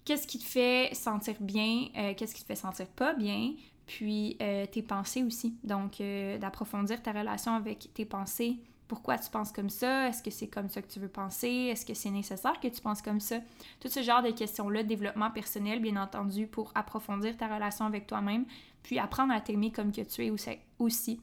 qu'est-ce 0.05 0.27
qui 0.27 0.39
te 0.39 0.45
fait 0.45 0.93
sentir 0.93 1.35
bien, 1.39 1.88
euh, 1.97 2.13
qu'est-ce 2.15 2.33
qui 2.33 2.41
te 2.41 2.47
fait 2.47 2.55
sentir 2.55 2.88
pas 2.88 3.13
bien, 3.13 3.53
puis 3.88 4.38
euh, 4.41 4.65
tes 4.65 4.81
pensées 4.81 5.23
aussi. 5.23 5.57
Donc, 5.63 5.99
euh, 5.99 6.38
d'approfondir 6.38 7.01
ta 7.01 7.11
relation 7.11 7.53
avec 7.53 7.93
tes 7.93 8.05
pensées, 8.05 8.57
pourquoi 8.88 9.17
tu 9.17 9.30
penses 9.30 9.52
comme 9.52 9.69
ça? 9.69 10.08
Est-ce 10.08 10.21
que 10.21 10.32
c'est 10.32 10.48
comme 10.48 10.69
ça 10.69 10.82
que 10.82 10.91
tu 10.91 11.00
veux 11.00 11.08
penser? 11.08 11.48
Est-ce 11.48 11.86
que 11.86 11.93
c'est 11.93 12.12
nécessaire 12.12 12.60
que 12.60 12.67
tu 12.67 12.82
penses 12.82 13.02
comme 13.02 13.19
ça? 13.19 13.38
Tout 13.80 13.89
ce 13.89 14.02
genre 14.02 14.21
de 14.21 14.32
questions-là, 14.32 14.84
développement 14.84 15.32
personnel, 15.32 15.82
bien 15.82 15.95
entendu, 16.02 16.48
pour 16.48 16.71
approfondir 16.76 17.36
ta 17.38 17.48
relation 17.48 17.86
avec 17.86 18.08
toi-même, 18.08 18.45
puis 18.84 19.00
apprendre 19.00 19.34
à 19.34 19.41
t'aimer 19.41 19.71
comme 19.71 19.91
que 19.91 20.02
tu 20.02 20.26
es 20.26 20.32
aussi. 20.80 21.19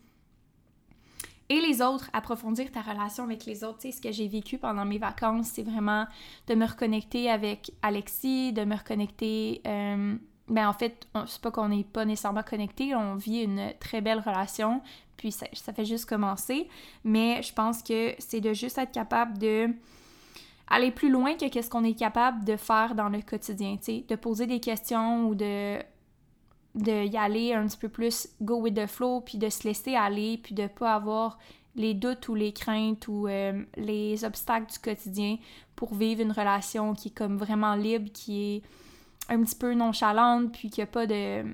Et 1.48 1.60
les 1.60 1.82
autres, 1.82 2.08
approfondir 2.12 2.72
ta 2.72 2.80
relation 2.80 3.24
avec 3.24 3.44
les 3.44 3.62
autres. 3.62 3.78
Tu 3.78 3.90
sais, 3.90 3.96
ce 3.96 4.00
que 4.00 4.10
j'ai 4.10 4.26
vécu 4.26 4.58
pendant 4.58 4.84
mes 4.84 4.98
vacances, 4.98 5.48
c'est 5.48 5.62
vraiment 5.62 6.06
de 6.46 6.54
me 6.54 6.66
reconnecter 6.66 7.30
avec 7.30 7.72
Alexis, 7.82 8.52
de 8.52 8.64
me 8.64 8.76
reconnecter... 8.76 9.60
Euh, 9.66 10.16
ben 10.52 10.68
en 10.68 10.72
fait, 10.72 11.06
c'est 11.26 11.40
pas 11.40 11.50
qu'on 11.50 11.68
n'est 11.68 11.84
pas 11.84 12.04
nécessairement 12.04 12.42
connecté, 12.42 12.94
on 12.94 13.14
vit 13.14 13.42
une 13.42 13.72
très 13.80 14.00
belle 14.00 14.20
relation, 14.20 14.82
puis 15.16 15.32
ça, 15.32 15.46
fait 15.72 15.84
juste 15.84 16.06
commencer. 16.06 16.68
Mais 17.04 17.42
je 17.42 17.52
pense 17.52 17.82
que 17.82 18.14
c'est 18.18 18.40
de 18.40 18.52
juste 18.52 18.78
être 18.78 18.92
capable 18.92 19.38
de 19.38 19.68
aller 20.68 20.90
plus 20.90 21.10
loin 21.10 21.34
que 21.34 21.48
qu'est-ce 21.48 21.70
qu'on 21.70 21.84
est 21.84 21.98
capable 21.98 22.44
de 22.44 22.56
faire 22.56 22.94
dans 22.94 23.08
le 23.08 23.20
quotidien, 23.20 23.76
tu 23.76 23.84
sais, 23.84 24.04
de 24.08 24.16
poser 24.16 24.46
des 24.46 24.60
questions 24.60 25.28
ou 25.28 25.34
de 25.34 25.78
de 26.74 27.06
y 27.06 27.18
aller 27.18 27.52
un 27.52 27.66
petit 27.66 27.76
peu 27.76 27.90
plus 27.90 28.28
go 28.40 28.56
with 28.56 28.74
the 28.74 28.86
flow, 28.86 29.20
puis 29.20 29.36
de 29.36 29.50
se 29.50 29.68
laisser 29.68 29.94
aller, 29.94 30.38
puis 30.42 30.54
de 30.54 30.66
pas 30.66 30.94
avoir 30.94 31.38
les 31.76 31.94
doutes 31.94 32.28
ou 32.28 32.34
les 32.34 32.52
craintes 32.52 33.08
ou 33.08 33.28
euh, 33.28 33.62
les 33.76 34.24
obstacles 34.24 34.72
du 34.72 34.78
quotidien 34.78 35.36
pour 35.76 35.94
vivre 35.94 36.22
une 36.22 36.32
relation 36.32 36.94
qui 36.94 37.08
est 37.08 37.16
comme 37.16 37.36
vraiment 37.36 37.74
libre, 37.74 38.10
qui 38.12 38.56
est 38.56 38.62
un 39.28 39.42
petit 39.42 39.56
peu 39.56 39.74
nonchalante, 39.74 40.52
puis 40.52 40.70
qu'il 40.70 40.82
n'y 40.82 40.88
a 40.88 40.92
pas 40.92 41.06
de 41.06 41.44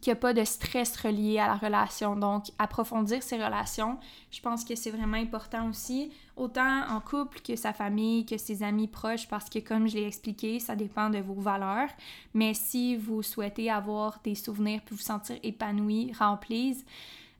qu'il 0.00 0.12
n'y 0.12 0.16
a 0.16 0.20
pas 0.20 0.32
de 0.32 0.44
stress 0.44 0.96
relié 0.96 1.38
à 1.38 1.46
la 1.46 1.56
relation. 1.56 2.16
Donc, 2.16 2.46
approfondir 2.58 3.22
ses 3.22 3.42
relations, 3.42 3.98
je 4.30 4.40
pense 4.40 4.64
que 4.64 4.74
c'est 4.74 4.90
vraiment 4.90 5.18
important 5.18 5.68
aussi, 5.68 6.10
autant 6.36 6.88
en 6.88 7.00
couple 7.00 7.40
que 7.40 7.54
sa 7.54 7.72
famille, 7.72 8.24
que 8.24 8.38
ses 8.38 8.62
amis 8.62 8.88
proches, 8.88 9.28
parce 9.28 9.50
que 9.50 9.58
comme 9.58 9.88
je 9.88 9.96
l'ai 9.96 10.06
expliqué, 10.06 10.58
ça 10.58 10.74
dépend 10.74 11.10
de 11.10 11.18
vos 11.18 11.34
valeurs. 11.34 11.90
Mais 12.32 12.54
si 12.54 12.96
vous 12.96 13.22
souhaitez 13.22 13.70
avoir 13.70 14.20
des 14.24 14.34
souvenirs 14.34 14.80
puis 14.84 14.96
vous 14.96 15.02
sentir 15.02 15.36
épanoui, 15.42 16.12
remplis, 16.18 16.84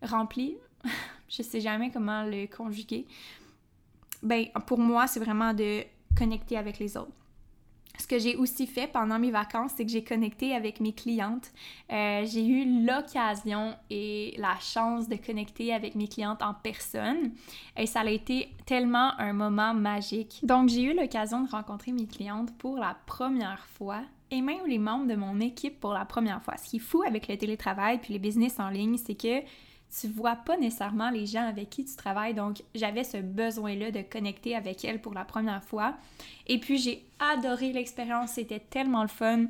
rempli, 0.03 0.57
je 1.29 1.43
sais 1.43 1.61
jamais 1.61 1.91
comment 1.91 2.25
le 2.25 2.47
conjuguer, 2.47 3.07
ben 4.23 4.47
pour 4.67 4.79
moi, 4.79 5.07
c'est 5.07 5.21
vraiment 5.21 5.55
de 5.55 5.83
connecter 6.15 6.59
avec 6.59 6.79
les 6.79 6.97
autres 6.99 7.20
ce 8.01 8.07
que 8.07 8.19
j'ai 8.19 8.37
aussi 8.37 8.67
fait 8.67 8.87
pendant 8.87 9.19
mes 9.19 9.31
vacances, 9.31 9.73
c'est 9.77 9.85
que 9.85 9.91
j'ai 9.91 10.03
connecté 10.03 10.55
avec 10.55 10.81
mes 10.81 10.93
clientes. 10.93 11.53
Euh, 11.93 12.25
j'ai 12.25 12.47
eu 12.47 12.85
l'occasion 12.85 13.75
et 13.91 14.35
la 14.39 14.57
chance 14.61 15.09
de 15.09 15.17
connecter 15.17 15.73
avec 15.73 15.95
mes 15.95 16.09
clientes 16.09 16.43
en 16.43 16.55
personne 16.55 17.33
et 17.77 17.87
ça 17.87 18.01
a 18.01 18.11
été 18.11 18.49
tellement 18.67 19.13
un 19.19 19.33
moment 19.33 19.75
magique. 19.75 20.41
Donc 20.43 20.69
j'ai 20.69 20.83
eu 20.83 20.95
l'occasion 20.95 21.43
de 21.43 21.51
rencontrer 21.51 21.93
mes 21.93 22.07
clientes 22.07 22.57
pour 22.59 22.77
la 22.77 22.97
première 23.07 23.67
fois 23.77 24.01
et 24.31 24.41
même 24.41 24.67
les 24.67 24.79
membres 24.79 25.07
de 25.07 25.17
mon 25.17 25.39
équipe 25.41 25.79
pour 25.81 25.93
la 25.93 26.05
première 26.05 26.43
fois. 26.43 26.57
Ce 26.57 26.71
qui 26.71 26.77
est 26.77 26.81
fou 26.81 27.03
avec 27.07 27.29
le 27.29 27.37
télétravail 27.37 27.99
puis 27.99 28.15
les 28.15 28.19
business 28.19 28.59
en 28.59 28.71
ligne, 28.71 28.97
c'est 28.97 29.15
que 29.15 29.43
tu 29.99 30.09
vois 30.09 30.37
pas 30.37 30.57
nécessairement 30.57 31.11
les 31.11 31.27
gens 31.27 31.47
avec 31.47 31.71
qui 31.71 31.85
tu 31.85 31.97
travailles. 31.97 32.35
Donc, 32.35 32.63
j'avais 32.75 33.05
ce 33.05 33.17
besoin-là 33.17 33.91
de 33.91 34.03
connecter 34.03 34.55
avec 34.55 34.85
elles 34.85 35.01
pour 35.01 35.15
la 35.15 35.25
première 35.25 35.65
fois. 35.65 35.95
Et 36.47 36.59
puis, 36.59 36.79
j'ai 36.79 37.05
adoré 37.19 37.73
l'expérience. 37.73 38.33
C'était 38.33 38.61
tellement 38.61 39.03
le 39.03 39.09
fun. 39.09 39.47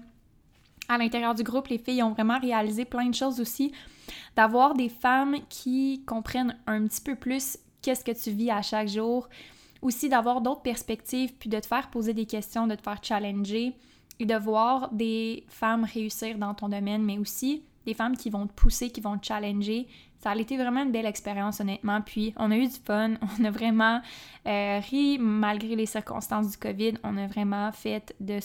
À 0.88 0.98
l'intérieur 0.98 1.34
du 1.34 1.42
groupe, 1.42 1.68
les 1.68 1.78
filles 1.78 2.02
ont 2.02 2.12
vraiment 2.12 2.38
réalisé 2.38 2.84
plein 2.84 3.06
de 3.06 3.14
choses 3.14 3.40
aussi. 3.40 3.72
D'avoir 4.36 4.74
des 4.74 4.88
femmes 4.88 5.36
qui 5.48 6.02
comprennent 6.06 6.56
un 6.66 6.86
petit 6.86 7.00
peu 7.00 7.14
plus 7.14 7.58
qu'est-ce 7.82 8.04
que 8.04 8.12
tu 8.12 8.30
vis 8.30 8.50
à 8.50 8.62
chaque 8.62 8.88
jour 8.88 9.28
aussi 9.82 10.08
d'avoir 10.08 10.40
d'autres 10.40 10.62
perspectives, 10.62 11.32
puis 11.34 11.48
de 11.48 11.58
te 11.58 11.66
faire 11.66 11.90
poser 11.90 12.14
des 12.14 12.26
questions, 12.26 12.66
de 12.66 12.74
te 12.74 12.82
faire 12.82 13.02
challenger 13.02 13.74
et 14.18 14.26
de 14.26 14.34
voir 14.34 14.92
des 14.92 15.44
femmes 15.48 15.84
réussir 15.84 16.36
dans 16.38 16.54
ton 16.54 16.68
domaine, 16.68 17.02
mais 17.02 17.18
aussi 17.18 17.62
des 17.86 17.94
femmes 17.94 18.16
qui 18.16 18.28
vont 18.28 18.46
te 18.46 18.52
pousser, 18.52 18.90
qui 18.90 19.00
vont 19.00 19.16
te 19.16 19.26
challenger. 19.26 19.88
Ça 20.20 20.30
a 20.30 20.36
été 20.36 20.56
vraiment 20.56 20.82
une 20.82 20.92
belle 20.92 21.06
expérience, 21.06 21.60
honnêtement. 21.60 22.02
Puis, 22.02 22.34
on 22.36 22.50
a 22.50 22.56
eu 22.56 22.66
du 22.66 22.76
fun. 22.84 23.14
On 23.40 23.44
a 23.44 23.50
vraiment 23.50 24.02
euh, 24.46 24.80
ri 24.80 25.18
malgré 25.18 25.76
les 25.76 25.86
circonstances 25.86 26.50
du 26.50 26.56
COVID. 26.58 26.94
On 27.02 27.16
a 27.16 27.26
vraiment 27.26 27.72
fait 27.72 28.14
de, 28.20 28.38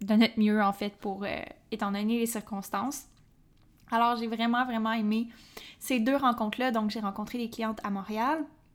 de 0.00 0.14
notre 0.14 0.38
mieux, 0.38 0.60
en 0.60 0.72
fait, 0.72 0.96
pour, 0.96 1.22
euh, 1.24 1.40
étant 1.70 1.92
donné 1.92 2.18
les 2.18 2.26
circonstances. 2.26 3.06
Alors, 3.92 4.16
j'ai 4.16 4.26
vraiment, 4.26 4.64
vraiment 4.64 4.92
aimé 4.92 5.28
ces 5.78 6.00
deux 6.00 6.16
rencontres-là. 6.16 6.72
Donc, 6.72 6.90
j'ai 6.90 7.00
rencontré 7.00 7.38
des 7.38 7.48
clientes 7.48 7.80
à 7.84 7.90
Montréal. 7.90 8.44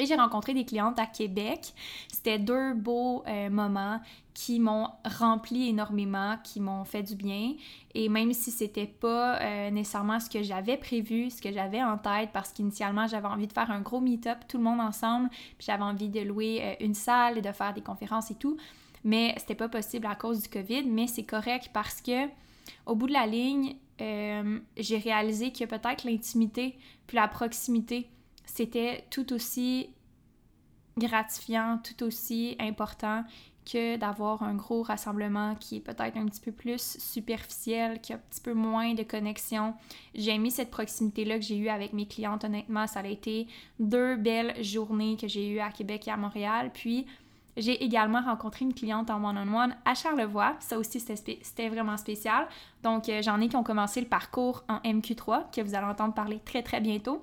Et 0.00 0.06
j'ai 0.06 0.14
rencontré 0.14 0.54
des 0.54 0.64
clientes 0.64 0.98
à 1.00 1.06
Québec. 1.06 1.74
C'était 2.12 2.38
deux 2.38 2.72
beaux 2.74 3.24
euh, 3.26 3.50
moments 3.50 4.00
qui 4.38 4.60
m'ont 4.60 4.86
rempli 5.04 5.68
énormément, 5.68 6.36
qui 6.44 6.60
m'ont 6.60 6.84
fait 6.84 7.02
du 7.02 7.16
bien. 7.16 7.54
Et 7.92 8.08
même 8.08 8.32
si 8.32 8.52
c'était 8.52 8.86
pas 8.86 9.36
euh, 9.40 9.70
nécessairement 9.72 10.20
ce 10.20 10.30
que 10.30 10.44
j'avais 10.44 10.76
prévu, 10.76 11.28
ce 11.28 11.42
que 11.42 11.50
j'avais 11.50 11.82
en 11.82 11.98
tête, 11.98 12.30
parce 12.32 12.52
qu'initialement 12.52 13.08
j'avais 13.08 13.26
envie 13.26 13.48
de 13.48 13.52
faire 13.52 13.68
un 13.72 13.80
gros 13.80 14.00
meet-up, 14.00 14.38
tout 14.46 14.58
le 14.58 14.62
monde 14.62 14.80
ensemble, 14.80 15.28
puis 15.30 15.66
j'avais 15.66 15.82
envie 15.82 16.08
de 16.08 16.20
louer 16.20 16.60
euh, 16.62 16.84
une 16.84 16.94
salle 16.94 17.38
et 17.38 17.42
de 17.42 17.50
faire 17.50 17.74
des 17.74 17.80
conférences 17.80 18.30
et 18.30 18.36
tout. 18.36 18.56
Mais 19.02 19.34
c'était 19.38 19.56
pas 19.56 19.68
possible 19.68 20.06
à 20.06 20.14
cause 20.14 20.40
du 20.40 20.48
COVID, 20.48 20.84
mais 20.84 21.08
c'est 21.08 21.24
correct 21.24 21.70
parce 21.72 22.00
que 22.00 22.28
au 22.86 22.94
bout 22.94 23.08
de 23.08 23.14
la 23.14 23.26
ligne, 23.26 23.74
j'ai 23.98 24.98
réalisé 24.98 25.50
que 25.50 25.64
peut-être 25.64 26.04
l'intimité 26.04 26.78
puis 27.08 27.16
la 27.16 27.26
proximité 27.26 28.08
c'était 28.44 29.04
tout 29.10 29.32
aussi 29.32 29.90
gratifiant, 30.96 31.80
tout 31.82 32.04
aussi 32.04 32.54
important 32.60 33.24
que 33.70 33.96
d'avoir 33.96 34.42
un 34.42 34.54
gros 34.54 34.82
rassemblement 34.82 35.54
qui 35.56 35.76
est 35.76 35.80
peut-être 35.80 36.16
un 36.16 36.26
petit 36.26 36.40
peu 36.40 36.52
plus 36.52 36.96
superficiel, 36.98 38.00
qui 38.00 38.12
a 38.12 38.16
un 38.16 38.20
petit 38.30 38.40
peu 38.40 38.54
moins 38.54 38.94
de 38.94 39.02
connexion. 39.02 39.74
J'ai 40.14 40.32
aimé 40.32 40.50
cette 40.50 40.70
proximité-là 40.70 41.38
que 41.38 41.44
j'ai 41.44 41.58
eue 41.58 41.68
avec 41.68 41.92
mes 41.92 42.06
clientes, 42.06 42.44
honnêtement. 42.44 42.86
Ça 42.86 43.00
a 43.00 43.06
été 43.06 43.46
deux 43.78 44.16
belles 44.16 44.62
journées 44.64 45.16
que 45.20 45.28
j'ai 45.28 45.48
eues 45.48 45.60
à 45.60 45.70
Québec 45.70 46.08
et 46.08 46.10
à 46.10 46.16
Montréal. 46.16 46.70
Puis, 46.72 47.06
j'ai 47.56 47.84
également 47.84 48.22
rencontré 48.22 48.64
une 48.64 48.72
cliente 48.72 49.10
en 49.10 49.22
one-on-one 49.22 49.76
à 49.84 49.94
Charlevoix. 49.94 50.56
Ça 50.60 50.78
aussi, 50.78 51.00
c'était 51.00 51.68
vraiment 51.68 51.96
spécial. 51.96 52.46
Donc, 52.82 53.08
euh, 53.08 53.20
j'en 53.20 53.40
ai 53.40 53.48
qui 53.48 53.56
ont 53.56 53.64
commencé 53.64 54.00
le 54.00 54.06
parcours 54.06 54.64
en 54.68 54.78
MQ3, 54.78 55.50
que 55.54 55.60
vous 55.60 55.74
allez 55.74 55.86
entendre 55.86 56.14
parler 56.14 56.40
très, 56.44 56.62
très 56.62 56.80
bientôt 56.80 57.22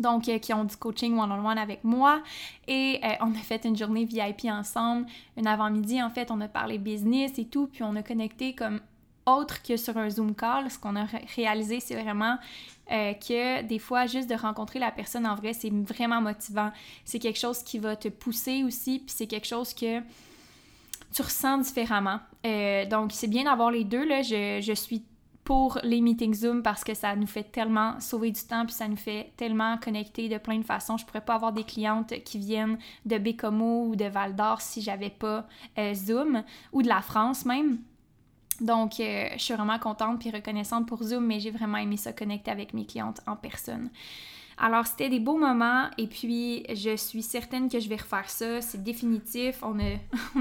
donc 0.00 0.28
euh, 0.28 0.38
qui 0.38 0.52
ont 0.52 0.64
du 0.64 0.76
coaching 0.76 1.16
one-on-one 1.16 1.58
avec 1.58 1.84
moi. 1.84 2.22
Et 2.66 2.98
euh, 3.04 3.08
on 3.20 3.32
a 3.32 3.38
fait 3.38 3.64
une 3.64 3.76
journée 3.76 4.04
VIP 4.04 4.46
ensemble, 4.46 5.06
un 5.36 5.46
avant-midi 5.46 6.02
en 6.02 6.10
fait, 6.10 6.30
on 6.30 6.40
a 6.40 6.48
parlé 6.48 6.78
business 6.78 7.38
et 7.38 7.44
tout, 7.44 7.68
puis 7.68 7.82
on 7.82 7.94
a 7.96 8.02
connecté 8.02 8.54
comme 8.54 8.80
autre 9.26 9.62
que 9.62 9.76
sur 9.76 9.96
un 9.96 10.10
Zoom 10.10 10.34
call. 10.34 10.70
Ce 10.70 10.78
qu'on 10.78 10.96
a 10.96 11.06
réalisé, 11.36 11.78
c'est 11.78 12.00
vraiment 12.00 12.38
euh, 12.90 13.12
que 13.12 13.62
des 13.62 13.78
fois, 13.78 14.06
juste 14.06 14.28
de 14.28 14.34
rencontrer 14.34 14.78
la 14.78 14.90
personne 14.90 15.26
en 15.26 15.34
vrai, 15.34 15.52
c'est 15.52 15.70
vraiment 15.70 16.20
motivant. 16.20 16.72
C'est 17.04 17.18
quelque 17.18 17.38
chose 17.38 17.62
qui 17.62 17.78
va 17.78 17.94
te 17.94 18.08
pousser 18.08 18.64
aussi, 18.64 18.98
puis 19.00 19.14
c'est 19.14 19.26
quelque 19.26 19.46
chose 19.46 19.74
que 19.74 20.00
tu 21.12 21.22
ressens 21.22 21.58
différemment. 21.58 22.20
donc, 22.88 23.12
c'est 23.12 23.28
bien 23.28 23.44
d'avoir 23.44 23.70
les 23.70 23.84
deux. 23.84 24.06
Là. 24.06 24.22
Je, 24.22 24.60
je 24.62 24.72
suis 24.72 25.04
pour 25.44 25.78
les 25.82 26.00
meetings 26.00 26.34
Zoom 26.34 26.62
parce 26.62 26.84
que 26.84 26.94
ça 26.94 27.16
nous 27.16 27.26
fait 27.26 27.44
tellement 27.44 27.98
sauver 28.00 28.30
du 28.30 28.40
temps 28.42 28.64
puis 28.66 28.74
ça 28.74 28.86
nous 28.88 28.96
fait 28.96 29.32
tellement 29.36 29.78
connecter 29.78 30.28
de 30.28 30.38
plein 30.38 30.58
de 30.58 30.64
façons. 30.64 30.96
Je 30.96 31.04
pourrais 31.04 31.24
pas 31.24 31.34
avoir 31.34 31.52
des 31.52 31.64
clientes 31.64 32.12
qui 32.24 32.38
viennent 32.38 32.78
de 33.06 33.18
Bécomo 33.18 33.86
ou 33.86 33.96
de 33.96 34.04
Val 34.04 34.36
d'Or 34.36 34.60
si 34.60 34.82
j'avais 34.82 35.10
pas 35.10 35.46
euh, 35.78 35.94
Zoom 35.94 36.42
ou 36.72 36.82
de 36.82 36.88
la 36.88 37.02
France 37.02 37.44
même. 37.44 37.78
Donc, 38.60 39.00
euh, 39.00 39.28
je 39.32 39.38
suis 39.38 39.54
vraiment 39.54 39.78
contente 39.78 40.20
puis 40.20 40.30
reconnaissante 40.30 40.86
pour 40.86 41.02
Zoom, 41.02 41.26
mais 41.26 41.40
j'ai 41.40 41.50
vraiment 41.50 41.78
aimé 41.78 41.96
ça 41.96 42.12
connecter 42.12 42.50
avec 42.50 42.74
mes 42.74 42.84
clientes 42.84 43.20
en 43.26 43.36
personne. 43.36 43.90
Alors, 44.62 44.86
c'était 44.86 45.08
des 45.08 45.20
beaux 45.20 45.38
moments 45.38 45.88
et 45.96 46.06
puis 46.06 46.66
je 46.68 46.94
suis 46.94 47.22
certaine 47.22 47.70
que 47.70 47.80
je 47.80 47.88
vais 47.88 47.96
refaire 47.96 48.28
ça. 48.28 48.60
C'est 48.60 48.82
définitif. 48.82 49.62
On, 49.62 49.78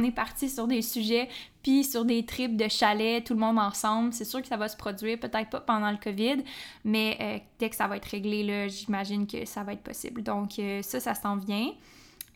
est 0.03 0.11
parti 0.11 0.49
sur 0.49 0.67
des 0.67 0.81
sujets 0.81 1.29
puis 1.63 1.85
sur 1.85 2.03
des 2.03 2.25
trips 2.25 2.57
de 2.57 2.67
chalet, 2.67 3.23
tout 3.23 3.33
le 3.33 3.39
monde 3.39 3.57
ensemble. 3.57 4.11
C'est 4.11 4.25
sûr 4.25 4.41
que 4.41 4.47
ça 4.49 4.57
va 4.57 4.67
se 4.67 4.75
produire, 4.75 5.17
peut-être 5.19 5.49
pas 5.49 5.61
pendant 5.61 5.89
le 5.89 5.97
COVID, 5.97 6.43
mais 6.83 7.17
euh, 7.21 7.37
dès 7.59 7.69
que 7.69 7.77
ça 7.77 7.87
va 7.87 7.95
être 7.95 8.05
réglé, 8.07 8.43
là, 8.43 8.67
j'imagine 8.67 9.25
que 9.25 9.45
ça 9.45 9.63
va 9.63 9.71
être 9.71 9.83
possible. 9.83 10.21
Donc, 10.21 10.59
euh, 10.59 10.81
ça, 10.81 10.99
ça 10.99 11.15
s'en 11.15 11.37
vient. 11.37 11.71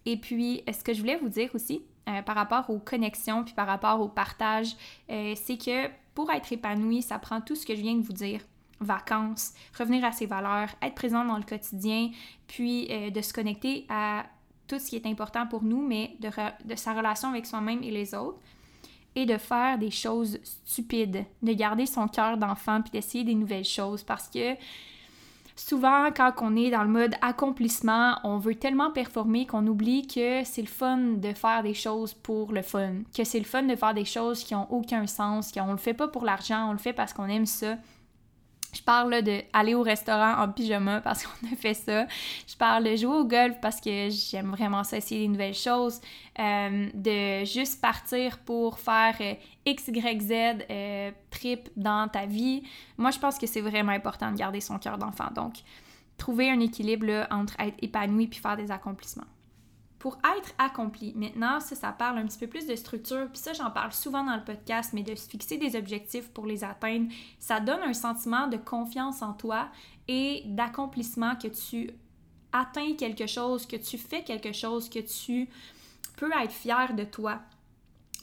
Et 0.06 0.16
puis, 0.16 0.64
ce 0.72 0.84
que 0.84 0.94
je 0.94 1.02
voulais 1.02 1.18
vous 1.18 1.30
dire 1.30 1.50
aussi, 1.54 1.82
euh, 2.08 2.22
par 2.22 2.36
rapport 2.36 2.70
aux 2.70 2.80
connexions, 2.80 3.44
puis 3.44 3.54
par 3.54 3.68
rapport 3.68 4.00
au 4.00 4.08
partage, 4.08 4.76
c'est 5.10 5.58
que 5.58 5.90
pour 6.14 6.32
être 6.32 6.52
épanoui, 6.52 7.02
ça 7.02 7.20
prend 7.20 7.42
tout 7.42 7.56
ce 7.56 7.66
que 7.66 7.76
je 7.76 7.82
viens 7.82 7.96
de 7.96 8.02
vous 8.04 8.14
dire 8.14 8.42
vacances, 8.84 9.54
revenir 9.78 10.06
à 10.06 10.12
ses 10.12 10.26
valeurs, 10.26 10.70
être 10.82 10.96
présent 10.96 11.26
dans 11.26 11.38
le 11.38 11.44
quotidien, 11.44 12.12
puis 12.48 12.88
euh, 12.92 13.10
de 13.10 13.22
se 13.22 13.34
connecter 13.34 13.86
à 13.90 14.26
tout 14.68 14.80
ce 14.80 14.90
qui 14.90 14.96
est 14.96 15.06
important 15.06 15.48
pour 15.48 15.64
nous, 15.64 15.86
mais 15.86 16.16
de, 16.20 16.30
de 16.66 16.76
sa 16.76 16.94
relation 16.94 17.30
avec 17.30 17.46
soi-même 17.46 17.84
et 17.84 17.92
les 17.92 18.16
autres, 18.16 18.40
et 19.16 19.26
de 19.26 19.38
faire 19.38 19.78
des 19.78 19.92
choses 19.92 20.40
stupides, 20.66 21.26
de 21.42 21.54
garder 21.54 21.86
son 21.86 22.08
cœur 22.08 22.38
d'enfant, 22.38 22.82
puis 22.82 22.92
d'essayer 22.92 23.24
des 23.24 23.36
nouvelles 23.36 23.66
choses, 23.66 24.04
parce 24.04 24.28
que 24.28 24.56
souvent, 25.56 26.10
quand 26.16 26.34
on 26.42 26.56
est 26.56 26.72
dans 26.72 26.84
le 26.84 26.90
mode 26.90 27.16
accomplissement, 27.22 28.18
on 28.24 28.38
veut 28.38 28.56
tellement 28.56 28.92
performer 28.92 29.46
qu'on 29.46 29.66
oublie 29.68 30.08
que 30.08 30.44
c'est 30.44 30.62
le 30.62 30.68
fun 30.68 30.98
de 30.98 31.34
faire 31.34 31.64
des 31.64 31.74
choses 31.74 32.14
pour 32.14 32.52
le 32.52 32.62
fun, 32.62 32.94
que 33.16 33.24
c'est 33.24 33.40
le 33.40 33.46
fun 33.46 33.64
de 33.64 33.76
faire 33.76 33.94
des 33.94 34.06
choses 34.06 34.44
qui 34.44 34.56
ont 34.56 34.72
aucun 34.72 35.06
sens, 35.08 35.52
qu'on 35.52 35.72
le 35.72 35.78
fait 35.78 35.94
pas 35.94 36.08
pour 36.08 36.26
l'argent, 36.26 36.70
on 36.70 36.72
le 36.72 36.80
fait 36.80 36.94
parce 36.94 37.14
qu'on 37.14 37.28
aime 37.28 37.46
ça. 37.46 37.78
Je 38.74 38.82
parle 38.82 39.22
de 39.22 39.42
aller 39.54 39.76
au 39.76 39.84
restaurant 39.84 40.42
en 40.42 40.50
pyjama 40.50 41.00
parce 41.02 41.24
qu'on 41.26 41.48
a 41.52 41.56
fait 41.56 41.74
ça. 41.74 42.06
Je 42.48 42.56
parle 42.58 42.84
de 42.84 42.96
jouer 42.96 43.16
au 43.16 43.26
golf 43.26 43.56
parce 43.62 43.80
que 43.80 44.10
j'aime 44.10 44.52
vraiment 44.52 44.84
ça, 44.84 44.98
essayer 44.98 45.22
des 45.22 45.28
nouvelles 45.28 45.54
choses. 45.54 46.02
Euh, 46.40 46.90
de 46.94 47.46
juste 47.46 47.80
partir 47.80 48.40
pour 48.40 48.80
faire 48.80 49.16
euh, 49.22 49.36
X, 49.66 49.88
Y, 49.90 50.22
Z 50.22 50.66
euh, 50.70 51.12
trip 51.30 51.70
dans 51.78 52.08
ta 52.08 52.26
vie. 52.26 52.64
Moi, 52.98 53.12
je 53.12 53.20
pense 53.20 53.38
que 53.38 53.46
c'est 53.46 53.62
vraiment 53.62 53.92
important 53.92 54.32
de 54.32 54.38
garder 54.38 54.60
son 54.60 54.80
cœur 54.80 54.98
d'enfant. 54.98 55.30
Donc, 55.36 55.54
trouver 56.18 56.50
un 56.50 56.60
équilibre 56.60 57.28
entre 57.30 57.56
être 57.60 57.76
épanoui 57.82 58.28
puis 58.28 58.40
faire 58.40 58.58
des 58.58 58.72
accomplissements 58.72 59.26
pour 60.04 60.18
être 60.38 60.54
accompli. 60.58 61.14
Maintenant, 61.16 61.62
ça, 61.62 61.78
ça 61.78 61.94
parle 61.94 62.18
un 62.18 62.26
petit 62.26 62.38
peu 62.38 62.48
plus 62.48 62.68
de 62.68 62.76
structure, 62.76 63.30
puis 63.30 63.38
ça, 63.42 63.54
j'en 63.54 63.72
parle 63.72 63.94
souvent 63.94 64.22
dans 64.26 64.36
le 64.36 64.44
podcast, 64.44 64.92
mais 64.92 65.02
de 65.02 65.16
fixer 65.16 65.58
des 65.58 65.78
objectifs 65.78 66.28
pour 66.28 66.46
les 66.46 66.66
atteindre, 66.66 67.10
ça 67.40 67.62
donne 67.62 67.80
un 67.82 67.94
sentiment 67.94 68.48
de 68.48 68.58
confiance 68.58 69.22
en 69.22 69.32
toi 69.32 69.70
et 70.10 70.44
d'accomplissement 70.46 71.38
que 71.38 71.48
tu 71.48 71.92
atteins 72.52 72.96
quelque 72.98 73.28
chose, 73.28 73.66
que 73.66 73.78
tu 73.78 73.98
fais 73.98 74.26
quelque 74.26 74.52
chose, 74.52 74.90
que 74.90 75.00
tu 75.00 75.48
peux 76.18 76.32
être 76.34 76.52
fier 76.52 76.94
de 76.94 77.06
toi. 77.06 77.40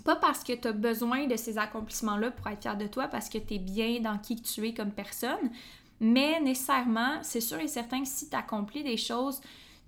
Pas 0.04 0.16
parce 0.16 0.44
que 0.44 0.52
tu 0.52 0.68
as 0.68 0.72
besoin 0.72 1.28
de 1.28 1.36
ces 1.36 1.56
accomplissements-là 1.56 2.30
pour 2.32 2.46
être 2.48 2.60
fier 2.60 2.76
de 2.76 2.88
toi, 2.88 3.08
parce 3.08 3.30
que 3.30 3.38
tu 3.38 3.54
es 3.54 3.58
bien 3.58 4.00
dans 4.00 4.18
qui 4.18 4.36
tu 4.36 4.68
es 4.68 4.74
comme 4.74 4.92
personne, 4.92 5.50
mais 5.98 6.42
nécessairement, 6.42 7.20
c'est 7.22 7.40
sûr 7.40 7.58
et 7.58 7.68
certain 7.68 8.02
que 8.02 8.08
si 8.08 8.28
tu 8.28 8.36
accomplis 8.36 8.82
des 8.84 8.98
choses, 8.98 9.40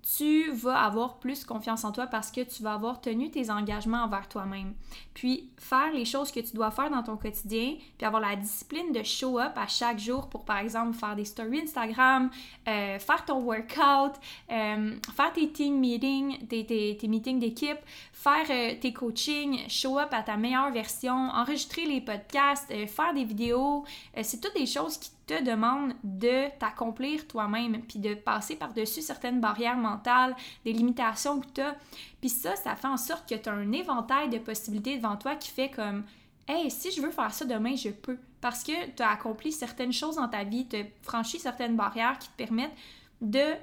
tu 0.03 0.51
vas 0.51 0.83
avoir 0.83 1.19
plus 1.19 1.45
confiance 1.45 1.85
en 1.85 1.93
toi 1.93 2.09
parce 2.09 2.33
que 2.33 2.41
tu 2.41 2.63
vas 2.63 2.75
avoir 2.75 3.01
tenu 3.01 3.31
tes 3.31 3.51
engagements 3.51 4.03
envers 4.03 4.29
toi-même. 4.29 4.75
Puis 5.15 5.49
faire 5.57 5.93
les 5.93 6.05
choses 6.05 6.33
que 6.33 6.41
tu 6.41 6.57
dois 6.57 6.73
faire 6.73 6.91
dans 6.91 7.05
ton 7.05 7.17
quotidien, 7.17 7.77
puis 7.97 8.07
avoir 8.07 8.21
la 8.21 8.35
discipline 8.35 8.93
de 8.93 9.03
show 9.05 9.39
up 9.39 9.53
à 9.55 9.69
chaque 9.69 10.01
jour 10.01 10.29
pour, 10.29 10.45
par 10.45 10.59
exemple, 10.59 10.95
faire 10.95 11.15
des 11.15 11.25
stories 11.25 11.61
Instagram, 11.61 12.31
euh, 12.67 12.99
faire 12.99 13.25
ton 13.25 13.41
workout, 13.43 14.15
euh, 14.51 14.97
faire 15.15 15.33
tes 15.33 15.51
team 15.51 15.79
meetings, 15.79 16.49
tes, 16.49 16.99
meetings 17.05 17.39
d'équipe, 17.39 17.79
faire 18.13 18.47
euh, 18.51 18.75
tes 18.81 18.93
coachings, 18.93 19.69
show 19.69 20.01
up 20.01 20.09
à 20.11 20.23
ta 20.25 20.37
meilleure 20.37 20.73
version, 20.73 21.29
enregistrer 21.31 21.87
les 21.87 22.01
podcasts, 22.01 22.73
faire 22.89 23.15
des 23.15 23.25
vidéos. 23.25 23.85
c'est 24.23 24.41
toutes 24.41 24.55
des 24.55 24.67
choses 24.67 24.99
qui 24.99 25.11
te 25.27 25.43
demande 25.43 25.93
de 26.03 26.49
t'accomplir 26.59 27.27
toi-même, 27.27 27.83
puis 27.83 27.99
de 27.99 28.15
passer 28.15 28.57
par-dessus 28.57 29.03
certaines 29.03 29.41
barrières 29.41 29.77
mentales, 29.77 30.37
des 30.65 30.73
limitations 30.73 31.41
que 31.41 31.47
tu 31.55 31.61
as. 31.61 31.77
Puis 32.21 32.31
ça, 32.31 32.57
ça 32.57 32.75
fait 32.75 32.89
en 32.89 32.97
sorte 32.97 33.29
que 33.29 33.35
tu 33.35 33.49
as 33.49 33.53
un 33.53 33.73
éventail 33.73 34.29
de 34.29 34.39
possibilités 34.39 34.97
devant 34.97 35.17
toi 35.17 35.37
qui 35.37 35.51
fait 35.51 35.71
comme 35.71 36.05
Hey, 36.49 36.71
si 36.71 36.91
je 36.91 37.01
veux 37.01 37.13
faire 37.13 37.33
ça 37.33 37.45
demain, 37.45 37.77
je 37.77 37.91
peux. 37.91 38.19
Parce 38.41 38.65
que 38.65 38.91
tu 38.97 39.03
as 39.03 39.11
accompli 39.11 39.53
certaines 39.53 39.93
choses 39.93 40.17
dans 40.17 40.29
ta 40.29 40.43
vie, 40.43 40.67
tu 40.67 40.77
as 40.77 40.85
franchi 41.03 41.39
certaines 41.39 41.77
barrières 41.77 42.19
qui 42.19 42.29
te 42.29 42.37
permettent 42.37 42.77
de 43.21 43.55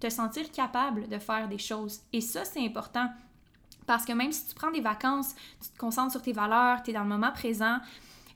te 0.00 0.10
sentir 0.10 0.50
capable 0.50 1.08
de 1.08 1.18
faire 1.18 1.48
des 1.48 1.58
choses. 1.58 2.00
Et 2.12 2.20
ça, 2.20 2.44
c'est 2.44 2.64
important. 2.64 3.08
Parce 3.86 4.04
que 4.04 4.12
même 4.12 4.32
si 4.32 4.46
tu 4.46 4.54
prends 4.54 4.70
des 4.70 4.80
vacances, 4.80 5.34
tu 5.62 5.68
te 5.68 5.78
concentres 5.78 6.12
sur 6.12 6.22
tes 6.22 6.32
valeurs, 6.32 6.82
tu 6.82 6.90
es 6.90 6.94
dans 6.94 7.02
le 7.02 7.08
moment 7.08 7.30
présent, 7.32 7.78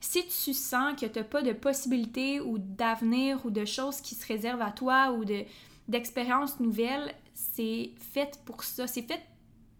si 0.00 0.26
tu 0.26 0.54
sens 0.54 0.98
que 1.00 1.06
tu 1.06 1.18
n'as 1.18 1.24
pas 1.24 1.42
de 1.42 1.52
possibilités 1.52 2.40
ou 2.40 2.58
d'avenir 2.58 3.44
ou 3.44 3.50
de 3.50 3.64
choses 3.64 4.00
qui 4.00 4.14
se 4.14 4.26
réservent 4.26 4.62
à 4.62 4.70
toi 4.70 5.12
ou 5.12 5.24
de, 5.24 5.44
d'expériences 5.88 6.60
nouvelles, 6.60 7.14
c'est 7.34 7.90
fait 8.12 8.38
pour 8.44 8.64
ça. 8.64 8.86
C'est 8.86 9.02
fait 9.02 9.22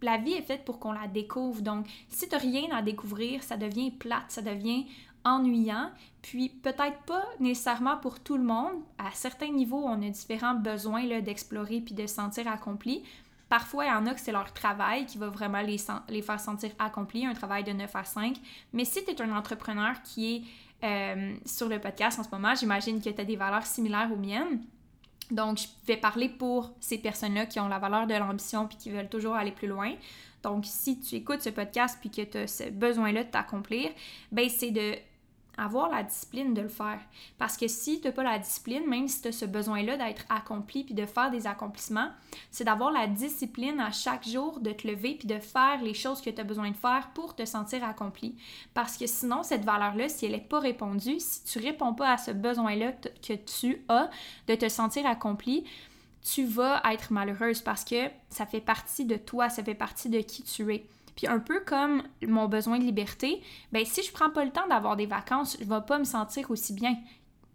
la 0.02 0.16
vie 0.16 0.32
est 0.32 0.42
faite 0.42 0.64
pour 0.64 0.78
qu'on 0.78 0.92
la 0.92 1.08
découvre. 1.08 1.62
Donc, 1.62 1.86
si 2.08 2.28
tu 2.28 2.34
n'as 2.34 2.40
rien 2.40 2.68
à 2.72 2.82
découvrir, 2.82 3.42
ça 3.42 3.56
devient 3.56 3.90
plate, 3.90 4.26
ça 4.28 4.42
devient 4.42 4.86
ennuyant. 5.24 5.90
Puis, 6.22 6.48
peut-être 6.48 6.98
pas 7.06 7.24
nécessairement 7.40 7.96
pour 7.96 8.20
tout 8.20 8.36
le 8.36 8.44
monde. 8.44 8.74
À 8.98 9.10
certains 9.12 9.50
niveaux, 9.50 9.82
on 9.84 10.02
a 10.02 10.10
différents 10.10 10.54
besoins 10.54 11.20
d'explorer 11.20 11.80
puis 11.80 11.94
de 11.94 12.06
se 12.06 12.14
sentir 12.14 12.46
accompli. 12.48 13.02
Parfois, 13.48 13.86
il 13.86 13.88
y 13.88 13.92
en 13.92 14.06
a 14.06 14.14
que 14.14 14.20
c'est 14.20 14.32
leur 14.32 14.52
travail 14.52 15.06
qui 15.06 15.16
va 15.16 15.28
vraiment 15.28 15.62
les, 15.62 15.78
faire 16.22 16.40
sentir 16.40 16.70
accomplis, 16.78 17.24
un 17.24 17.34
travail 17.34 17.64
de 17.64 17.72
9 17.72 17.96
à 17.96 18.04
5. 18.04 18.36
Mais 18.72 18.84
si 18.84 19.04
tu 19.04 19.10
es 19.10 19.22
un 19.22 19.34
entrepreneur 19.34 20.02
qui 20.02 20.36
est 20.36 20.42
euh, 20.84 21.34
sur 21.46 21.68
le 21.68 21.80
podcast 21.80 22.18
en 22.18 22.24
ce 22.24 22.28
moment, 22.30 22.54
j'imagine 22.54 23.00
que 23.00 23.08
tu 23.08 23.20
as 23.20 23.24
des 23.24 23.36
valeurs 23.36 23.66
similaires 23.66 24.10
aux 24.12 24.16
miennes. 24.16 24.62
Donc, 25.30 25.58
je 25.58 25.66
vais 25.86 25.96
parler 25.96 26.28
pour 26.28 26.72
ces 26.80 26.98
personnes-là 26.98 27.46
qui 27.46 27.58
ont 27.60 27.68
la 27.68 27.78
valeur 27.78 28.06
de 28.06 28.14
l'ambition 28.14 28.66
puis 28.66 28.76
qui 28.76 28.90
veulent 28.90 29.08
toujours 29.08 29.34
aller 29.34 29.52
plus 29.52 29.68
loin. 29.68 29.94
Donc, 30.42 30.64
si 30.66 31.00
tu 31.00 31.16
écoutes 31.16 31.42
ce 31.42 31.50
podcast 31.50 31.98
puis 32.00 32.10
que 32.10 32.22
tu 32.22 32.38
as 32.38 32.46
ce 32.46 32.70
besoin-là 32.70 33.24
de 33.24 33.30
t'accomplir, 33.30 33.90
ben 34.30 34.48
c'est 34.48 34.70
de 34.70 34.94
avoir 35.58 35.90
la 35.90 36.02
discipline 36.02 36.54
de 36.54 36.62
le 36.62 36.68
faire. 36.68 37.00
Parce 37.36 37.56
que 37.56 37.68
si 37.68 38.00
tu 38.00 38.06
n'as 38.06 38.12
pas 38.12 38.22
la 38.22 38.38
discipline, 38.38 38.86
même 38.86 39.08
si 39.08 39.20
tu 39.20 39.28
as 39.28 39.32
ce 39.32 39.44
besoin-là 39.44 39.96
d'être 39.96 40.24
accompli 40.28 40.84
puis 40.84 40.94
de 40.94 41.04
faire 41.04 41.30
des 41.30 41.46
accomplissements, 41.46 42.10
c'est 42.50 42.64
d'avoir 42.64 42.90
la 42.92 43.06
discipline 43.06 43.80
à 43.80 43.90
chaque 43.90 44.26
jour 44.26 44.60
de 44.60 44.70
te 44.70 44.86
lever 44.86 45.16
puis 45.18 45.28
de 45.28 45.38
faire 45.38 45.82
les 45.82 45.94
choses 45.94 46.20
que 46.20 46.30
tu 46.30 46.40
as 46.40 46.44
besoin 46.44 46.70
de 46.70 46.76
faire 46.76 47.10
pour 47.14 47.34
te 47.34 47.44
sentir 47.44 47.84
accompli. 47.84 48.36
Parce 48.72 48.96
que 48.96 49.06
sinon, 49.06 49.42
cette 49.42 49.64
valeur-là, 49.64 50.08
si 50.08 50.26
elle 50.26 50.32
n'est 50.32 50.38
pas 50.38 50.60
répondue, 50.60 51.18
si 51.18 51.44
tu 51.44 51.58
réponds 51.58 51.94
pas 51.94 52.12
à 52.12 52.18
ce 52.18 52.30
besoin-là 52.30 52.92
que 52.92 53.34
tu 53.34 53.84
as 53.88 54.10
de 54.46 54.54
te 54.54 54.68
sentir 54.68 55.06
accompli, 55.06 55.64
tu 56.22 56.44
vas 56.44 56.82
être 56.90 57.12
malheureuse 57.12 57.60
parce 57.60 57.84
que 57.84 58.08
ça 58.28 58.46
fait 58.46 58.60
partie 58.60 59.04
de 59.04 59.16
toi, 59.16 59.48
ça 59.48 59.64
fait 59.64 59.74
partie 59.74 60.08
de 60.08 60.20
qui 60.20 60.42
tu 60.42 60.74
es. 60.74 60.86
Puis 61.18 61.26
un 61.26 61.40
peu 61.40 61.58
comme 61.66 62.04
mon 62.28 62.46
besoin 62.46 62.78
de 62.78 62.84
liberté, 62.84 63.42
ben 63.72 63.84
si 63.84 64.04
je 64.04 64.12
prends 64.12 64.30
pas 64.30 64.44
le 64.44 64.52
temps 64.52 64.68
d'avoir 64.68 64.94
des 64.94 65.06
vacances, 65.06 65.56
je 65.58 65.64
vais 65.64 65.80
pas 65.84 65.98
me 65.98 66.04
sentir 66.04 66.48
aussi 66.48 66.72
bien. 66.72 66.96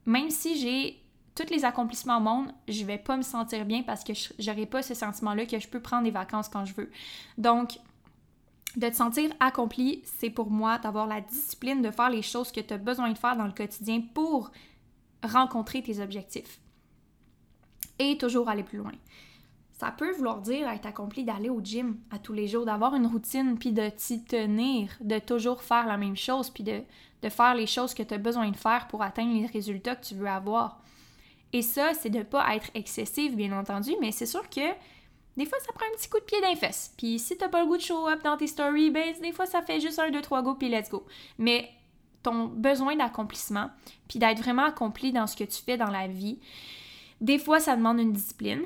Même 0.05 0.29
si 0.29 0.59
j'ai 0.59 1.01
tous 1.33 1.49
les 1.49 1.63
accomplissements 1.63 2.17
au 2.17 2.19
monde, 2.19 2.51
je 2.67 2.83
vais 2.83 2.97
pas 2.97 3.15
me 3.15 3.21
sentir 3.21 3.63
bien 3.63 3.81
parce 3.81 4.03
que 4.03 4.11
j'aurai 4.37 4.65
pas 4.65 4.83
ce 4.83 4.93
sentiment-là 4.93 5.45
que 5.45 5.59
je 5.59 5.69
peux 5.69 5.79
prendre 5.79 6.03
des 6.03 6.11
vacances 6.11 6.49
quand 6.49 6.65
je 6.65 6.73
veux. 6.73 6.91
Donc, 7.37 7.79
de 8.75 8.89
te 8.89 8.95
sentir 8.95 9.31
accompli, 9.39 10.01
c'est 10.03 10.29
pour 10.29 10.51
moi 10.51 10.77
d'avoir 10.77 11.07
la 11.07 11.21
discipline 11.21 11.81
de 11.81 11.89
faire 11.89 12.09
les 12.09 12.21
choses 12.21 12.51
que 12.51 12.59
tu 12.59 12.73
as 12.73 12.77
besoin 12.77 13.13
de 13.13 13.17
faire 13.17 13.37
dans 13.37 13.47
le 13.47 13.53
quotidien 13.53 14.01
pour 14.13 14.51
rencontrer 15.23 15.81
tes 15.81 16.01
objectifs. 16.01 16.59
Et 17.97 18.17
toujours 18.17 18.49
aller 18.49 18.63
plus 18.63 18.79
loin. 18.79 18.91
Ça 19.83 19.91
peut 19.91 20.13
vouloir 20.13 20.39
dire 20.39 20.69
être 20.69 20.85
accompli 20.85 21.25
d'aller 21.25 21.49
au 21.49 21.59
gym 21.59 21.97
à 22.09 22.17
tous 22.17 22.31
les 22.31 22.47
jours, 22.47 22.63
d'avoir 22.63 22.95
une 22.95 23.05
routine, 23.05 23.57
puis 23.59 23.73
de 23.73 23.89
t'y 23.89 24.23
tenir, 24.23 24.87
de 25.01 25.19
toujours 25.19 25.61
faire 25.61 25.85
la 25.87 25.97
même 25.97 26.15
chose, 26.15 26.49
puis 26.49 26.63
de, 26.63 26.83
faire 27.27 27.53
les 27.53 27.67
choses 27.67 27.93
que 27.93 28.01
tu 28.01 28.13
as 28.13 28.17
besoin 28.17 28.49
de 28.49 28.55
faire 28.55 28.87
pour 28.87 29.01
atteindre 29.01 29.33
les 29.33 29.45
résultats 29.45 29.97
que 29.97 30.05
tu 30.05 30.15
veux 30.15 30.29
avoir. 30.29 30.79
Et 31.51 31.61
ça, 31.61 31.93
c'est 31.95 32.09
de 32.09 32.19
ne 32.19 32.23
pas 32.23 32.55
être 32.55 32.69
excessif, 32.75 33.35
bien 33.35 33.51
entendu, 33.51 33.91
mais 33.99 34.13
c'est 34.13 34.25
sûr 34.25 34.49
que 34.49 34.61
des 35.35 35.45
fois, 35.45 35.57
ça 35.59 35.73
prend 35.73 35.85
un 35.85 35.97
petit 35.97 36.09
coup 36.09 36.19
de 36.19 36.23
pied 36.23 36.39
d'un 36.39 36.55
fesse. 36.55 36.93
Puis 36.97 37.19
si 37.19 37.35
t'as 37.35 37.49
pas 37.49 37.59
le 37.59 37.67
goût 37.67 37.75
de 37.75 37.81
show 37.81 38.07
up 38.07 38.23
dans 38.23 38.37
tes 38.37 38.47
stories, 38.47 38.89
ben 38.89 39.13
des 39.21 39.33
fois, 39.33 39.47
ça 39.47 39.61
fait 39.61 39.81
juste 39.81 39.99
un, 39.99 40.11
deux, 40.11 40.21
trois 40.21 40.41
go, 40.43 40.55
puis 40.55 40.69
let's 40.69 40.89
go. 40.89 41.05
Mais 41.37 41.69
ton 42.21 42.45
besoin 42.45 42.95
d'accomplissement, 42.95 43.69
puis 44.07 44.17
d'être 44.17 44.39
vraiment 44.39 44.63
accompli 44.63 45.11
dans 45.11 45.27
ce 45.27 45.35
que 45.35 45.43
tu 45.43 45.61
fais 45.61 45.75
dans 45.75 45.91
la 45.91 46.07
vie, 46.07 46.39
des 47.19 47.37
fois, 47.37 47.59
ça 47.59 47.75
demande 47.75 47.99
une 47.99 48.13
discipline 48.13 48.61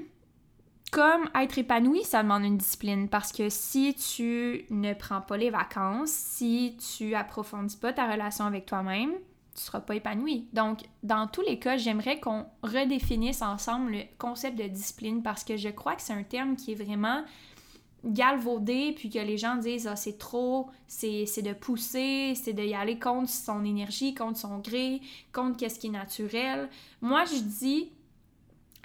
comme 0.92 1.30
être 1.36 1.58
épanoui, 1.58 2.04
ça 2.04 2.24
demande 2.24 2.44
une 2.44 2.58
discipline 2.58 3.10
parce 3.10 3.32
que 3.32 3.50
si 3.50 3.94
tu 3.94 4.66
ne 4.70 4.94
prends 4.94 5.22
pas 5.22 5.38
les 5.38 5.50
vacances, 5.50 6.12
si 6.12 6.78
tu 6.98 7.14
approfondis 7.14 7.78
pas 7.78 7.94
ta 7.94 8.10
relation 8.12 8.46
avec 8.46 8.66
toi-même, 8.66 9.12
tu 9.56 9.64
seras 9.64 9.82
pas 9.82 9.96
épanoui. 9.96 10.48
Donc, 10.54 10.82
dans 11.04 11.28
tous 11.28 11.42
les 11.42 11.60
cas, 11.60 11.78
j'aimerais 11.78 12.20
qu'on 12.20 12.46
redéfinisse 12.64 13.42
ensemble 13.42 13.92
le 13.92 14.02
concept 14.18 14.58
de 14.58 14.68
discipline 14.68 15.24
parce 15.24 15.44
que 15.44 15.58
je 15.58 15.70
crois 15.70 15.96
que 15.96 16.02
c'est 16.02 16.14
un 16.14 16.24
terme 16.24 16.56
qui 16.56 16.72
est 16.72 16.76
vraiment 16.84 17.24
galvaudé, 18.06 18.94
puis 18.96 19.10
que 19.10 19.20
les 19.20 19.38
gens 19.38 19.56
disent 19.56 19.88
ah, 19.88 19.96
c'est 19.96 20.18
trop, 20.18 20.70
c'est 20.88 21.26
de 21.42 21.54
pousser, 21.54 22.34
c'est 22.36 22.54
de 22.54 22.74
aller 22.74 23.00
contre 23.00 23.30
son 23.30 23.66
énergie, 23.66 24.14
contre 24.14 24.38
son 24.38 24.60
gré, 24.60 25.02
contre 25.34 25.58
qu'est-ce 25.58 25.80
qui 25.80 25.88
est 25.88 25.92
naturel. 25.92 26.70
Moi, 27.02 27.26
je 27.26 27.40
dis 27.40 27.92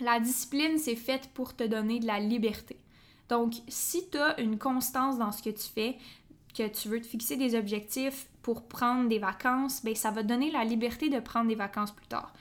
la 0.00 0.20
discipline, 0.20 0.78
c'est 0.78 0.96
faite 0.96 1.30
pour 1.34 1.54
te 1.54 1.64
donner 1.64 2.00
de 2.00 2.06
la 2.06 2.20
liberté. 2.20 2.76
Donc, 3.28 3.54
si 3.68 4.08
tu 4.10 4.18
as 4.18 4.38
une 4.40 4.58
constance 4.58 5.18
dans 5.18 5.32
ce 5.32 5.42
que 5.42 5.50
tu 5.50 5.68
fais, 5.74 5.96
que 6.56 6.68
tu 6.68 6.88
veux 6.88 7.00
te 7.00 7.06
fixer 7.06 7.36
des 7.36 7.54
objectifs 7.54 8.26
pour 8.42 8.68
prendre 8.68 9.08
des 9.08 9.18
vacances, 9.18 9.82
ben 9.82 9.94
ça 9.94 10.10
va 10.10 10.22
te 10.22 10.28
donner 10.28 10.50
la 10.50 10.64
liberté 10.64 11.08
de 11.08 11.20
prendre 11.20 11.48
des 11.48 11.54
vacances 11.54 11.92
plus 11.92 12.06
tard. 12.06 12.32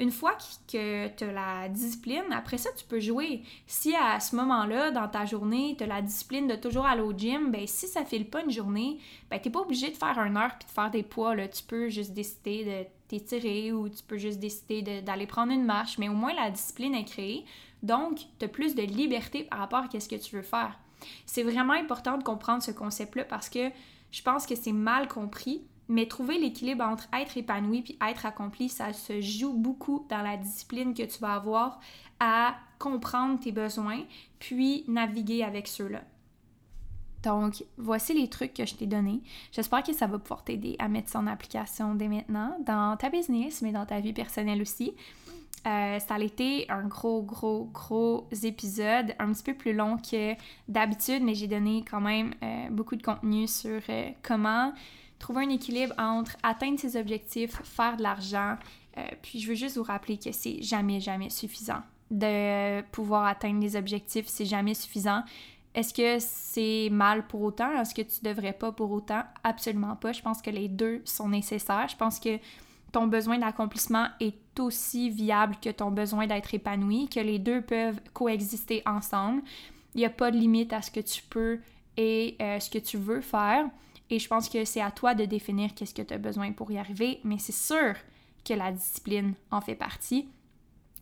Une 0.00 0.12
fois 0.12 0.36
que 0.70 1.08
tu 1.08 1.24
as 1.24 1.32
la 1.32 1.68
discipline, 1.68 2.32
après 2.32 2.56
ça, 2.56 2.70
tu 2.76 2.84
peux 2.84 3.00
jouer. 3.00 3.42
Si 3.66 3.94
à 3.96 4.20
ce 4.20 4.36
moment-là, 4.36 4.92
dans 4.92 5.08
ta 5.08 5.24
journée, 5.24 5.74
tu 5.76 5.82
as 5.82 5.88
la 5.88 6.02
discipline 6.02 6.46
de 6.46 6.54
toujours 6.54 6.86
aller 6.86 7.02
au 7.02 7.12
gym, 7.12 7.50
ben 7.50 7.66
si 7.66 7.88
ça 7.88 8.04
file 8.04 8.30
pas 8.30 8.42
une 8.42 8.50
journée, 8.50 8.98
ben 9.28 9.40
t'es 9.40 9.50
pas 9.50 9.60
obligé 9.60 9.90
de 9.90 9.96
faire 9.96 10.16
une 10.18 10.36
heure 10.36 10.56
puis 10.56 10.68
de 10.68 10.72
faire 10.72 10.90
des 10.90 11.02
poids. 11.02 11.34
Là. 11.34 11.48
Tu 11.48 11.64
peux 11.64 11.88
juste 11.88 12.12
décider 12.12 12.64
de 12.64 12.97
t'étirer 13.08 13.72
ou 13.72 13.88
tu 13.88 14.02
peux 14.02 14.18
juste 14.18 14.38
décider 14.38 15.02
d'aller 15.02 15.26
prendre 15.26 15.52
une 15.52 15.64
marche, 15.64 15.98
mais 15.98 16.08
au 16.08 16.14
moins 16.14 16.34
la 16.34 16.50
discipline 16.50 16.94
est 16.94 17.04
créée. 17.04 17.44
Donc, 17.82 18.20
tu 18.38 18.44
as 18.44 18.48
plus 18.48 18.74
de 18.74 18.82
liberté 18.82 19.44
par 19.44 19.60
rapport 19.60 19.84
à 19.92 20.00
ce 20.00 20.08
que 20.08 20.16
tu 20.16 20.36
veux 20.36 20.42
faire. 20.42 20.78
C'est 21.26 21.42
vraiment 21.42 21.74
important 21.74 22.18
de 22.18 22.24
comprendre 22.24 22.62
ce 22.62 22.70
concept-là 22.70 23.24
parce 23.24 23.48
que 23.48 23.70
je 24.10 24.22
pense 24.22 24.46
que 24.46 24.54
c'est 24.54 24.72
mal 24.72 25.08
compris, 25.08 25.62
mais 25.88 26.06
trouver 26.06 26.38
l'équilibre 26.38 26.84
entre 26.84 27.08
être 27.14 27.36
épanoui 27.36 27.82
puis 27.82 27.98
être 28.06 28.26
accompli, 28.26 28.68
ça 28.68 28.92
se 28.92 29.20
joue 29.20 29.54
beaucoup 29.54 30.06
dans 30.08 30.22
la 30.22 30.36
discipline 30.36 30.94
que 30.94 31.02
tu 31.02 31.18
vas 31.20 31.34
avoir 31.34 31.80
à 32.20 32.56
comprendre 32.78 33.40
tes 33.40 33.52
besoins 33.52 34.02
puis 34.38 34.84
naviguer 34.88 35.42
avec 35.44 35.66
ceux-là. 35.66 36.02
Donc, 37.22 37.64
voici 37.76 38.14
les 38.14 38.28
trucs 38.28 38.54
que 38.54 38.64
je 38.64 38.74
t'ai 38.74 38.86
donnés. 38.86 39.20
J'espère 39.52 39.82
que 39.82 39.92
ça 39.92 40.06
va 40.06 40.18
pouvoir 40.18 40.44
t'aider 40.44 40.76
à 40.78 40.88
mettre 40.88 41.10
ça 41.10 41.18
en 41.18 41.26
application 41.26 41.94
dès 41.94 42.08
maintenant 42.08 42.56
dans 42.64 42.96
ta 42.96 43.10
business, 43.10 43.62
mais 43.62 43.72
dans 43.72 43.86
ta 43.86 44.00
vie 44.00 44.12
personnelle 44.12 44.62
aussi. 44.62 44.94
Euh, 45.66 45.98
ça 45.98 46.14
a 46.14 46.20
été 46.20 46.70
un 46.70 46.86
gros, 46.86 47.22
gros, 47.22 47.68
gros 47.72 48.28
épisode, 48.42 49.14
un 49.18 49.32
petit 49.32 49.42
peu 49.42 49.54
plus 49.54 49.72
long 49.72 49.96
que 49.98 50.34
d'habitude, 50.68 51.22
mais 51.22 51.34
j'ai 51.34 51.48
donné 51.48 51.84
quand 51.88 52.00
même 52.00 52.34
euh, 52.42 52.68
beaucoup 52.70 52.96
de 52.96 53.02
contenu 53.02 53.48
sur 53.48 53.80
euh, 53.88 54.10
comment 54.22 54.72
trouver 55.18 55.44
un 55.44 55.50
équilibre 55.50 55.94
entre 55.98 56.36
atteindre 56.44 56.78
ses 56.78 56.96
objectifs, 56.96 57.60
faire 57.64 57.96
de 57.96 58.02
l'argent. 58.04 58.56
puis 59.20 59.40
je 59.40 59.48
veux 59.48 59.56
juste 59.56 59.76
vous 59.76 59.82
rappeler 59.82 60.16
que 60.16 60.30
c'est 60.30 60.62
jamais, 60.62 61.00
jamais 61.00 61.28
suffisant 61.28 61.82
de 62.10 62.80
pouvoir 62.92 63.26
atteindre 63.26 63.60
les 63.60 63.76
objectifs, 63.76 64.26
c'est 64.28 64.46
jamais 64.46 64.74
suffisant. 64.74 65.22
Est-ce 65.74 65.94
que 65.94 66.18
c'est 66.18 66.88
mal 66.90 67.26
pour 67.26 67.42
autant? 67.42 67.80
Est-ce 67.80 67.94
que 67.94 68.02
tu 68.02 68.22
devrais 68.22 68.52
pas 68.52 68.72
pour 68.72 68.90
autant? 68.90 69.22
Absolument 69.44 69.96
pas. 69.96 70.12
Je 70.12 70.22
pense 70.22 70.42
que 70.42 70.50
les 70.50 70.68
deux 70.68 71.02
sont 71.04 71.28
nécessaires. 71.28 71.88
Je 71.88 71.96
pense 71.96 72.18
que 72.18 72.38
ton 72.92 73.06
besoin 73.06 73.38
d'accomplissement 73.38 74.06
est 74.18 74.58
aussi 74.58 75.10
viable 75.10 75.56
que 75.62 75.70
ton 75.70 75.90
besoin 75.90 76.26
d'être 76.26 76.52
épanoui, 76.54 77.08
que 77.08 77.20
les 77.20 77.38
deux 77.38 77.62
peuvent 77.62 78.00
coexister 78.12 78.82
ensemble. 78.86 79.42
Il 79.94 79.98
n'y 79.98 80.06
a 80.06 80.10
pas 80.10 80.30
de 80.30 80.36
limite 80.36 80.72
à 80.72 80.82
ce 80.82 80.90
que 80.90 81.00
tu 81.00 81.22
peux 81.22 81.60
et 81.96 82.36
euh, 82.40 82.58
ce 82.60 82.70
que 82.70 82.78
tu 82.78 82.96
veux 82.96 83.20
faire. 83.20 83.66
Et 84.10 84.18
je 84.18 84.26
pense 84.28 84.48
que 84.48 84.64
c'est 84.64 84.80
à 84.80 84.90
toi 84.90 85.14
de 85.14 85.26
définir 85.26 85.74
qu'est-ce 85.74 85.94
que 85.94 86.02
tu 86.02 86.14
as 86.14 86.18
besoin 86.18 86.52
pour 86.52 86.70
y 86.70 86.78
arriver, 86.78 87.20
mais 87.24 87.38
c'est 87.38 87.52
sûr 87.52 87.94
que 88.44 88.54
la 88.54 88.72
discipline 88.72 89.34
en 89.50 89.60
fait 89.60 89.74
partie 89.74 90.28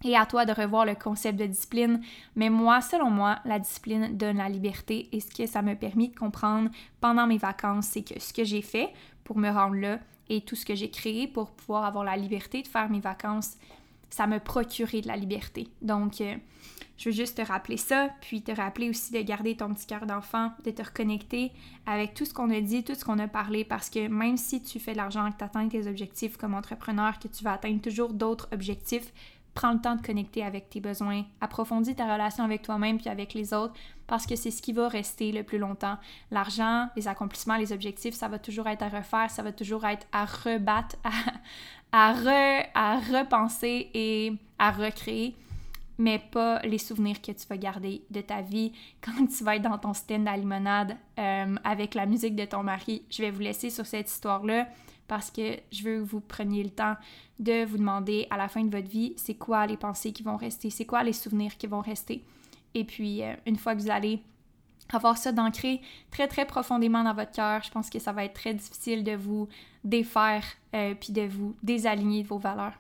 et 0.06 0.16
à 0.16 0.26
toi 0.26 0.44
de 0.44 0.52
revoir 0.52 0.84
le 0.84 0.94
concept 0.94 1.38
de 1.38 1.46
discipline. 1.46 2.00
Mais 2.36 2.48
moi, 2.48 2.80
selon 2.80 3.10
moi, 3.10 3.38
la 3.44 3.58
discipline 3.58 4.16
donne 4.16 4.38
la 4.38 4.48
liberté 4.48 5.08
et 5.12 5.20
ce 5.20 5.30
que 5.30 5.46
ça 5.46 5.62
m'a 5.62 5.74
permis 5.74 6.08
de 6.08 6.16
comprendre 6.16 6.70
pendant 7.00 7.26
mes 7.26 7.38
vacances, 7.38 7.86
c'est 7.86 8.02
que 8.02 8.20
ce 8.20 8.32
que 8.32 8.44
j'ai 8.44 8.62
fait 8.62 8.92
pour 9.24 9.38
me 9.38 9.50
rendre 9.50 9.76
là 9.76 9.98
et 10.28 10.40
tout 10.40 10.56
ce 10.56 10.64
que 10.64 10.74
j'ai 10.74 10.90
créé 10.90 11.26
pour 11.26 11.50
pouvoir 11.50 11.84
avoir 11.84 12.04
la 12.04 12.16
liberté 12.16 12.62
de 12.62 12.68
faire 12.68 12.88
mes 12.88 13.00
vacances, 13.00 13.56
ça 14.10 14.26
me 14.26 14.38
procurait 14.38 15.00
de 15.00 15.08
la 15.08 15.16
liberté. 15.16 15.68
Donc, 15.82 16.20
euh, 16.20 16.36
je 16.96 17.10
veux 17.10 17.14
juste 17.14 17.36
te 17.36 17.42
rappeler 17.42 17.76
ça, 17.76 18.08
puis 18.22 18.42
te 18.42 18.52
rappeler 18.52 18.88
aussi 18.88 19.12
de 19.12 19.20
garder 19.20 19.56
ton 19.56 19.74
petit 19.74 19.86
cœur 19.86 20.06
d'enfant, 20.06 20.52
de 20.64 20.70
te 20.70 20.82
reconnecter 20.82 21.52
avec 21.84 22.14
tout 22.14 22.24
ce 22.24 22.32
qu'on 22.32 22.50
a 22.50 22.60
dit, 22.60 22.84
tout 22.84 22.94
ce 22.94 23.04
qu'on 23.04 23.18
a 23.18 23.28
parlé, 23.28 23.64
parce 23.64 23.90
que 23.90 24.08
même 24.08 24.38
si 24.38 24.62
tu 24.62 24.80
fais 24.80 24.92
de 24.92 24.96
l'argent, 24.96 25.30
que 25.30 25.38
tu 25.38 25.44
atteins 25.44 25.68
tes 25.68 25.86
objectifs 25.86 26.36
comme 26.36 26.54
entrepreneur, 26.54 27.18
que 27.18 27.28
tu 27.28 27.44
vas 27.44 27.52
atteindre 27.52 27.82
toujours 27.82 28.12
d'autres 28.14 28.48
objectifs, 28.52 29.12
prends 29.56 29.72
le 29.72 29.80
temps 29.80 29.96
de 29.96 30.02
connecter 30.02 30.44
avec 30.44 30.68
tes 30.68 30.80
besoins, 30.80 31.24
approfondis 31.40 31.96
ta 31.96 32.12
relation 32.12 32.44
avec 32.44 32.62
toi-même 32.62 32.98
puis 32.98 33.08
avec 33.08 33.34
les 33.34 33.52
autres 33.54 33.72
parce 34.06 34.26
que 34.26 34.36
c'est 34.36 34.52
ce 34.52 34.62
qui 34.62 34.72
va 34.72 34.86
rester 34.86 35.32
le 35.32 35.42
plus 35.42 35.58
longtemps. 35.58 35.96
L'argent, 36.30 36.88
les 36.94 37.08
accomplissements, 37.08 37.56
les 37.56 37.72
objectifs, 37.72 38.14
ça 38.14 38.28
va 38.28 38.38
toujours 38.38 38.68
être 38.68 38.82
à 38.82 38.88
refaire, 38.88 39.30
ça 39.30 39.42
va 39.42 39.50
toujours 39.50 39.84
être 39.86 40.06
à 40.12 40.26
rebattre, 40.26 40.96
à, 41.90 42.12
repenser 42.12 43.90
et 43.94 44.34
à 44.58 44.70
recréer. 44.70 45.34
mais 45.98 46.18
pas 46.18 46.60
les 46.60 46.78
souvenirs 46.78 47.22
que 47.22 47.32
tu 47.32 47.46
vas 47.48 47.56
garder 47.56 48.02
de 48.10 48.20
ta 48.20 48.42
vie 48.42 48.72
quand 49.00 49.26
tu 49.26 49.42
vas 49.42 49.56
être 49.56 49.62
dans 49.62 49.78
ton 49.78 49.94
stand 49.94 50.28
à 50.28 50.36
limonade 50.36 50.96
euh, 51.18 51.56
avec 51.64 51.94
la 51.94 52.04
musique 52.04 52.36
de 52.36 52.44
ton 52.44 52.62
mari. 52.62 53.02
Je 53.10 53.22
vais 53.22 53.30
vous 53.30 53.40
laisser 53.40 53.70
sur 53.70 53.86
cette 53.86 54.10
histoire-là 54.10 54.68
parce 55.08 55.30
que 55.30 55.56
je 55.72 55.82
veux 55.82 55.98
que 56.00 56.04
vous 56.04 56.20
preniez 56.20 56.62
le 56.62 56.70
temps 56.70 56.96
de 57.38 57.64
vous 57.64 57.78
demander 57.78 58.26
à 58.30 58.36
la 58.36 58.48
fin 58.48 58.64
de 58.64 58.74
votre 58.74 58.88
vie, 58.88 59.14
c'est 59.16 59.34
quoi 59.34 59.66
les 59.66 59.76
pensées 59.76 60.12
qui 60.12 60.22
vont 60.22 60.36
rester, 60.36 60.70
c'est 60.70 60.84
quoi 60.84 61.02
les 61.02 61.12
souvenirs 61.12 61.56
qui 61.56 61.66
vont 61.66 61.80
rester. 61.80 62.24
Et 62.74 62.84
puis, 62.84 63.22
euh, 63.22 63.34
une 63.46 63.56
fois 63.56 63.74
que 63.74 63.80
vous 63.80 63.90
allez 63.90 64.22
avoir 64.92 65.16
ça 65.16 65.32
d'ancré 65.32 65.80
très 66.10 66.28
très 66.28 66.46
profondément 66.46 67.02
dans 67.02 67.14
votre 67.14 67.32
cœur, 67.32 67.62
je 67.62 67.70
pense 67.70 67.90
que 67.90 67.98
ça 67.98 68.12
va 68.12 68.24
être 68.24 68.34
très 68.34 68.54
difficile 68.54 69.04
de 69.04 69.16
vous 69.16 69.48
défaire 69.84 70.44
euh, 70.74 70.94
puis 70.94 71.12
de 71.12 71.22
vous 71.22 71.54
désaligner 71.62 72.22
de 72.22 72.28
vos 72.28 72.38
valeurs. 72.38 72.74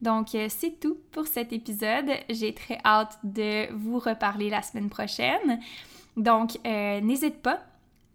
Donc, 0.00 0.34
euh, 0.34 0.46
c'est 0.48 0.78
tout 0.78 0.98
pour 1.10 1.26
cet 1.26 1.52
épisode. 1.52 2.10
J'ai 2.30 2.54
très 2.54 2.78
hâte 2.84 3.18
de 3.24 3.72
vous 3.74 3.98
reparler 3.98 4.48
la 4.48 4.62
semaine 4.62 4.88
prochaine. 4.88 5.60
Donc, 6.16 6.58
euh, 6.66 7.00
n'hésite 7.00 7.42
pas 7.42 7.60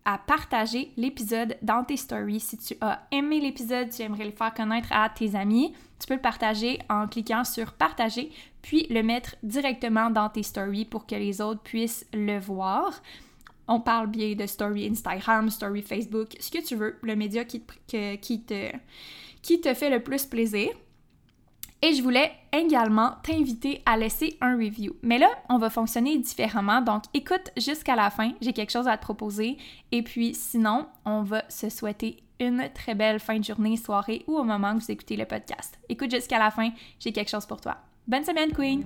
à 0.06 0.18
partager 0.18 0.92
l'épisode 0.98 1.58
dans 1.62 1.84
tes 1.84 1.98
stories. 1.98 2.40
Si 2.40 2.58
tu 2.58 2.76
as 2.82 3.08
aimé 3.12 3.40
l'épisode, 3.40 3.90
tu 3.90 4.02
aimerais 4.02 4.26
le 4.26 4.32
faire 4.32 4.54
connaître 4.54 4.90
à 4.92 5.10
tes 5.10 5.36
amis, 5.36 5.74
tu 6.00 6.08
peux 6.08 6.16
le 6.16 6.22
partager 6.22 6.80
en 6.90 7.08
cliquant 7.08 7.44
sur 7.44 7.74
partager, 7.74 8.32
puis 8.62 8.88
le 8.90 9.04
mettre 9.04 9.36
directement 9.44 10.10
dans 10.10 10.30
tes 10.30 10.44
stories 10.44 10.86
pour 10.86 11.06
que 11.06 11.16
les 11.16 11.42
autres 11.42 11.62
puissent 11.62 12.06
le 12.14 12.40
voir. 12.40 13.02
On 13.68 13.80
parle 13.80 14.08
bien 14.08 14.36
de 14.36 14.46
story 14.46 14.88
Instagram, 14.88 15.50
story 15.50 15.82
Facebook, 15.82 16.36
ce 16.40 16.52
que 16.52 16.64
tu 16.64 16.76
veux, 16.76 16.98
le 17.02 17.16
média 17.16 17.46
qui 17.46 17.64
qui 17.88 18.42
te, 18.42 18.72
qui 19.42 19.62
te 19.62 19.74
fait 19.74 19.90
le 19.90 20.04
plus 20.04 20.26
plaisir. 20.26 20.70
Et 21.86 21.94
je 21.94 22.02
voulais 22.02 22.32
également 22.54 23.12
t'inviter 23.24 23.82
à 23.86 23.98
laisser 23.98 24.38
un 24.40 24.56
review. 24.56 24.96
Mais 25.02 25.18
là, 25.18 25.28
on 25.50 25.58
va 25.58 25.70
fonctionner 25.70 26.18
différemment. 26.18 26.80
Donc, 26.80 27.04
écoute 27.14 27.52
jusqu'à 27.58 27.98
la 27.98 28.10
fin. 28.10 28.32
J'ai 28.40 28.54
quelque 28.54 28.72
chose 28.72 28.88
à 28.88 28.96
te 28.96 29.02
proposer. 29.02 29.58
Et 29.92 30.02
puis, 30.02 30.34
sinon, 30.34 30.88
on 31.04 31.24
va 31.24 31.44
se 31.50 31.70
souhaiter 31.70 32.24
une 32.40 32.70
très 32.74 32.96
belle 32.96 33.20
fin 33.20 33.38
de 33.38 33.44
journée, 33.44 33.76
soirée 33.76 34.24
ou 34.28 34.38
au 34.38 34.46
moment 34.46 34.72
où 34.72 34.80
vous 34.80 34.92
écoutez 34.92 35.18
le 35.18 35.26
podcast. 35.26 35.78
Écoute 35.90 36.10
jusqu'à 36.10 36.40
la 36.40 36.52
fin. 36.52 36.72
J'ai 37.02 37.12
quelque 37.12 37.30
chose 37.30 37.46
pour 37.46 37.60
toi. 37.60 37.76
Bonne 38.08 38.24
semaine, 38.24 38.54
Queen! 38.54 38.86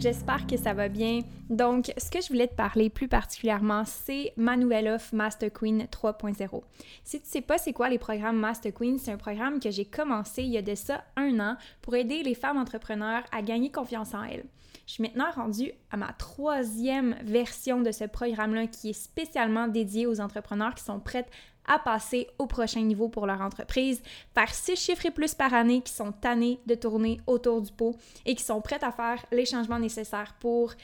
J'espère 0.00 0.46
que 0.46 0.56
ça 0.56 0.72
va 0.72 0.88
bien. 0.88 1.20
Donc, 1.50 1.92
ce 1.98 2.10
que 2.10 2.22
je 2.22 2.28
voulais 2.28 2.46
te 2.46 2.54
parler 2.54 2.88
plus 2.88 3.08
particulièrement, 3.08 3.84
c'est 3.84 4.32
ma 4.36 4.56
nouvelle 4.56 4.88
offre 4.88 5.14
Master 5.14 5.52
Queen 5.52 5.86
3.0. 5.92 6.62
Si 7.04 7.20
tu 7.20 7.28
sais 7.28 7.42
pas 7.42 7.58
c'est 7.58 7.74
quoi 7.74 7.90
les 7.90 7.98
programmes 7.98 8.38
Master 8.38 8.72
Queen, 8.72 8.98
c'est 8.98 9.12
un 9.12 9.18
programme 9.18 9.60
que 9.60 9.70
j'ai 9.70 9.84
commencé 9.84 10.42
il 10.42 10.50
y 10.50 10.56
a 10.56 10.62
de 10.62 10.74
ça 10.74 11.04
un 11.16 11.38
an 11.40 11.56
pour 11.82 11.96
aider 11.96 12.22
les 12.22 12.34
femmes 12.34 12.56
entrepreneurs 12.56 13.24
à 13.30 13.42
gagner 13.42 13.70
confiance 13.70 14.14
en 14.14 14.24
elles. 14.24 14.46
Je 14.86 14.94
suis 14.94 15.02
maintenant 15.02 15.30
rendue 15.34 15.72
à 15.90 15.96
ma 15.96 16.12
troisième 16.14 17.16
version 17.22 17.82
de 17.82 17.92
ce 17.92 18.04
programme-là 18.04 18.68
qui 18.68 18.90
est 18.90 18.94
spécialement 18.94 19.68
dédié 19.68 20.06
aux 20.06 20.20
entrepreneurs 20.20 20.74
qui 20.74 20.82
sont 20.82 20.98
prêtes 20.98 21.30
à 21.70 21.78
passer 21.78 22.26
au 22.38 22.46
prochain 22.46 22.82
niveau 22.82 23.08
pour 23.08 23.26
leur 23.26 23.40
entreprise, 23.40 24.02
faire 24.34 24.52
six 24.52 24.74
chiffres 24.74 25.06
et 25.06 25.12
plus 25.12 25.34
par 25.34 25.54
année 25.54 25.82
qui 25.82 25.92
sont 25.92 26.10
tannés 26.10 26.58
de 26.66 26.74
tourner 26.74 27.20
autour 27.28 27.62
du 27.62 27.70
pot 27.70 27.94
et 28.26 28.34
qui 28.34 28.42
sont 28.42 28.60
prêtes 28.60 28.82
à 28.82 28.90
faire 28.90 29.24
les 29.30 29.46
changements 29.46 29.78
nécessaires 29.78 30.34
pour 30.40 30.74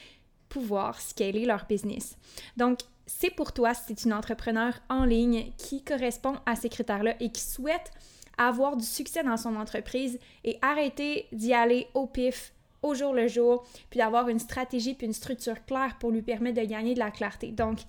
pouvoir 0.47 1.01
scaler 1.01 1.45
leur 1.45 1.65
business. 1.65 2.17
Donc, 2.55 2.79
c'est 3.05 3.29
pour 3.29 3.51
toi 3.51 3.73
si 3.73 3.93
tu 3.95 4.01
es 4.01 4.05
une 4.05 4.13
entrepreneur 4.13 4.73
en 4.89 5.03
ligne 5.03 5.51
qui 5.57 5.83
correspond 5.83 6.35
à 6.45 6.55
ces 6.55 6.69
critères-là 6.69 7.15
et 7.19 7.31
qui 7.31 7.41
souhaite 7.41 7.91
avoir 8.37 8.77
du 8.77 8.85
succès 8.85 9.23
dans 9.23 9.37
son 9.37 9.57
entreprise 9.57 10.17
et 10.45 10.57
arrêter 10.61 11.27
d'y 11.33 11.53
aller 11.53 11.87
au 11.95 12.07
pif 12.07 12.53
au 12.81 12.93
jour 12.93 13.13
le 13.13 13.27
jour, 13.27 13.65
puis 13.89 13.97
d'avoir 13.97 14.29
une 14.29 14.39
stratégie 14.39 14.93
puis 14.93 15.07
une 15.07 15.13
structure 15.13 15.65
claire 15.65 15.97
pour 15.99 16.11
lui 16.11 16.21
permettre 16.21 16.61
de 16.61 16.65
gagner 16.65 16.93
de 16.93 16.99
la 16.99 17.11
clarté. 17.11 17.51
Donc, 17.51 17.79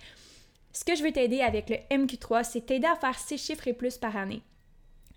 ce 0.78 0.84
que 0.84 0.94
je 0.94 1.02
veux 1.02 1.10
t'aider 1.10 1.40
avec 1.40 1.70
le 1.70 1.76
MQ3, 1.90 2.44
c'est 2.44 2.66
t'aider 2.66 2.86
à 2.86 2.94
faire 2.94 3.18
6 3.18 3.36
chiffres 3.36 3.66
et 3.66 3.72
plus 3.72 3.98
par 3.98 4.16
année. 4.16 4.42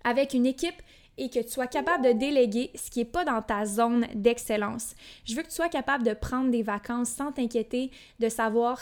Avec 0.02 0.34
une 0.34 0.44
équipe 0.44 0.82
et 1.18 1.30
que 1.30 1.38
tu 1.38 1.50
sois 1.50 1.68
capable 1.68 2.04
de 2.04 2.10
déléguer 2.10 2.72
ce 2.74 2.90
qui 2.90 2.98
n'est 2.98 3.04
pas 3.04 3.24
dans 3.24 3.40
ta 3.42 3.64
zone 3.64 4.08
d'excellence. 4.12 4.96
Je 5.24 5.36
veux 5.36 5.42
que 5.42 5.46
tu 5.46 5.54
sois 5.54 5.68
capable 5.68 6.02
de 6.02 6.14
prendre 6.14 6.50
des 6.50 6.64
vacances 6.64 7.10
sans 7.10 7.30
t'inquiéter 7.30 7.92
de 8.18 8.28
savoir 8.28 8.80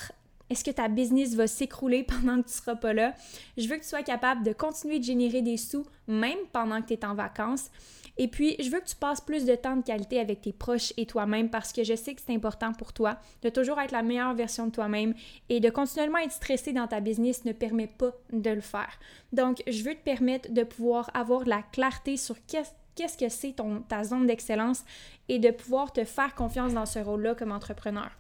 est-ce 0.51 0.65
que 0.65 0.71
ta 0.71 0.89
business 0.89 1.35
va 1.35 1.47
s'écrouler 1.47 2.03
pendant 2.09 2.43
que 2.43 2.49
tu 2.49 2.55
seras 2.55 2.77
pas 2.77 2.93
là? 2.93 3.15
Je 3.57 3.69
veux 3.69 3.77
que 3.77 3.83
tu 3.83 3.89
sois 3.89 4.03
capable 4.03 4.43
de 4.45 4.53
continuer 4.53 4.99
de 4.99 5.05
générer 5.05 5.43
des 5.43 5.57
sous 5.57 5.87
même 6.07 6.39
pendant 6.53 6.83
que 6.83 6.89
tu 6.89 6.95
es 6.95 7.05
en 7.05 7.15
vacances. 7.15 7.71
Et 8.19 8.29
puis, 8.29 8.57
je 8.59 8.69
veux 8.69 8.81
que 8.81 8.87
tu 8.87 8.97
passes 8.97 9.21
plus 9.21 9.47
de 9.47 9.55
temps 9.55 9.77
de 9.77 9.83
qualité 9.83 10.21
avec 10.21 10.43
tes 10.43 10.53
proches 10.53 10.93
et 10.97 11.07
toi-même 11.07 11.49
parce 11.49 11.73
que 11.73 11.85
je 11.85 11.95
sais 11.95 12.15
que 12.15 12.21
c'est 12.21 12.35
important 12.35 12.73
pour 12.73 12.93
toi 12.93 13.19
de 13.43 13.49
toujours 13.49 13.81
être 13.81 13.93
la 13.93 14.03
meilleure 14.03 14.35
version 14.35 14.67
de 14.67 14.73
toi-même 14.73 15.15
et 15.49 15.61
de 15.61 15.71
continuellement 15.71 16.19
être 16.19 16.33
stressé 16.33 16.73
dans 16.73 16.87
ta 16.87 17.01
business 17.01 17.45
ne 17.47 17.53
permet 17.53 17.87
pas 17.87 18.13
de 18.33 18.51
le 18.51 18.61
faire. 18.61 18.99
Donc, 19.33 19.63
je 19.67 19.83
veux 19.85 19.95
te 19.95 20.05
permettre 20.05 20.53
de 20.53 20.65
pouvoir 20.65 21.11
avoir 21.15 21.45
de 21.45 21.49
la 21.49 21.63
clarté 21.63 22.19
sur 22.19 22.37
qu'est-ce 22.47 23.17
que 23.17 23.29
c'est 23.29 23.55
ta 23.89 24.05
zone 24.05 24.27
d'excellence 24.27 24.85
et 25.29 25.39
de 25.39 25.51
pouvoir 25.51 25.93
te 25.93 26.05
faire 26.05 26.35
confiance 26.35 26.75
dans 26.75 26.87
ce 26.87 26.99
rôle-là 26.99 27.35
comme 27.35 27.53
entrepreneur. 27.53 28.11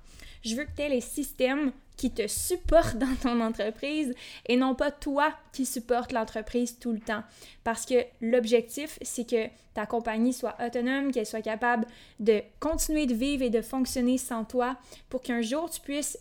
Je 0.42 0.56
veux 0.56 0.64
que 0.64 0.70
tu 0.74 0.82
aies 0.82 0.88
les 0.88 1.00
systèmes 1.00 1.72
qui 1.96 2.10
te 2.10 2.26
supportent 2.26 2.96
dans 2.96 3.14
ton 3.22 3.40
entreprise 3.42 4.14
et 4.46 4.56
non 4.56 4.74
pas 4.74 4.90
toi 4.90 5.34
qui 5.52 5.66
supportes 5.66 6.12
l'entreprise 6.12 6.78
tout 6.78 6.92
le 6.92 7.00
temps. 7.00 7.22
Parce 7.62 7.84
que 7.84 8.06
l'objectif, 8.22 8.98
c'est 9.02 9.28
que 9.28 9.48
ta 9.74 9.84
compagnie 9.84 10.32
soit 10.32 10.56
autonome, 10.64 11.12
qu'elle 11.12 11.26
soit 11.26 11.42
capable 11.42 11.86
de 12.18 12.42
continuer 12.58 13.04
de 13.04 13.14
vivre 13.14 13.42
et 13.42 13.50
de 13.50 13.60
fonctionner 13.60 14.16
sans 14.16 14.44
toi 14.44 14.78
pour 15.10 15.20
qu'un 15.20 15.42
jour 15.42 15.68
tu 15.68 15.80
puisses 15.82 16.18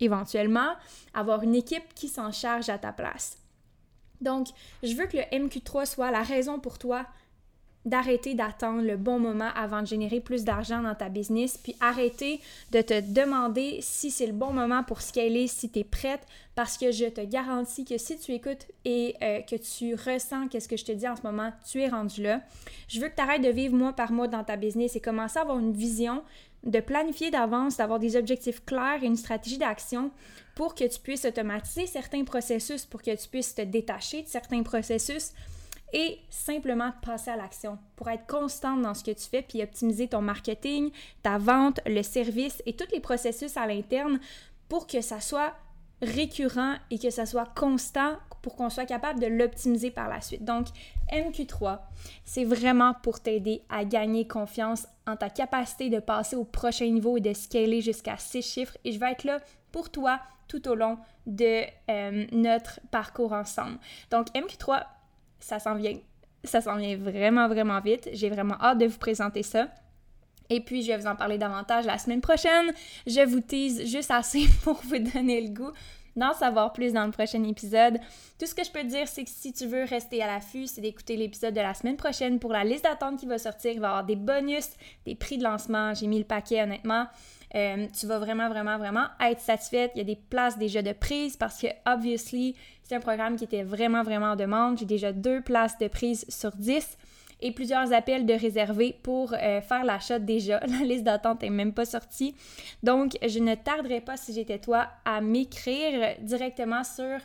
éventuellement 0.00 0.74
avoir 1.14 1.42
une 1.44 1.54
équipe 1.54 1.94
qui 1.94 2.08
s'en 2.08 2.32
charge 2.32 2.68
à 2.68 2.78
ta 2.78 2.92
place. 2.92 3.38
Donc, 4.20 4.48
je 4.82 4.94
veux 4.94 5.06
que 5.06 5.18
le 5.18 5.22
MQ3 5.22 5.86
soit 5.86 6.10
la 6.10 6.22
raison 6.22 6.58
pour 6.58 6.78
toi 6.78 7.06
d'arrêter 7.84 8.34
d'attendre 8.34 8.82
le 8.82 8.96
bon 8.96 9.18
moment 9.18 9.50
avant 9.54 9.82
de 9.82 9.86
générer 9.86 10.20
plus 10.20 10.44
d'argent 10.44 10.82
dans 10.82 10.94
ta 10.94 11.08
business, 11.08 11.58
puis 11.58 11.76
arrêter 11.80 12.40
de 12.72 12.80
te 12.80 13.00
demander 13.00 13.78
si 13.82 14.10
c'est 14.10 14.26
le 14.26 14.32
bon 14.32 14.52
moment 14.52 14.82
pour 14.82 15.02
scaler, 15.02 15.46
si 15.46 15.70
tu 15.70 15.80
es 15.80 15.84
prête, 15.84 16.22
parce 16.54 16.78
que 16.78 16.92
je 16.92 17.06
te 17.06 17.20
garantis 17.20 17.84
que 17.84 17.98
si 17.98 18.18
tu 18.18 18.32
écoutes 18.32 18.66
et 18.84 19.16
euh, 19.22 19.40
que 19.40 19.56
tu 19.56 19.94
ressens 19.94 20.48
qu'est-ce 20.48 20.68
que 20.68 20.76
je 20.76 20.84
te 20.84 20.92
dis 20.92 21.08
en 21.08 21.16
ce 21.16 21.22
moment, 21.22 21.52
tu 21.70 21.82
es 21.82 21.88
rendu 21.88 22.22
là. 22.22 22.40
Je 22.88 23.00
veux 23.00 23.08
que 23.08 23.16
tu 23.16 23.22
arrêtes 23.22 23.42
de 23.42 23.48
vivre 23.48 23.76
mois 23.76 23.92
par 23.92 24.12
mois 24.12 24.28
dans 24.28 24.44
ta 24.44 24.56
business 24.56 24.96
et 24.96 25.00
commencer 25.00 25.38
à 25.38 25.42
avoir 25.42 25.58
une 25.58 25.72
vision, 25.72 26.22
de 26.64 26.80
planifier 26.80 27.30
d'avance, 27.30 27.76
d'avoir 27.76 27.98
des 27.98 28.16
objectifs 28.16 28.64
clairs 28.64 29.02
et 29.02 29.06
une 29.06 29.16
stratégie 29.16 29.58
d'action 29.58 30.10
pour 30.54 30.74
que 30.74 30.84
tu 30.84 30.98
puisses 31.00 31.24
automatiser 31.24 31.86
certains 31.86 32.24
processus, 32.24 32.86
pour 32.86 33.02
que 33.02 33.14
tu 33.14 33.28
puisses 33.28 33.54
te 33.54 33.62
détacher 33.62 34.22
de 34.22 34.28
certains 34.28 34.62
processus 34.62 35.32
et 35.94 36.18
simplement 36.28 36.92
passer 37.02 37.30
à 37.30 37.36
l'action 37.36 37.78
pour 37.96 38.10
être 38.10 38.26
constante 38.26 38.82
dans 38.82 38.94
ce 38.94 39.04
que 39.04 39.12
tu 39.12 39.24
fais 39.26 39.42
puis 39.42 39.62
optimiser 39.62 40.08
ton 40.08 40.20
marketing, 40.20 40.90
ta 41.22 41.38
vente, 41.38 41.80
le 41.86 42.02
service 42.02 42.62
et 42.66 42.74
tous 42.74 42.90
les 42.92 43.00
processus 43.00 43.56
à 43.56 43.66
l'interne 43.66 44.18
pour 44.68 44.88
que 44.88 45.00
ça 45.00 45.20
soit 45.20 45.54
récurrent 46.02 46.74
et 46.90 46.98
que 46.98 47.10
ça 47.10 47.26
soit 47.26 47.48
constant 47.54 48.16
pour 48.42 48.56
qu'on 48.56 48.68
soit 48.68 48.84
capable 48.84 49.20
de 49.20 49.26
l'optimiser 49.26 49.90
par 49.90 50.08
la 50.08 50.20
suite. 50.20 50.44
Donc, 50.44 50.66
MQ3, 51.10 51.78
c'est 52.24 52.44
vraiment 52.44 52.92
pour 53.02 53.20
t'aider 53.20 53.62
à 53.70 53.84
gagner 53.84 54.26
confiance 54.26 54.86
en 55.06 55.16
ta 55.16 55.30
capacité 55.30 55.88
de 55.88 56.00
passer 56.00 56.36
au 56.36 56.44
prochain 56.44 56.86
niveau 56.86 57.16
et 57.16 57.20
de 57.20 57.32
scaler 57.32 57.80
jusqu'à 57.80 58.18
six 58.18 58.42
chiffres. 58.42 58.76
Et 58.84 58.92
je 58.92 58.98
vais 58.98 59.12
être 59.12 59.24
là 59.24 59.38
pour 59.72 59.90
toi 59.90 60.20
tout 60.46 60.68
au 60.68 60.74
long 60.74 60.98
de 61.26 61.64
euh, 61.90 62.26
notre 62.32 62.80
parcours 62.90 63.32
ensemble. 63.32 63.78
Donc, 64.10 64.28
MQ3, 64.34 64.84
ça 65.44 65.58
s'en 65.58 65.74
vient. 65.74 65.98
Ça 66.42 66.60
s'en 66.60 66.76
vient 66.76 66.96
vraiment, 66.96 67.48
vraiment 67.48 67.80
vite. 67.80 68.08
J'ai 68.12 68.30
vraiment 68.30 68.56
hâte 68.60 68.78
de 68.78 68.86
vous 68.86 68.98
présenter 68.98 69.42
ça. 69.42 69.68
Et 70.50 70.60
puis, 70.60 70.82
je 70.82 70.88
vais 70.88 70.98
vous 70.98 71.06
en 71.06 71.16
parler 71.16 71.38
davantage 71.38 71.84
la 71.86 71.98
semaine 71.98 72.20
prochaine. 72.20 72.72
Je 73.06 73.20
vous 73.24 73.40
tease 73.40 73.86
juste 73.86 74.10
assez 74.10 74.46
pour 74.64 74.80
vous 74.84 74.98
donner 74.98 75.40
le 75.42 75.48
goût 75.48 75.72
d'en 76.16 76.32
savoir 76.32 76.72
plus 76.72 76.92
dans 76.92 77.04
le 77.04 77.10
prochain 77.10 77.42
épisode. 77.44 77.98
Tout 78.38 78.46
ce 78.46 78.54
que 78.54 78.64
je 78.64 78.70
peux 78.70 78.80
te 78.80 78.86
dire, 78.86 79.08
c'est 79.08 79.24
que 79.24 79.30
si 79.30 79.52
tu 79.52 79.66
veux 79.66 79.84
rester 79.84 80.22
à 80.22 80.26
l'affût, 80.26 80.66
c'est 80.66 80.80
d'écouter 80.80 81.16
l'épisode 81.16 81.54
de 81.54 81.60
la 81.60 81.74
semaine 81.74 81.96
prochaine 81.96 82.38
pour 82.38 82.52
la 82.52 82.64
liste 82.64 82.84
d'attente 82.84 83.18
qui 83.18 83.26
va 83.26 83.38
sortir. 83.38 83.72
Il 83.72 83.80
va 83.80 83.88
y 83.88 83.90
avoir 83.90 84.04
des 84.04 84.16
bonus, 84.16 84.70
des 85.04 85.14
prix 85.14 85.38
de 85.38 85.44
lancement. 85.44 85.92
J'ai 85.92 86.06
mis 86.06 86.18
le 86.18 86.24
paquet, 86.24 86.62
honnêtement. 86.62 87.06
Euh, 87.54 87.86
tu 87.98 88.06
vas 88.06 88.18
vraiment, 88.18 88.48
vraiment, 88.48 88.78
vraiment 88.78 89.06
être 89.20 89.40
satisfaite. 89.40 89.92
Il 89.94 89.98
y 89.98 90.00
a 90.00 90.04
des 90.04 90.16
places 90.16 90.58
déjà 90.58 90.82
de 90.82 90.92
prise 90.92 91.36
parce 91.36 91.60
que, 91.60 91.68
obviously, 91.86 92.56
c'est 92.82 92.96
un 92.96 93.00
programme 93.00 93.36
qui 93.36 93.44
était 93.44 93.62
vraiment, 93.62 94.02
vraiment 94.02 94.32
en 94.32 94.36
demande. 94.36 94.78
J'ai 94.78 94.86
déjà 94.86 95.12
deux 95.12 95.40
places 95.40 95.78
de 95.78 95.88
prise 95.88 96.24
sur 96.28 96.52
10. 96.52 96.98
et 97.40 97.52
plusieurs 97.52 97.92
appels 97.92 98.26
de 98.26 98.32
réservés 98.32 98.96
pour 99.02 99.34
euh, 99.34 99.60
faire 99.60 99.84
l'achat 99.84 100.18
déjà. 100.18 100.60
La 100.66 100.84
liste 100.84 101.04
d'attente 101.04 101.42
n'est 101.42 101.50
même 101.50 101.72
pas 101.72 101.84
sortie. 101.84 102.34
Donc, 102.82 103.16
je 103.24 103.38
ne 103.38 103.54
tarderai 103.54 104.00
pas, 104.00 104.16
si 104.16 104.32
j'étais 104.32 104.58
toi, 104.58 104.88
à 105.04 105.20
m'écrire 105.20 106.16
directement 106.20 106.82
sur 106.82 107.18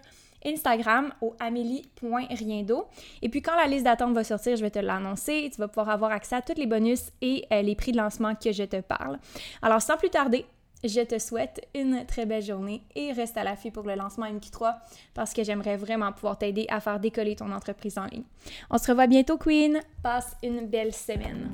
Instagram 0.45 1.13
au 1.21 1.35
amélie.riendo. 1.39 2.87
Et 3.21 3.29
puis 3.29 3.41
quand 3.41 3.55
la 3.55 3.67
liste 3.67 3.85
d'attente 3.85 4.13
va 4.13 4.23
sortir, 4.23 4.55
je 4.55 4.61
vais 4.61 4.71
te 4.71 4.79
l'annoncer. 4.79 5.49
Tu 5.53 5.59
vas 5.59 5.67
pouvoir 5.67 5.89
avoir 5.89 6.11
accès 6.11 6.35
à 6.35 6.41
tous 6.41 6.57
les 6.57 6.67
bonus 6.67 7.11
et 7.21 7.45
euh, 7.51 7.61
les 7.61 7.75
prix 7.75 7.91
de 7.91 7.97
lancement 7.97 8.35
que 8.35 8.51
je 8.51 8.63
te 8.63 8.81
parle. 8.81 9.19
Alors 9.61 9.81
sans 9.81 9.97
plus 9.97 10.09
tarder, 10.09 10.45
je 10.83 11.01
te 11.01 11.19
souhaite 11.19 11.67
une 11.75 12.05
très 12.05 12.25
belle 12.25 12.41
journée 12.41 12.83
et 12.95 13.11
reste 13.11 13.37
à 13.37 13.43
l'affût 13.43 13.71
pour 13.71 13.83
le 13.83 13.95
lancement 13.95 14.25
MQ3 14.25 14.75
parce 15.13 15.33
que 15.33 15.43
j'aimerais 15.43 15.75
vraiment 15.75 16.11
pouvoir 16.13 16.37
t'aider 16.37 16.65
à 16.69 16.79
faire 16.79 16.99
décoller 16.99 17.35
ton 17.35 17.51
entreprise 17.51 17.97
en 17.97 18.05
ligne. 18.05 18.23
On 18.69 18.77
se 18.77 18.89
revoit 18.89 19.07
bientôt, 19.07 19.37
Queen. 19.37 19.81
Passe 20.01 20.35
une 20.41 20.67
belle 20.67 20.93
semaine. 20.93 21.49